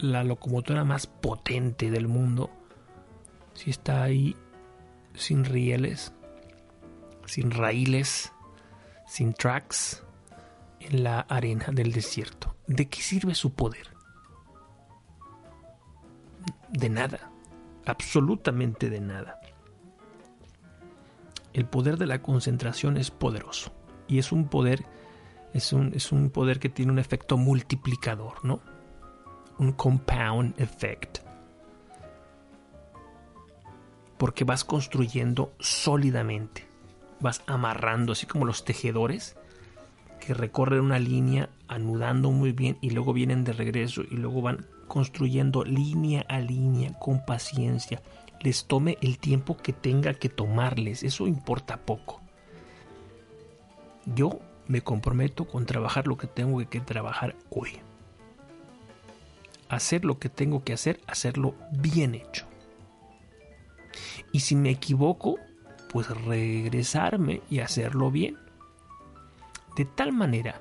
la 0.00 0.24
locomotora 0.24 0.84
más 0.84 1.06
potente 1.06 1.90
del 1.90 2.08
mundo, 2.08 2.50
si 3.54 3.70
está 3.70 4.02
ahí 4.02 4.36
sin 5.14 5.44
rieles, 5.44 6.12
sin 7.26 7.50
raíles, 7.50 8.32
sin 9.06 9.34
tracks, 9.34 10.02
en 10.80 11.04
la 11.04 11.20
arena 11.20 11.66
del 11.72 11.92
desierto. 11.92 12.56
¿De 12.66 12.88
qué 12.88 13.02
sirve 13.02 13.34
su 13.34 13.52
poder? 13.52 13.88
De 16.70 16.88
nada, 16.88 17.30
absolutamente 17.84 18.88
de 18.88 19.00
nada. 19.00 19.40
El 21.52 21.66
poder 21.66 21.98
de 21.98 22.06
la 22.06 22.22
concentración 22.22 22.96
es 22.96 23.10
poderoso 23.10 23.72
y 24.06 24.18
es 24.18 24.32
un 24.32 24.48
poder 24.48 24.84
es 25.52 25.72
un, 25.72 25.92
es 25.94 26.12
un 26.12 26.30
poder 26.30 26.60
que 26.60 26.68
tiene 26.68 26.92
un 26.92 26.98
efecto 26.98 27.36
multiplicador, 27.36 28.44
¿no? 28.44 28.60
Un 29.60 29.72
compound 29.72 30.58
effect. 30.58 31.18
Porque 34.16 34.44
vas 34.44 34.64
construyendo 34.64 35.52
sólidamente, 35.58 36.66
vas 37.20 37.42
amarrando, 37.46 38.12
así 38.12 38.24
como 38.24 38.46
los 38.46 38.64
tejedores, 38.64 39.36
que 40.18 40.32
recorren 40.32 40.80
una 40.80 40.98
línea 40.98 41.50
anudando 41.68 42.30
muy 42.30 42.52
bien 42.52 42.78
y 42.80 42.88
luego 42.88 43.12
vienen 43.12 43.44
de 43.44 43.52
regreso 43.52 44.00
y 44.10 44.16
luego 44.16 44.40
van 44.40 44.66
construyendo 44.88 45.62
línea 45.62 46.24
a 46.30 46.40
línea 46.40 46.98
con 46.98 47.22
paciencia. 47.26 48.00
Les 48.40 48.64
tome 48.64 48.96
el 49.02 49.18
tiempo 49.18 49.58
que 49.58 49.74
tenga 49.74 50.14
que 50.14 50.30
tomarles, 50.30 51.02
eso 51.02 51.26
importa 51.26 51.76
poco. 51.76 52.22
Yo 54.06 54.38
me 54.68 54.80
comprometo 54.80 55.46
con 55.46 55.66
trabajar 55.66 56.06
lo 56.06 56.16
que 56.16 56.28
tengo 56.28 56.66
que 56.66 56.80
trabajar 56.80 57.36
hoy. 57.50 57.78
Hacer 59.70 60.04
lo 60.04 60.18
que 60.18 60.28
tengo 60.28 60.62
que 60.64 60.74
hacer, 60.74 61.00
hacerlo 61.06 61.54
bien 61.72 62.14
hecho. 62.14 62.46
Y 64.32 64.40
si 64.40 64.54
me 64.54 64.70
equivoco, 64.70 65.38
pues 65.88 66.08
regresarme 66.08 67.40
y 67.48 67.60
hacerlo 67.60 68.10
bien. 68.10 68.36
De 69.76 69.86
tal 69.86 70.12
manera 70.12 70.60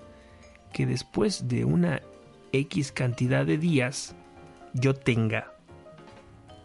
que 0.71 0.85
después 0.85 1.47
de 1.47 1.65
una 1.65 2.01
X 2.51 2.91
cantidad 2.91 3.45
de 3.45 3.57
días 3.57 4.15
yo 4.73 4.93
tenga 4.93 5.53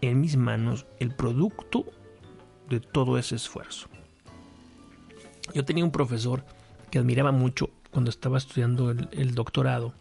en 0.00 0.20
mis 0.20 0.36
manos 0.36 0.86
el 0.98 1.14
producto 1.14 1.84
de 2.68 2.80
todo 2.80 3.18
ese 3.18 3.36
esfuerzo. 3.36 3.88
Yo 5.54 5.64
tenía 5.64 5.84
un 5.84 5.90
profesor 5.90 6.44
que 6.90 6.98
admiraba 6.98 7.32
mucho 7.32 7.70
cuando 7.90 8.10
estaba 8.10 8.38
estudiando 8.38 8.90
el, 8.90 9.34
doctorado. 9.34 9.94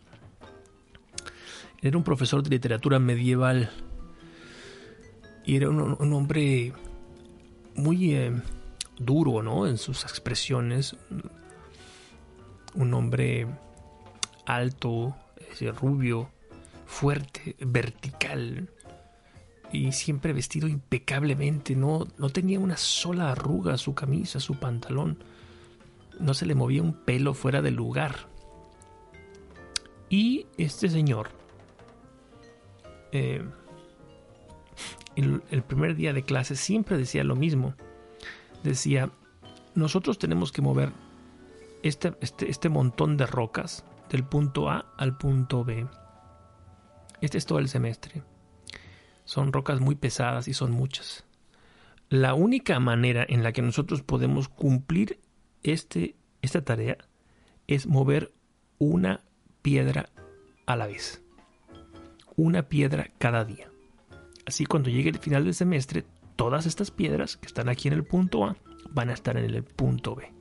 Era 1.84 1.98
un 1.98 2.06
profesor 2.06 2.42
de 2.42 2.50
literatura 2.50 2.98
medieval 2.98 3.70
y 5.46 5.58
era 5.58 5.70
un, 5.70 6.14
hombre 6.14 6.72
muy 7.76 8.16
eh, 8.16 8.32
duro, 8.98 9.44
¿no? 9.44 9.68
En 9.68 9.78
sus 9.78 10.04
expresiones. 10.04 10.96
Un 12.74 12.94
hombre 12.94 13.48
alto, 14.46 15.14
rubio, 15.78 16.30
fuerte, 16.86 17.58
vertical 17.60 18.70
y 19.74 19.92
siempre 19.92 20.32
vestido 20.32 20.70
impecablemente. 20.70 21.76
No, 21.76 22.08
no 22.18 22.30
tenía 22.30 22.62
una 22.62 22.78
sola 22.78 23.34
arruga 23.34 23.78
su 23.78 23.94
camisa, 23.94 24.40
su 24.40 24.56
pantalón. 24.56 25.22
No 26.18 26.34
se 26.34 26.46
le 26.46 26.56
movía 26.56 26.82
un 26.82 26.94
pelo 26.94 27.34
fuera 27.34 27.62
del 27.62 27.76
lugar. 27.76 28.32
Y 30.10 30.46
este 30.58 30.88
señor, 30.88 31.43
eh, 33.14 33.43
el, 35.16 35.64
primer 35.64 35.95
día 35.95 36.14
de 36.14 36.24
clase 36.24 36.55
siempre 36.55 36.97
decía 36.97 37.24
lo 37.24 37.36
mismo. 37.36 37.76
Decía, 38.64 39.11
nosotros 39.76 40.18
tenemos 40.18 40.51
que 40.51 40.64
mover 40.64 40.91
este, 41.84 42.14
este, 42.22 42.49
este 42.49 42.70
montón 42.70 43.16
de 43.18 43.28
rocas 43.28 43.86
del 44.09 44.24
punto 44.24 44.70
A 44.70 44.93
al 44.97 45.16
punto 45.16 45.64
B. 45.64 45.86
Este 47.22 47.38
es 47.38 47.45
todo 47.45 47.59
el 47.59 47.70
semestre. 47.70 48.24
Son 49.26 49.53
rocas 49.53 49.80
muy 49.80 49.95
pesadas 49.95 50.47
y 50.47 50.53
son 50.53 50.72
muchas. 50.72 51.24
La 52.09 52.34
única 52.34 52.80
manera 52.80 53.26
en 53.28 53.43
la 53.43 53.53
que 53.53 53.61
nosotros 53.61 54.01
podemos 54.01 54.49
cumplir 54.49 55.20
este, 55.61 56.16
esta 56.41 56.64
tarea 56.64 56.97
es 57.68 57.86
mover 57.86 58.34
una 58.80 59.24
piedra 59.61 60.09
a 60.66 60.76
la 60.76 60.88
vez. 60.88 61.23
Una 62.36 62.64
piedra 62.64 63.12
cada 63.18 63.46
día. 63.46 63.70
Así 64.46 64.66
cuando 64.66 64.90
llegue 64.90 65.10
el 65.10 65.20
final 65.20 65.46
del 65.46 65.54
semestre, 65.54 66.06
todas 66.36 66.66
estas 66.66 66.92
piedras 66.92 67.38
que 67.38 67.48
están 67.48 67.70
aquí 67.70 67.88
en 67.88 67.94
el 67.94 68.04
punto 68.04 68.46
A 68.46 68.58
van 68.90 69.10
a 69.10 69.14
estar 69.14 69.38
en 69.38 69.46
el 69.46 69.64
punto 69.64 70.16
B. 70.16 70.32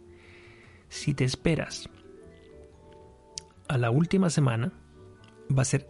Si 0.88 1.14
te 1.14 1.24
esperas 1.24 1.88
a 3.68 3.78
la 3.78 3.90
última 3.90 4.30
semana, 4.30 4.72
va 5.56 5.62
a 5.62 5.66
ser 5.66 5.88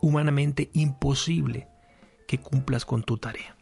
humanamente 0.00 0.70
imposible 0.72 1.68
que 2.26 2.38
cumplas 2.38 2.84
con 2.84 3.02
tu 3.02 3.18
tarea. 3.18 3.56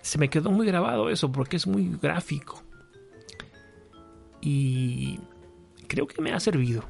Se 0.00 0.18
me 0.18 0.28
quedó 0.28 0.50
muy 0.50 0.66
grabado 0.66 1.10
eso 1.10 1.30
porque 1.30 1.56
es 1.56 1.66
muy 1.66 1.96
gráfico. 2.00 2.62
Y 4.40 5.20
creo 5.86 6.06
que 6.06 6.20
me 6.20 6.32
ha 6.32 6.40
servido. 6.40 6.84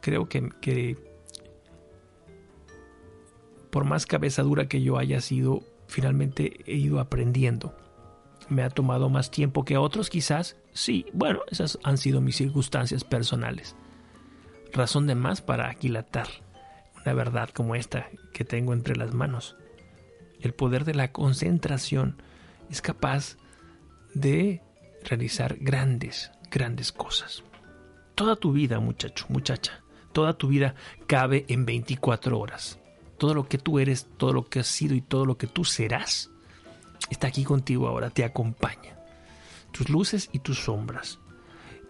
Creo 0.00 0.28
que, 0.28 0.50
que 0.60 1.07
por 3.78 3.84
más 3.84 4.06
cabeza 4.06 4.42
dura 4.42 4.66
que 4.66 4.82
yo 4.82 4.98
haya 4.98 5.20
sido, 5.20 5.62
finalmente 5.86 6.64
he 6.66 6.74
ido 6.74 6.98
aprendiendo. 6.98 7.76
Me 8.48 8.64
ha 8.64 8.70
tomado 8.70 9.08
más 9.08 9.30
tiempo 9.30 9.64
que 9.64 9.76
otros, 9.76 10.10
quizás. 10.10 10.56
Sí, 10.72 11.06
bueno, 11.12 11.42
esas 11.48 11.78
han 11.84 11.96
sido 11.96 12.20
mis 12.20 12.34
circunstancias 12.34 13.04
personales. 13.04 13.76
Razón 14.72 15.06
de 15.06 15.14
más 15.14 15.42
para 15.42 15.70
aquilatar 15.70 16.26
una 16.96 17.14
verdad 17.14 17.50
como 17.50 17.76
esta 17.76 18.08
que 18.32 18.44
tengo 18.44 18.72
entre 18.72 18.96
las 18.96 19.14
manos. 19.14 19.54
El 20.40 20.54
poder 20.54 20.84
de 20.84 20.96
la 20.96 21.12
concentración 21.12 22.20
es 22.70 22.82
capaz 22.82 23.36
de 24.12 24.60
realizar 25.04 25.56
grandes, 25.60 26.32
grandes 26.50 26.90
cosas. 26.90 27.44
Toda 28.16 28.34
tu 28.34 28.50
vida, 28.50 28.80
muchacho, 28.80 29.26
muchacha, 29.28 29.84
toda 30.12 30.36
tu 30.36 30.48
vida 30.48 30.74
cabe 31.06 31.44
en 31.46 31.64
24 31.64 32.40
horas. 32.40 32.80
Todo 33.18 33.34
lo 33.34 33.48
que 33.48 33.58
tú 33.58 33.78
eres, 33.78 34.06
todo 34.16 34.32
lo 34.32 34.46
que 34.46 34.60
has 34.60 34.66
sido 34.66 34.94
y 34.94 35.00
todo 35.00 35.26
lo 35.26 35.36
que 35.36 35.46
tú 35.46 35.64
serás 35.64 36.30
está 37.10 37.28
aquí 37.28 37.44
contigo 37.44 37.88
ahora, 37.88 38.10
te 38.10 38.24
acompaña. 38.24 38.96
Tus 39.72 39.88
luces 39.88 40.30
y 40.32 40.38
tus 40.38 40.58
sombras. 40.58 41.18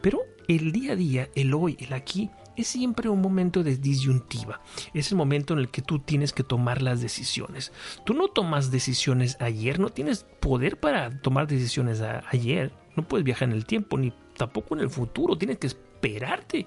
Pero 0.00 0.20
el 0.46 0.72
día 0.72 0.92
a 0.92 0.96
día, 0.96 1.28
el 1.34 1.54
hoy, 1.54 1.76
el 1.80 1.92
aquí, 1.92 2.30
es 2.56 2.66
siempre 2.68 3.08
un 3.08 3.20
momento 3.20 3.62
de 3.62 3.76
disyuntiva. 3.76 4.60
Es 4.94 5.12
el 5.12 5.16
momento 5.16 5.54
en 5.54 5.60
el 5.60 5.68
que 5.68 5.82
tú 5.82 6.00
tienes 6.00 6.32
que 6.32 6.42
tomar 6.42 6.82
las 6.82 7.00
decisiones. 7.00 7.72
Tú 8.04 8.14
no 8.14 8.28
tomas 8.28 8.70
decisiones 8.70 9.36
ayer, 9.40 9.78
no 9.78 9.90
tienes 9.90 10.26
poder 10.40 10.78
para 10.78 11.20
tomar 11.20 11.46
decisiones 11.46 12.00
ayer. 12.00 12.72
No 12.96 13.06
puedes 13.06 13.24
viajar 13.24 13.48
en 13.48 13.54
el 13.54 13.64
tiempo, 13.64 13.96
ni 13.96 14.12
tampoco 14.36 14.74
en 14.74 14.80
el 14.80 14.90
futuro. 14.90 15.38
Tienes 15.38 15.58
que 15.58 15.68
esperarte 15.68 16.66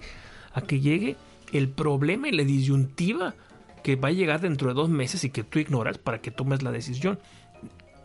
a 0.53 0.61
que 0.61 0.79
llegue 0.79 1.17
el 1.51 1.69
problema 1.69 2.29
y 2.29 2.31
la 2.31 2.43
disyuntiva 2.43 3.35
que 3.83 3.95
va 3.95 4.09
a 4.09 4.11
llegar 4.11 4.41
dentro 4.41 4.69
de 4.69 4.73
dos 4.73 4.89
meses 4.89 5.23
y 5.23 5.29
que 5.29 5.43
tú 5.43 5.59
ignoras 5.59 5.97
para 5.97 6.21
que 6.21 6.31
tomes 6.31 6.61
la 6.61 6.71
decisión. 6.71 7.19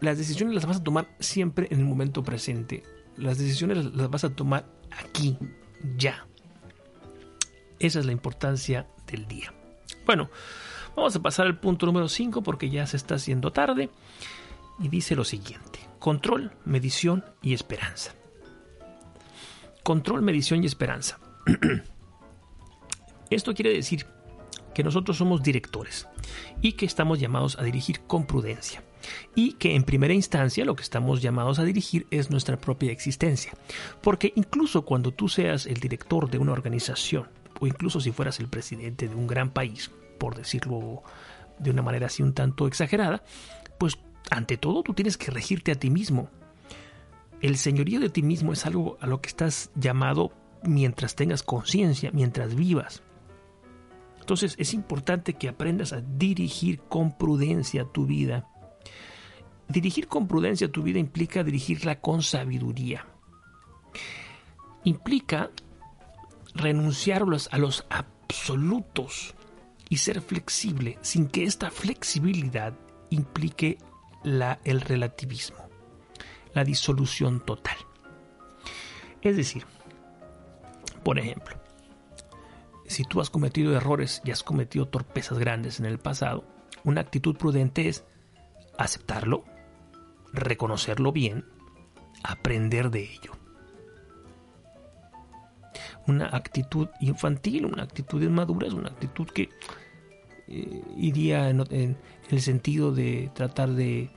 Las 0.01 0.19
decisiones 0.19 0.55
las 0.55 0.67
vas 0.67 0.79
a 0.79 0.85
tomar 0.85 1.09
siempre 1.21 1.69
en 1.71 1.81
el 1.81 1.87
momento 1.87 2.23
presente. 2.23 2.83
Las 3.17 3.39
decisiones 3.39 3.95
las 3.95 4.11
vas 4.11 4.25
a 4.25 4.35
tomar 4.35 4.67
aquí, 4.91 5.39
ya. 5.97 6.27
Esa 7.79 8.01
es 8.01 8.07
la 8.07 8.13
importancia 8.13 8.87
del 9.07 9.27
día. 9.27 9.53
Bueno, 10.05 10.31
vamos 10.95 11.17
a 11.17 11.23
pasar 11.23 11.47
al 11.47 11.59
punto 11.59 11.87
número 11.87 12.09
5 12.09 12.43
porque 12.43 12.71
ya 12.71 12.87
se 12.87 12.97
está 12.97 13.17
haciendo 13.17 13.53
tarde. 13.53 13.91
Y 14.79 14.89
dice 14.89 15.17
lo 15.17 15.25
siguiente. 15.25 15.81
Control, 15.99 16.53
medición 16.65 17.25
y 17.43 17.55
esperanza. 17.55 18.15
Control, 19.83 20.21
medición 20.23 20.63
y 20.63 20.67
esperanza. 20.67 21.19
Esto 23.31 23.55
quiere 23.55 23.73
decir 23.73 24.07
que 24.77 24.85
nosotros 24.85 25.17
somos 25.17 25.43
directores 25.43 26.07
y 26.61 26.73
que 26.73 26.85
estamos 26.85 27.19
llamados 27.19 27.59
a 27.59 27.63
dirigir 27.63 28.01
con 28.01 28.27
prudencia. 28.27 28.83
Y 29.35 29.55
que 29.55 29.75
en 29.75 29.85
primera 29.85 30.13
instancia 30.13 30.67
lo 30.67 30.77
que 30.77 30.83
estamos 30.83 31.23
llamados 31.23 31.59
a 31.59 31.65
dirigir 31.65 32.07
es 32.11 32.31
nuestra 32.31 32.59
propia 32.59 32.93
existencia. 32.93 33.55
Porque 34.03 34.35
incluso 34.37 34.83
cuando 34.83 35.13
tú 35.13 35.31
seas 35.31 35.65
el 35.65 35.81
director 35.81 36.29
de 36.29 36.37
una 36.37 36.53
organización, 36.53 37.27
o 37.59 37.67
incluso 37.67 38.01
si 38.01 38.13
fueras 38.13 38.39
el 38.39 38.49
presidente 38.49 39.09
de 39.09 39.15
un 39.15 39.27
gran 39.27 39.49
país, 39.49 39.91
por 40.19 40.37
decirlo 40.37 41.03
de 41.59 41.71
una 41.71 41.81
manera 41.81 42.09
así 42.09 42.23
un 42.23 42.35
tanto 42.35 42.67
exagerada, 42.67 43.25
pues 43.79 43.97
ante 44.29 44.59
todo 44.59 44.83
tú 44.83 44.93
tienes 44.93 45.17
que 45.17 45.31
regirte 45.31 45.73
a 45.73 45.77
ti 45.77 45.89
mismo. 45.89 46.29
El 47.41 47.57
señorío 47.57 47.99
de 47.99 48.11
ti 48.11 48.23
mismo 48.23 48.53
es 48.53 48.67
algo 48.67 48.99
a 49.01 49.07
lo 49.07 49.23
que 49.23 49.31
estás 49.31 49.71
llamado 49.75 50.33
mientras 50.65 51.15
tengas 51.15 51.43
conciencia, 51.43 52.11
mientras 52.13 52.55
vivas. 52.55 53.03
Entonces 54.27 54.57
es 54.59 54.75
importante 54.75 55.35
que 55.35 55.49
aprendas 55.49 55.93
a 55.93 56.01
dirigir 56.01 56.81
con 56.81 57.17
prudencia 57.17 57.85
tu 57.85 58.07
vida. 58.07 58.49
Dirigir 59.69 60.09
con 60.09 60.27
prudencia 60.27 60.67
tu 60.67 60.83
vida 60.83 60.99
implica 60.99 61.45
dirigirla 61.45 62.01
con 62.01 62.25
sabiduría. 62.25 63.07
Implica 64.83 65.51
renunciar 66.57 67.23
a 67.23 67.59
los, 67.59 67.87
absolutos 67.89 69.37
y 69.89 69.99
ser 69.99 70.21
flexible 70.21 70.99
sin 71.03 71.29
que 71.29 71.45
esta 71.45 71.71
flexibilidad 71.71 72.75
implique 73.11 73.79
el 74.25 74.81
relativismo, 74.81 75.69
la 76.53 76.65
disolución 76.65 77.47
total. 77.47 77.77
Es 79.23 79.37
decir, 79.37 79.65
por 81.05 81.17
ejemplo, 81.21 81.66
si 82.89 83.05
tú 83.05 83.21
has 83.21 83.31
cometido 83.31 83.77
errores 83.77 84.23
y 84.25 84.31
has 84.31 84.43
cometido 84.43 84.87
torpezas 84.89 85.39
grandes 85.39 85.81
en 85.81 85.87
el 85.87 85.99
pasado, 85.99 86.45
una 86.85 87.01
actitud 87.01 87.37
prudente 87.37 87.89
es 87.89 88.05
aceptarlo, 88.79 89.45
reconocerlo 90.33 91.13
bien, 91.13 91.45
aprender 92.23 92.91
de 92.91 93.03
ello. 93.03 93.33
una 96.07 96.27
actitud 96.27 96.89
infantil, 97.01 97.67
una 97.67 97.83
actitud 97.83 98.23
inmadura, 98.23 98.67
es 98.67 98.73
una 98.73 98.89
actitud 98.89 99.27
que 99.27 99.49
eh, 100.49 100.83
iría 100.97 101.51
en, 101.51 101.65
en 101.71 101.97
el 102.31 102.41
sentido 102.41 102.93
de 102.93 103.31
tratar 103.35 103.71
de 103.71 104.11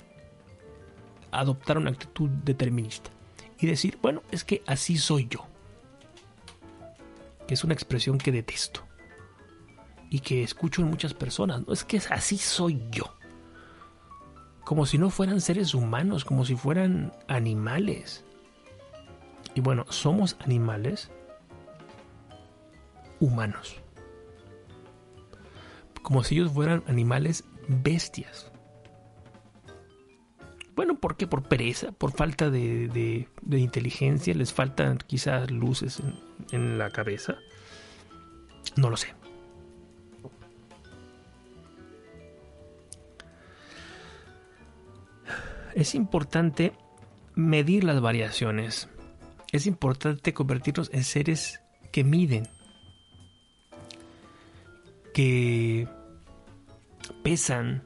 adoptar 1.31 1.77
una 1.77 1.91
actitud 1.91 2.29
determinista 2.29 3.09
y 3.59 3.67
decir, 3.67 3.97
bueno, 4.01 4.23
es 4.31 4.43
que 4.43 4.61
así 4.67 4.97
soy 4.97 5.27
yo. 5.29 5.47
Que 7.49 7.55
es 7.55 7.63
una 7.63 7.73
expresión 7.73 8.19
que 8.19 8.31
detesto 8.31 8.87
y 10.11 10.19
que 10.19 10.43
escucho 10.43 10.83
en 10.83 10.87
muchas 10.87 11.15
personas, 11.15 11.65
no 11.65 11.73
es 11.73 11.83
que 11.83 11.97
así 12.11 12.37
soy 12.37 12.79
yo. 12.91 13.17
Como 14.63 14.85
si 14.85 14.99
no 14.99 15.09
fueran 15.09 15.41
seres 15.41 15.73
humanos, 15.73 16.25
como 16.25 16.45
si 16.45 16.55
fueran 16.55 17.11
animales. 17.27 18.23
Y 19.55 19.61
bueno, 19.61 19.87
somos 19.89 20.37
animales 20.41 21.09
humanos. 23.19 23.77
Como 26.03 26.23
si 26.23 26.35
ellos 26.35 26.51
fueran 26.51 26.83
animales 26.85 27.45
bestias. 27.67 28.51
Bueno, 30.79 30.97
¿por 30.97 31.17
qué? 31.17 31.27
Por 31.27 31.43
pereza, 31.43 31.91
por 31.91 32.13
falta 32.13 32.49
de, 32.49 33.27
inteligencia, 33.51 34.33
les 34.33 34.53
faltan 34.53 34.97
quizás 34.97 35.51
luces 35.51 36.01
en 36.53 36.77
la 36.77 36.89
cabeza. 36.89 37.35
No 38.77 38.89
lo 38.89 38.95
sé. 38.95 39.13
Es 45.75 45.95
importante 45.95 46.71
medir 47.35 47.83
las 47.83 47.99
variaciones. 47.99 48.87
Es 49.51 49.67
importante 49.67 50.33
convertirnos 50.33 50.91
en 50.93 51.03
seres 51.03 51.59
que 51.91 52.05
miden, 52.05 52.47
que 55.13 55.89
pesan, 57.21 57.83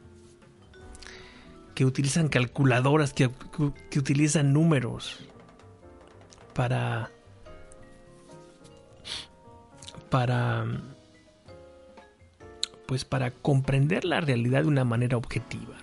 que 1.73 1.85
utilizan 1.85 2.29
calculadoras, 2.29 3.13
que, 3.13 3.29
que 3.89 3.99
utilizan 3.99 4.53
números 4.53 5.19
para 6.53 7.11
para 10.09 10.65
pues 12.85 13.05
para 13.05 13.31
comprender 13.31 14.05
la 14.05 14.21
realidad 14.21 14.61
de 14.61 14.67
una 14.67 14.83
manera 14.83 15.17
objetiva. 15.17 15.75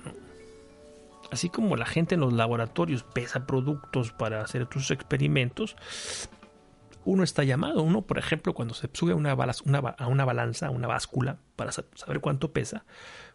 Así 1.32 1.48
como 1.48 1.76
la 1.76 1.86
gente 1.86 2.14
en 2.14 2.20
los 2.20 2.32
laboratorios 2.32 3.02
pesa 3.02 3.46
productos 3.46 4.12
para 4.12 4.42
hacer 4.42 4.68
sus 4.72 4.90
experimentos, 4.90 5.76
uno 7.04 7.22
está 7.22 7.44
llamado, 7.44 7.82
uno 7.82 8.02
por 8.02 8.18
ejemplo 8.18 8.52
cuando 8.54 8.74
se 8.74 8.88
sube 8.92 9.12
a 9.12 9.16
una, 9.16 9.34
balas- 9.34 9.62
una 9.62 9.80
ba- 9.80 9.96
a 9.98 10.06
una 10.06 10.24
balanza, 10.24 10.66
a 10.66 10.70
una 10.70 10.86
báscula, 10.86 11.38
para 11.56 11.72
sa- 11.72 11.84
saber 11.94 12.20
cuánto 12.20 12.52
pesa, 12.52 12.84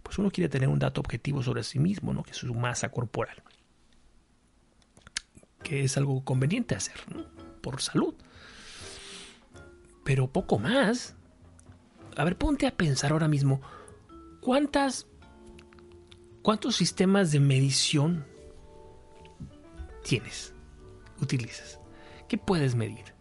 pues 0.03 0.17
uno 0.19 0.29
quiere 0.31 0.49
tener 0.49 0.69
un 0.69 0.79
dato 0.79 1.01
objetivo 1.01 1.41
sobre 1.41 1.63
sí 1.63 1.79
mismo, 1.79 2.13
¿no? 2.13 2.23
que 2.23 2.31
es 2.31 2.37
su 2.37 2.53
masa 2.53 2.89
corporal, 2.89 3.41
que 5.63 5.83
es 5.83 5.97
algo 5.97 6.23
conveniente 6.23 6.75
hacer, 6.75 6.95
¿no? 7.13 7.25
por 7.61 7.81
salud. 7.81 8.13
Pero 10.03 10.27
poco 10.31 10.59
más. 10.59 11.15
A 12.15 12.23
ver, 12.23 12.37
ponte 12.37 12.67
a 12.67 12.71
pensar 12.77 13.11
ahora 13.11 13.27
mismo, 13.27 13.61
¿cuántas 14.41 15.07
¿Cuántos 16.43 16.75
sistemas 16.75 17.31
de 17.31 17.39
medición 17.39 18.23
tienes? 20.03 20.53
Utilizas. 21.19 21.79
¿Qué 22.29 22.37
puedes 22.37 22.75
medir? 22.75 23.14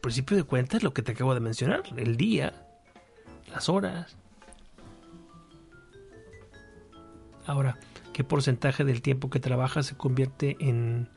Principio 0.00 0.36
de 0.36 0.44
cuentas 0.44 0.82
lo 0.82 0.94
que 0.94 1.02
te 1.02 1.12
acabo 1.12 1.34
de 1.34 1.40
mencionar, 1.40 1.82
el 1.96 2.16
día, 2.16 2.66
las 3.52 3.68
horas. 3.68 4.16
Ahora, 7.46 7.78
¿qué 8.12 8.24
porcentaje 8.24 8.84
del 8.84 9.02
tiempo 9.02 9.28
que 9.30 9.40
trabajas 9.40 9.86
se 9.86 9.96
convierte 9.96 10.56
en 10.60 11.08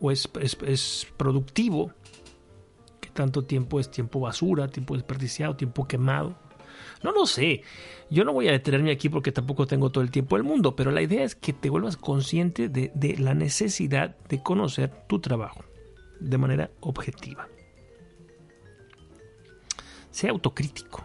o 0.00 0.10
es, 0.10 0.28
es- 0.40 0.58
es 0.66 1.06
productivo? 1.16 1.92
¿Qué 3.00 3.10
tanto 3.10 3.44
tiempo 3.44 3.78
es 3.80 3.90
tiempo 3.90 4.20
basura, 4.20 4.68
tiempo 4.68 4.94
desperdiciado, 4.94 5.56
tiempo 5.56 5.86
quemado? 5.86 6.36
No 7.02 7.12
lo 7.12 7.26
sé. 7.26 7.62
Yo 8.10 8.24
no 8.24 8.32
voy 8.32 8.48
a 8.48 8.52
detenerme 8.52 8.90
aquí 8.90 9.08
porque 9.08 9.32
tampoco 9.32 9.66
tengo 9.66 9.90
todo 9.90 10.02
el 10.02 10.10
tiempo 10.10 10.36
del 10.36 10.44
mundo, 10.44 10.74
pero 10.76 10.90
la 10.90 11.02
idea 11.02 11.24
es 11.24 11.34
que 11.36 11.52
te 11.52 11.70
vuelvas 11.70 11.96
consciente 11.96 12.68
de, 12.68 12.90
de 12.94 13.16
la 13.18 13.34
necesidad 13.34 14.16
de 14.28 14.42
conocer 14.42 14.90
tu 15.08 15.20
trabajo 15.20 15.64
de 16.20 16.38
manera 16.38 16.70
objetiva. 16.80 17.48
Sea 20.10 20.30
autocrítico. 20.30 21.04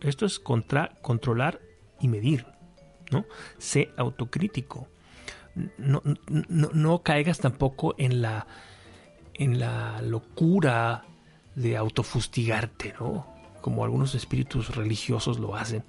Esto 0.00 0.26
es 0.26 0.38
contra, 0.38 0.94
controlar 1.02 1.60
y 2.00 2.08
medir. 2.08 2.46
¿no? 3.10 3.26
Sé 3.58 3.90
autocrítico. 3.96 4.88
No, 5.78 6.02
no, 6.28 6.68
no 6.72 7.02
caigas 7.02 7.38
tampoco 7.38 7.94
en 7.98 8.20
la, 8.20 8.46
en 9.34 9.58
la 9.58 10.02
locura 10.02 11.06
de 11.54 11.76
autofustigarte, 11.76 12.94
¿no? 13.00 13.34
como 13.62 13.82
algunos 13.82 14.14
espíritus 14.14 14.76
religiosos 14.76 15.40
lo 15.40 15.56
hacen, 15.56 15.82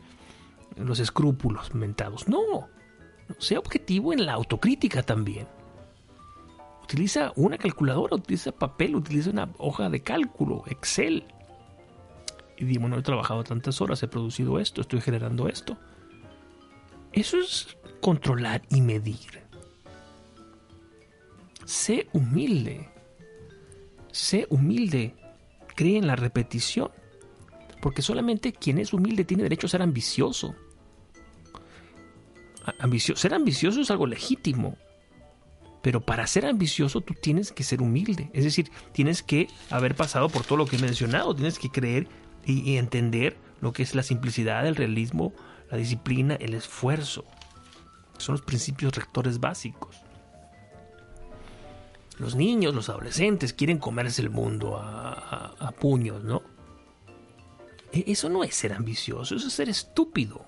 los 0.78 0.99
escrúpulos 0.99 1.76
mentados. 1.76 2.28
No, 2.28 2.70
sea 3.39 3.59
objetivo 3.59 4.13
en 4.13 4.26
la 4.26 4.34
autocrítica 4.34 5.03
también. 5.03 5.47
Utiliza 6.88 7.34
una 7.36 7.58
calculadora, 7.58 8.16
utiliza 8.16 8.54
papel, 8.54 8.96
utiliza 8.96 9.30
una 9.30 9.50
hoja 9.58 9.90
de 9.90 10.00
cálculo, 10.00 10.64
Excel. 10.68 11.26
Y 12.56 12.64
di, 12.64 12.78
bueno, 12.78 12.98
he 12.98 13.02
trabajado 13.02 13.44
tantas 13.44 13.82
horas, 13.82 14.02
he 14.04 14.08
producido 14.08 14.58
esto, 14.58 14.80
estoy 14.80 15.02
generando 15.02 15.50
esto. 15.50 15.78
Eso 17.12 17.40
es 17.40 17.78
controlar 18.00 18.62
y 18.70 18.80
medir. 18.80 19.44
Sé 21.66 22.08
humilde. 22.14 22.90
Sé 24.14 24.48
humilde. 24.50 25.14
Cree 25.76 25.98
en 25.98 26.08
la 26.08 26.16
repetición. 26.16 26.90
Porque 27.82 28.02
solamente 28.02 28.54
quien 28.54 28.78
es 28.78 28.94
humilde 28.94 29.26
tiene 29.26 29.44
derecho 29.44 29.68
a 29.68 29.72
ser 29.72 29.82
ambicioso. 29.82 30.56
Ser 33.16 33.34
ambicioso 33.34 33.82
es 33.82 33.92
algo 33.92 34.08
legítimo. 34.08 34.78
Pero 35.82 36.02
para 36.02 36.28
ser 36.28 36.46
ambicioso 36.46 37.02
tú 37.02 37.14
tienes 37.14 37.52
que 37.52 37.64
ser 37.64 37.82
humilde. 37.82 38.30
Es 38.34 38.44
decir, 38.44 38.72
tienes 38.92 39.24
que 39.24 39.48
haber 39.70 39.96
pasado 39.96 40.30
por 40.30 40.44
todo 40.44 40.58
lo 40.58 40.66
que 40.66 40.78
he 40.78 40.80
mencionado. 40.80 41.36
Tienes 41.36 41.60
que 41.60 41.70
creer 41.70 42.08
y, 42.46 42.78
entender 42.78 43.38
lo 43.62 43.74
que 43.74 43.84
es 43.84 43.96
la 43.96 44.04
simplicidad, 44.04 44.68
el 44.68 44.76
realismo, 44.76 45.34
la 45.70 45.78
disciplina, 45.78 46.36
el 46.36 46.54
esfuerzo. 46.54 47.26
Son 48.18 48.34
los 48.34 48.42
principios 48.42 48.96
rectores 48.96 49.40
básicos. 49.40 49.98
Los 52.18 52.36
niños, 52.36 52.74
los 52.74 52.90
adolescentes 52.90 53.54
quieren 53.54 53.78
comerse 53.78 54.22
el 54.22 54.32
mundo 54.32 54.78
a 54.78 55.74
puños, 55.80 56.24
¿no? 56.24 56.42
E- 57.92 58.06
Eso 58.08 58.30
no 58.30 58.44
es 58.44 58.56
ser 58.56 58.74
ambicioso, 58.74 59.36
eso 59.36 59.48
es 59.48 59.54
ser 59.54 59.70
estúpido. 59.70 60.46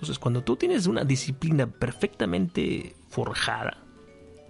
Entonces, 0.00 0.18
cuando 0.18 0.42
tú 0.42 0.56
tienes 0.56 0.86
una 0.86 1.04
disciplina 1.04 1.66
perfectamente 1.66 2.96
forjada, 3.10 3.84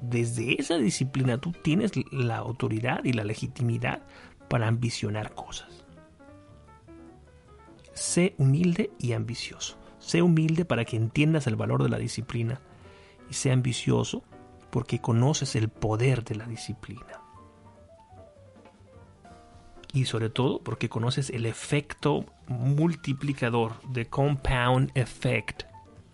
desde 0.00 0.60
esa 0.60 0.78
disciplina 0.78 1.38
tú 1.38 1.50
tienes 1.50 1.90
la 2.12 2.36
autoridad 2.36 3.02
y 3.02 3.14
la 3.14 3.24
legitimidad 3.24 4.04
para 4.46 4.68
ambicionar 4.68 5.34
cosas. 5.34 5.84
Sé 7.94 8.36
humilde 8.38 8.92
y 9.00 9.12
ambicioso. 9.12 9.76
Sé 9.98 10.22
humilde 10.22 10.64
para 10.64 10.84
que 10.84 10.96
entiendas 10.96 11.48
el 11.48 11.56
valor 11.56 11.82
de 11.82 11.88
la 11.88 11.98
disciplina 11.98 12.60
y 13.28 13.34
sé 13.34 13.50
ambicioso 13.50 14.22
porque 14.70 15.00
conoces 15.00 15.56
el 15.56 15.68
poder 15.68 16.22
de 16.22 16.36
la 16.36 16.46
disciplina 16.46 17.19
y 19.92 20.04
sobre 20.04 20.30
todo 20.30 20.60
porque 20.62 20.88
conoces 20.88 21.30
el 21.30 21.46
efecto 21.46 22.24
multiplicador 22.48 23.80
de 23.88 24.06
compound 24.06 24.90
effect. 24.94 25.64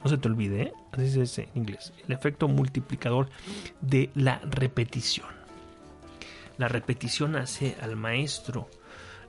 No 0.03 0.11
se 0.11 0.19
te 0.19 0.29
olvide, 0.29 0.63
¿eh? 0.63 0.73
así 0.93 1.11
se 1.11 1.21
dice 1.21 1.49
en 1.55 1.63
inglés. 1.63 1.93
El 2.07 2.13
efecto 2.13 2.49
multiplicador 2.49 3.29
de 3.81 4.11
la 4.15 4.39
repetición. 4.45 5.27
La 6.59 6.69
repetición 6.69 7.37
hace 7.37 7.77
al 7.83 7.97
maestro. 7.97 8.69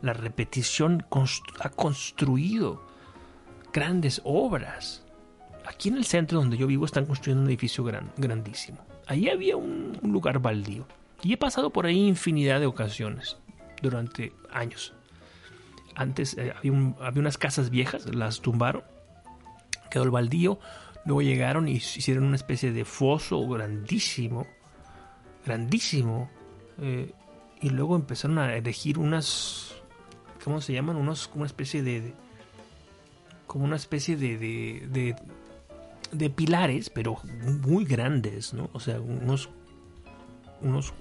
La 0.01 0.13
repetición 0.13 1.05
ha 1.59 1.69
construido 1.69 2.85
grandes 3.73 4.21
obras. 4.23 5.03
Aquí 5.65 5.89
en 5.89 5.97
el 5.97 6.05
centro 6.05 6.39
donde 6.39 6.57
yo 6.57 6.67
vivo 6.67 6.85
están 6.85 7.05
construyendo 7.05 7.43
un 7.43 7.49
edificio 7.49 7.83
gran- 7.83 8.13
grandísimo. 8.15 8.77
Ahí 9.07 9.29
había 9.29 9.57
un, 9.57 9.97
un 10.01 10.11
lugar 10.11 10.39
baldío. 10.39 10.85
Y 11.23 11.33
he 11.33 11.37
pasado 11.37 11.71
por 11.71 11.85
ahí 11.85 12.07
infinidad 12.07 12.59
de 12.59 12.67
ocasiones 12.67 13.37
durante 13.81 14.33
años. 14.51 14.93
Antes 15.95 16.37
eh, 16.37 16.53
había, 16.55 16.71
un- 16.71 16.95
había 17.01 17.21
unas 17.21 17.37
casas 17.37 17.69
viejas, 17.69 18.05
las 18.13 18.41
tumbaron, 18.41 18.83
quedó 19.89 20.03
el 20.03 20.11
baldío, 20.11 20.59
luego 21.05 21.21
llegaron 21.21 21.67
y 21.67 21.73
hicieron 21.73 22.23
una 22.25 22.35
especie 22.35 22.71
de 22.71 22.85
foso 22.85 23.47
grandísimo, 23.47 24.45
grandísimo, 25.45 26.29
eh, 26.79 27.13
y 27.61 27.69
luego 27.71 27.95
empezaron 27.95 28.37
a 28.37 28.55
elegir 28.55 28.99
unas, 28.99 29.73
¿cómo 30.43 30.61
se 30.61 30.73
llaman? 30.73 30.95
Unos, 30.97 31.27
como 31.27 31.41
una 31.41 31.47
especie 31.47 31.81
de, 31.81 32.01
de- 32.01 32.13
como 33.47 33.63
una 33.65 33.77
especie 33.77 34.17
de, 34.17 34.37
de, 34.37 34.87
de, 34.89 35.15
de 36.11 36.29
pilares, 36.29 36.89
pero 36.89 37.17
muy 37.63 37.85
grandes, 37.85 38.53
¿no? 38.53 38.69
O 38.73 38.79
sea, 38.79 38.99
unos, 38.99 39.49
unos 40.61 40.93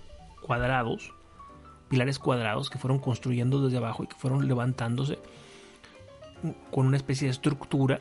cuadrados, 0.43 1.13
pilares 1.89 2.19
cuadrados 2.19 2.71
que 2.71 2.79
fueron 2.79 2.99
construyendo 2.99 3.63
desde 3.63 3.79
abajo 3.79 4.05
y 4.05 4.07
que 4.07 4.17
fueron 4.17 4.47
levantándose 4.49 5.19
con 6.71 6.87
una 6.87 6.97
especie 6.97 7.27
de 7.27 7.33
estructura. 7.33 8.01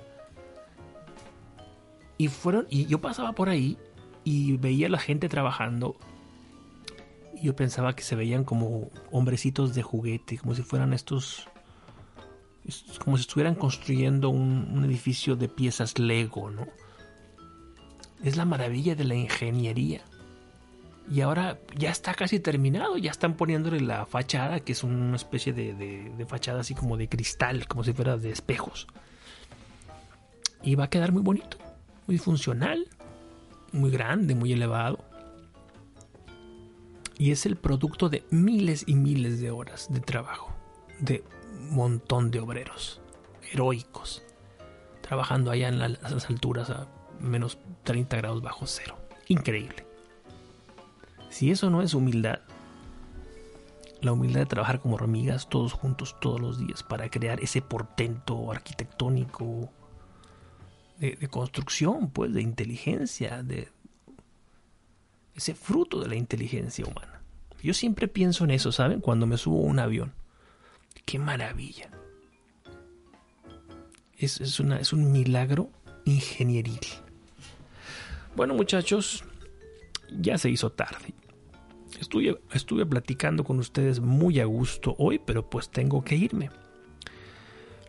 Y 2.18 2.30
fueron, 2.30 2.66
y 2.70 2.86
yo 2.86 3.02
pasaba 3.02 3.34
por 3.34 3.50
ahí 3.50 3.78
y 4.24 4.58
veía 4.58 4.88
a 4.88 4.90
la 4.90 5.00
gente 5.00 5.30
trabajando. 5.30 5.96
Y 7.36 7.46
yo 7.46 7.56
pensaba 7.56 7.96
que 7.96 8.04
se 8.04 8.16
veían 8.16 8.44
como 8.44 8.90
hombrecitos 9.12 9.76
de 9.76 9.84
juguete, 9.84 10.38
como 10.38 10.56
si 10.56 10.62
fueran 10.62 10.94
estos. 10.94 11.48
es 12.64 13.00
como 13.04 13.18
si 13.18 13.22
estuvieran 13.22 13.56
construyendo 13.56 14.30
un, 14.30 14.70
un 14.74 14.86
edificio 14.86 15.36
de 15.36 15.50
piezas 15.50 16.00
Lego, 16.00 16.50
¿no? 16.50 16.68
Es 18.24 18.38
la 18.38 18.46
maravilla 18.46 18.96
de 18.96 19.04
la 19.04 19.16
ingeniería. 19.16 20.02
Y 21.10 21.22
ahora 21.22 21.60
ya 21.76 21.92
está 21.92 22.16
casi 22.16 22.40
terminado, 22.40 22.98
ya 22.98 23.12
están 23.12 23.36
poniéndole 23.36 23.80
la 23.80 24.06
fachada, 24.08 24.60
que 24.62 24.72
es 24.72 24.84
una 24.84 25.16
especie 25.16 25.54
de, 25.54 26.26
fachada 26.28 26.62
así 26.62 26.74
como 26.74 26.98
de 26.98 27.08
cristal, 27.08 27.68
como 27.68 27.84
si 27.84 27.94
fuera 27.94 28.18
de 28.18 28.32
espejos. 28.32 28.88
Y 30.64 30.74
va 30.76 30.86
a 30.86 30.90
quedar 30.90 31.12
muy 31.12 31.22
bonito, 31.22 31.58
muy 32.08 32.18
funcional, 32.18 32.88
muy 33.72 33.92
grande, 33.92 34.34
muy 34.34 34.52
elevado. 34.54 34.98
Y 37.18 37.32
es 37.32 37.46
el 37.46 37.56
producto 37.56 38.10
de 38.10 38.26
miles 38.32 38.84
y 38.88 38.96
miles 38.96 39.40
de 39.40 39.52
horas 39.52 39.88
de 39.94 40.00
trabajo, 40.00 40.52
de 41.00 41.24
un 41.60 41.76
montón 41.76 42.32
de 42.32 42.40
obreros 42.40 43.00
heroicos, 43.54 44.24
trabajando 45.02 45.52
allá 45.52 45.68
en 45.68 45.78
la- 45.80 45.90
las 45.90 46.30
alturas 46.30 46.72
a 46.72 46.88
menos 47.20 47.60
30 47.84 48.18
grados 48.18 48.42
bajo 48.42 48.66
cero. 48.66 48.98
Increíble. 49.28 49.85
Si 51.36 51.52
eso 51.52 51.70
no 51.70 51.82
es 51.82 51.94
humildad, 51.94 52.40
la 54.00 54.14
humildad 54.14 54.40
de 54.40 54.46
trabajar 54.46 54.80
como 54.80 54.96
hormigas 54.96 55.50
todos 55.50 55.74
juntos 55.74 56.16
todos 56.22 56.40
los 56.40 56.60
días 56.60 56.82
para 56.82 57.10
crear 57.10 57.42
ese 57.42 57.62
portento 57.62 58.54
arquitectónico 58.54 59.70
de, 60.98 61.28
construcción, 61.28 62.10
pues, 62.10 62.34
de 62.34 62.42
inteligencia, 62.42 63.44
de 63.44 63.68
ese 65.36 65.56
fruto 65.56 66.00
de 66.00 66.08
la 66.08 66.16
inteligencia 66.16 66.86
humana. 66.86 67.22
Yo 67.62 67.74
siempre 67.74 68.08
pienso 68.08 68.46
en 68.46 68.52
eso, 68.52 68.72
¿saben? 68.72 69.02
Cuando 69.02 69.28
me 69.28 69.36
subo 69.36 69.60
a 69.60 69.70
un 69.70 69.80
avión. 69.80 70.14
¡Qué 71.04 71.20
maravilla! 71.20 71.90
Es, 74.18 74.40
es 74.40 74.94
un 74.94 75.12
milagro 75.12 75.70
ingenieril. 76.06 76.80
Bueno, 78.38 78.54
muchachos, 78.54 79.26
ya 80.18 80.38
se 80.38 80.50
hizo 80.50 80.72
tarde. 80.72 81.14
Estuve, 82.00 82.40
estuve 82.54 82.86
platicando 82.86 83.44
con 83.44 83.60
ustedes 83.60 84.00
muy 84.00 84.40
a 84.40 84.46
gusto 84.46 84.96
hoy, 84.98 85.20
pero 85.24 85.50
pues 85.50 85.70
tengo 85.70 86.04
que 86.04 86.16
irme. 86.16 86.50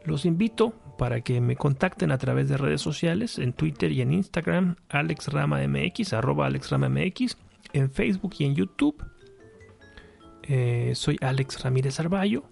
Los 0.05 0.25
invito 0.25 0.73
para 0.99 1.21
que 1.21 1.41
me 1.41 1.57
contacten 1.57 2.13
a 2.13 2.19
través 2.19 2.49
de 2.49 2.57
redes 2.57 2.81
sociales, 2.81 3.39
en 3.39 3.53
Twitter 3.53 3.91
y 3.91 4.03
en 4.03 4.13
Instagram, 4.13 4.77
AlexRamaMX, 4.89 6.13
arroba 6.13 6.47
AlexRamaMX, 6.47 7.37
en 7.73 7.91
Facebook 7.91 8.35
y 8.39 8.45
en 8.45 8.55
YouTube. 8.55 9.05
Eh, 10.45 10.93
soy 10.95 11.17
Alex 11.21 11.61
Ramírez 11.63 11.99
Arballo 11.99 12.45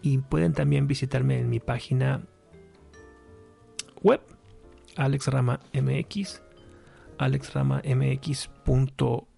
y 0.00 0.18
pueden 0.18 0.52
también 0.52 0.86
visitarme 0.86 1.40
en 1.40 1.50
mi 1.50 1.58
página 1.58 2.22
web, 4.00 4.20
AlexRamaMX, 4.96 6.40
alexramamx.com. 7.18 9.29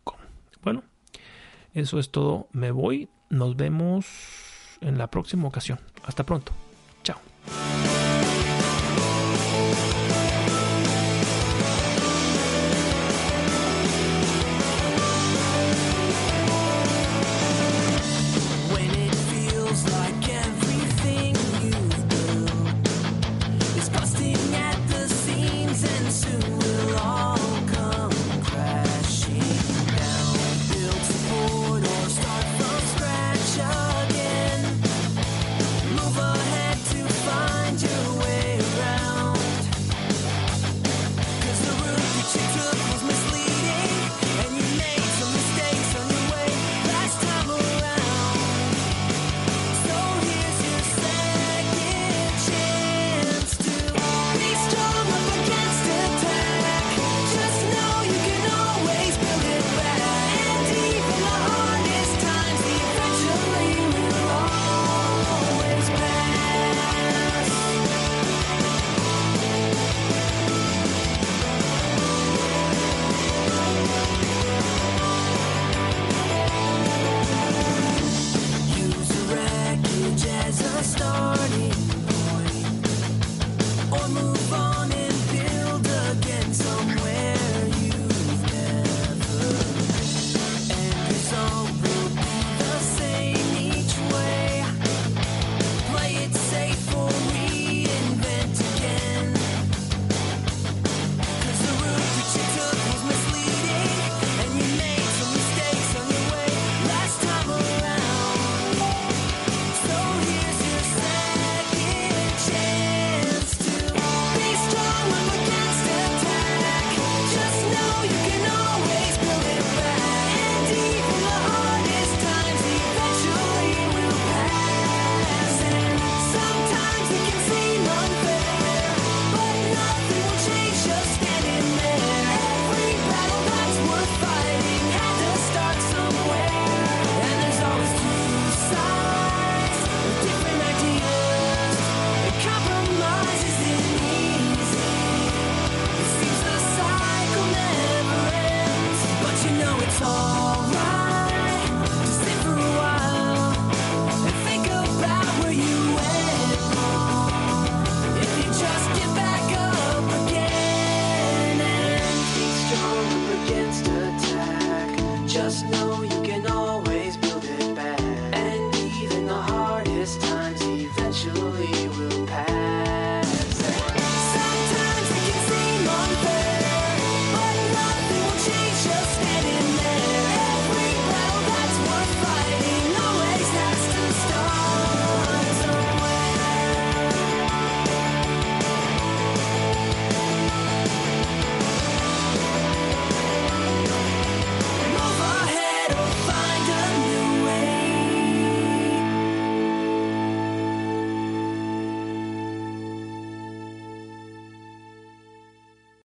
Eso 1.74 1.98
es 1.98 2.10
todo. 2.10 2.48
Me 2.52 2.70
voy. 2.70 3.08
Nos 3.30 3.56
vemos 3.56 4.06
en 4.80 4.98
la 4.98 5.08
próxima 5.08 5.48
ocasión. 5.48 5.80
Hasta 6.04 6.24
pronto. 6.24 6.52
Chao. 7.02 7.18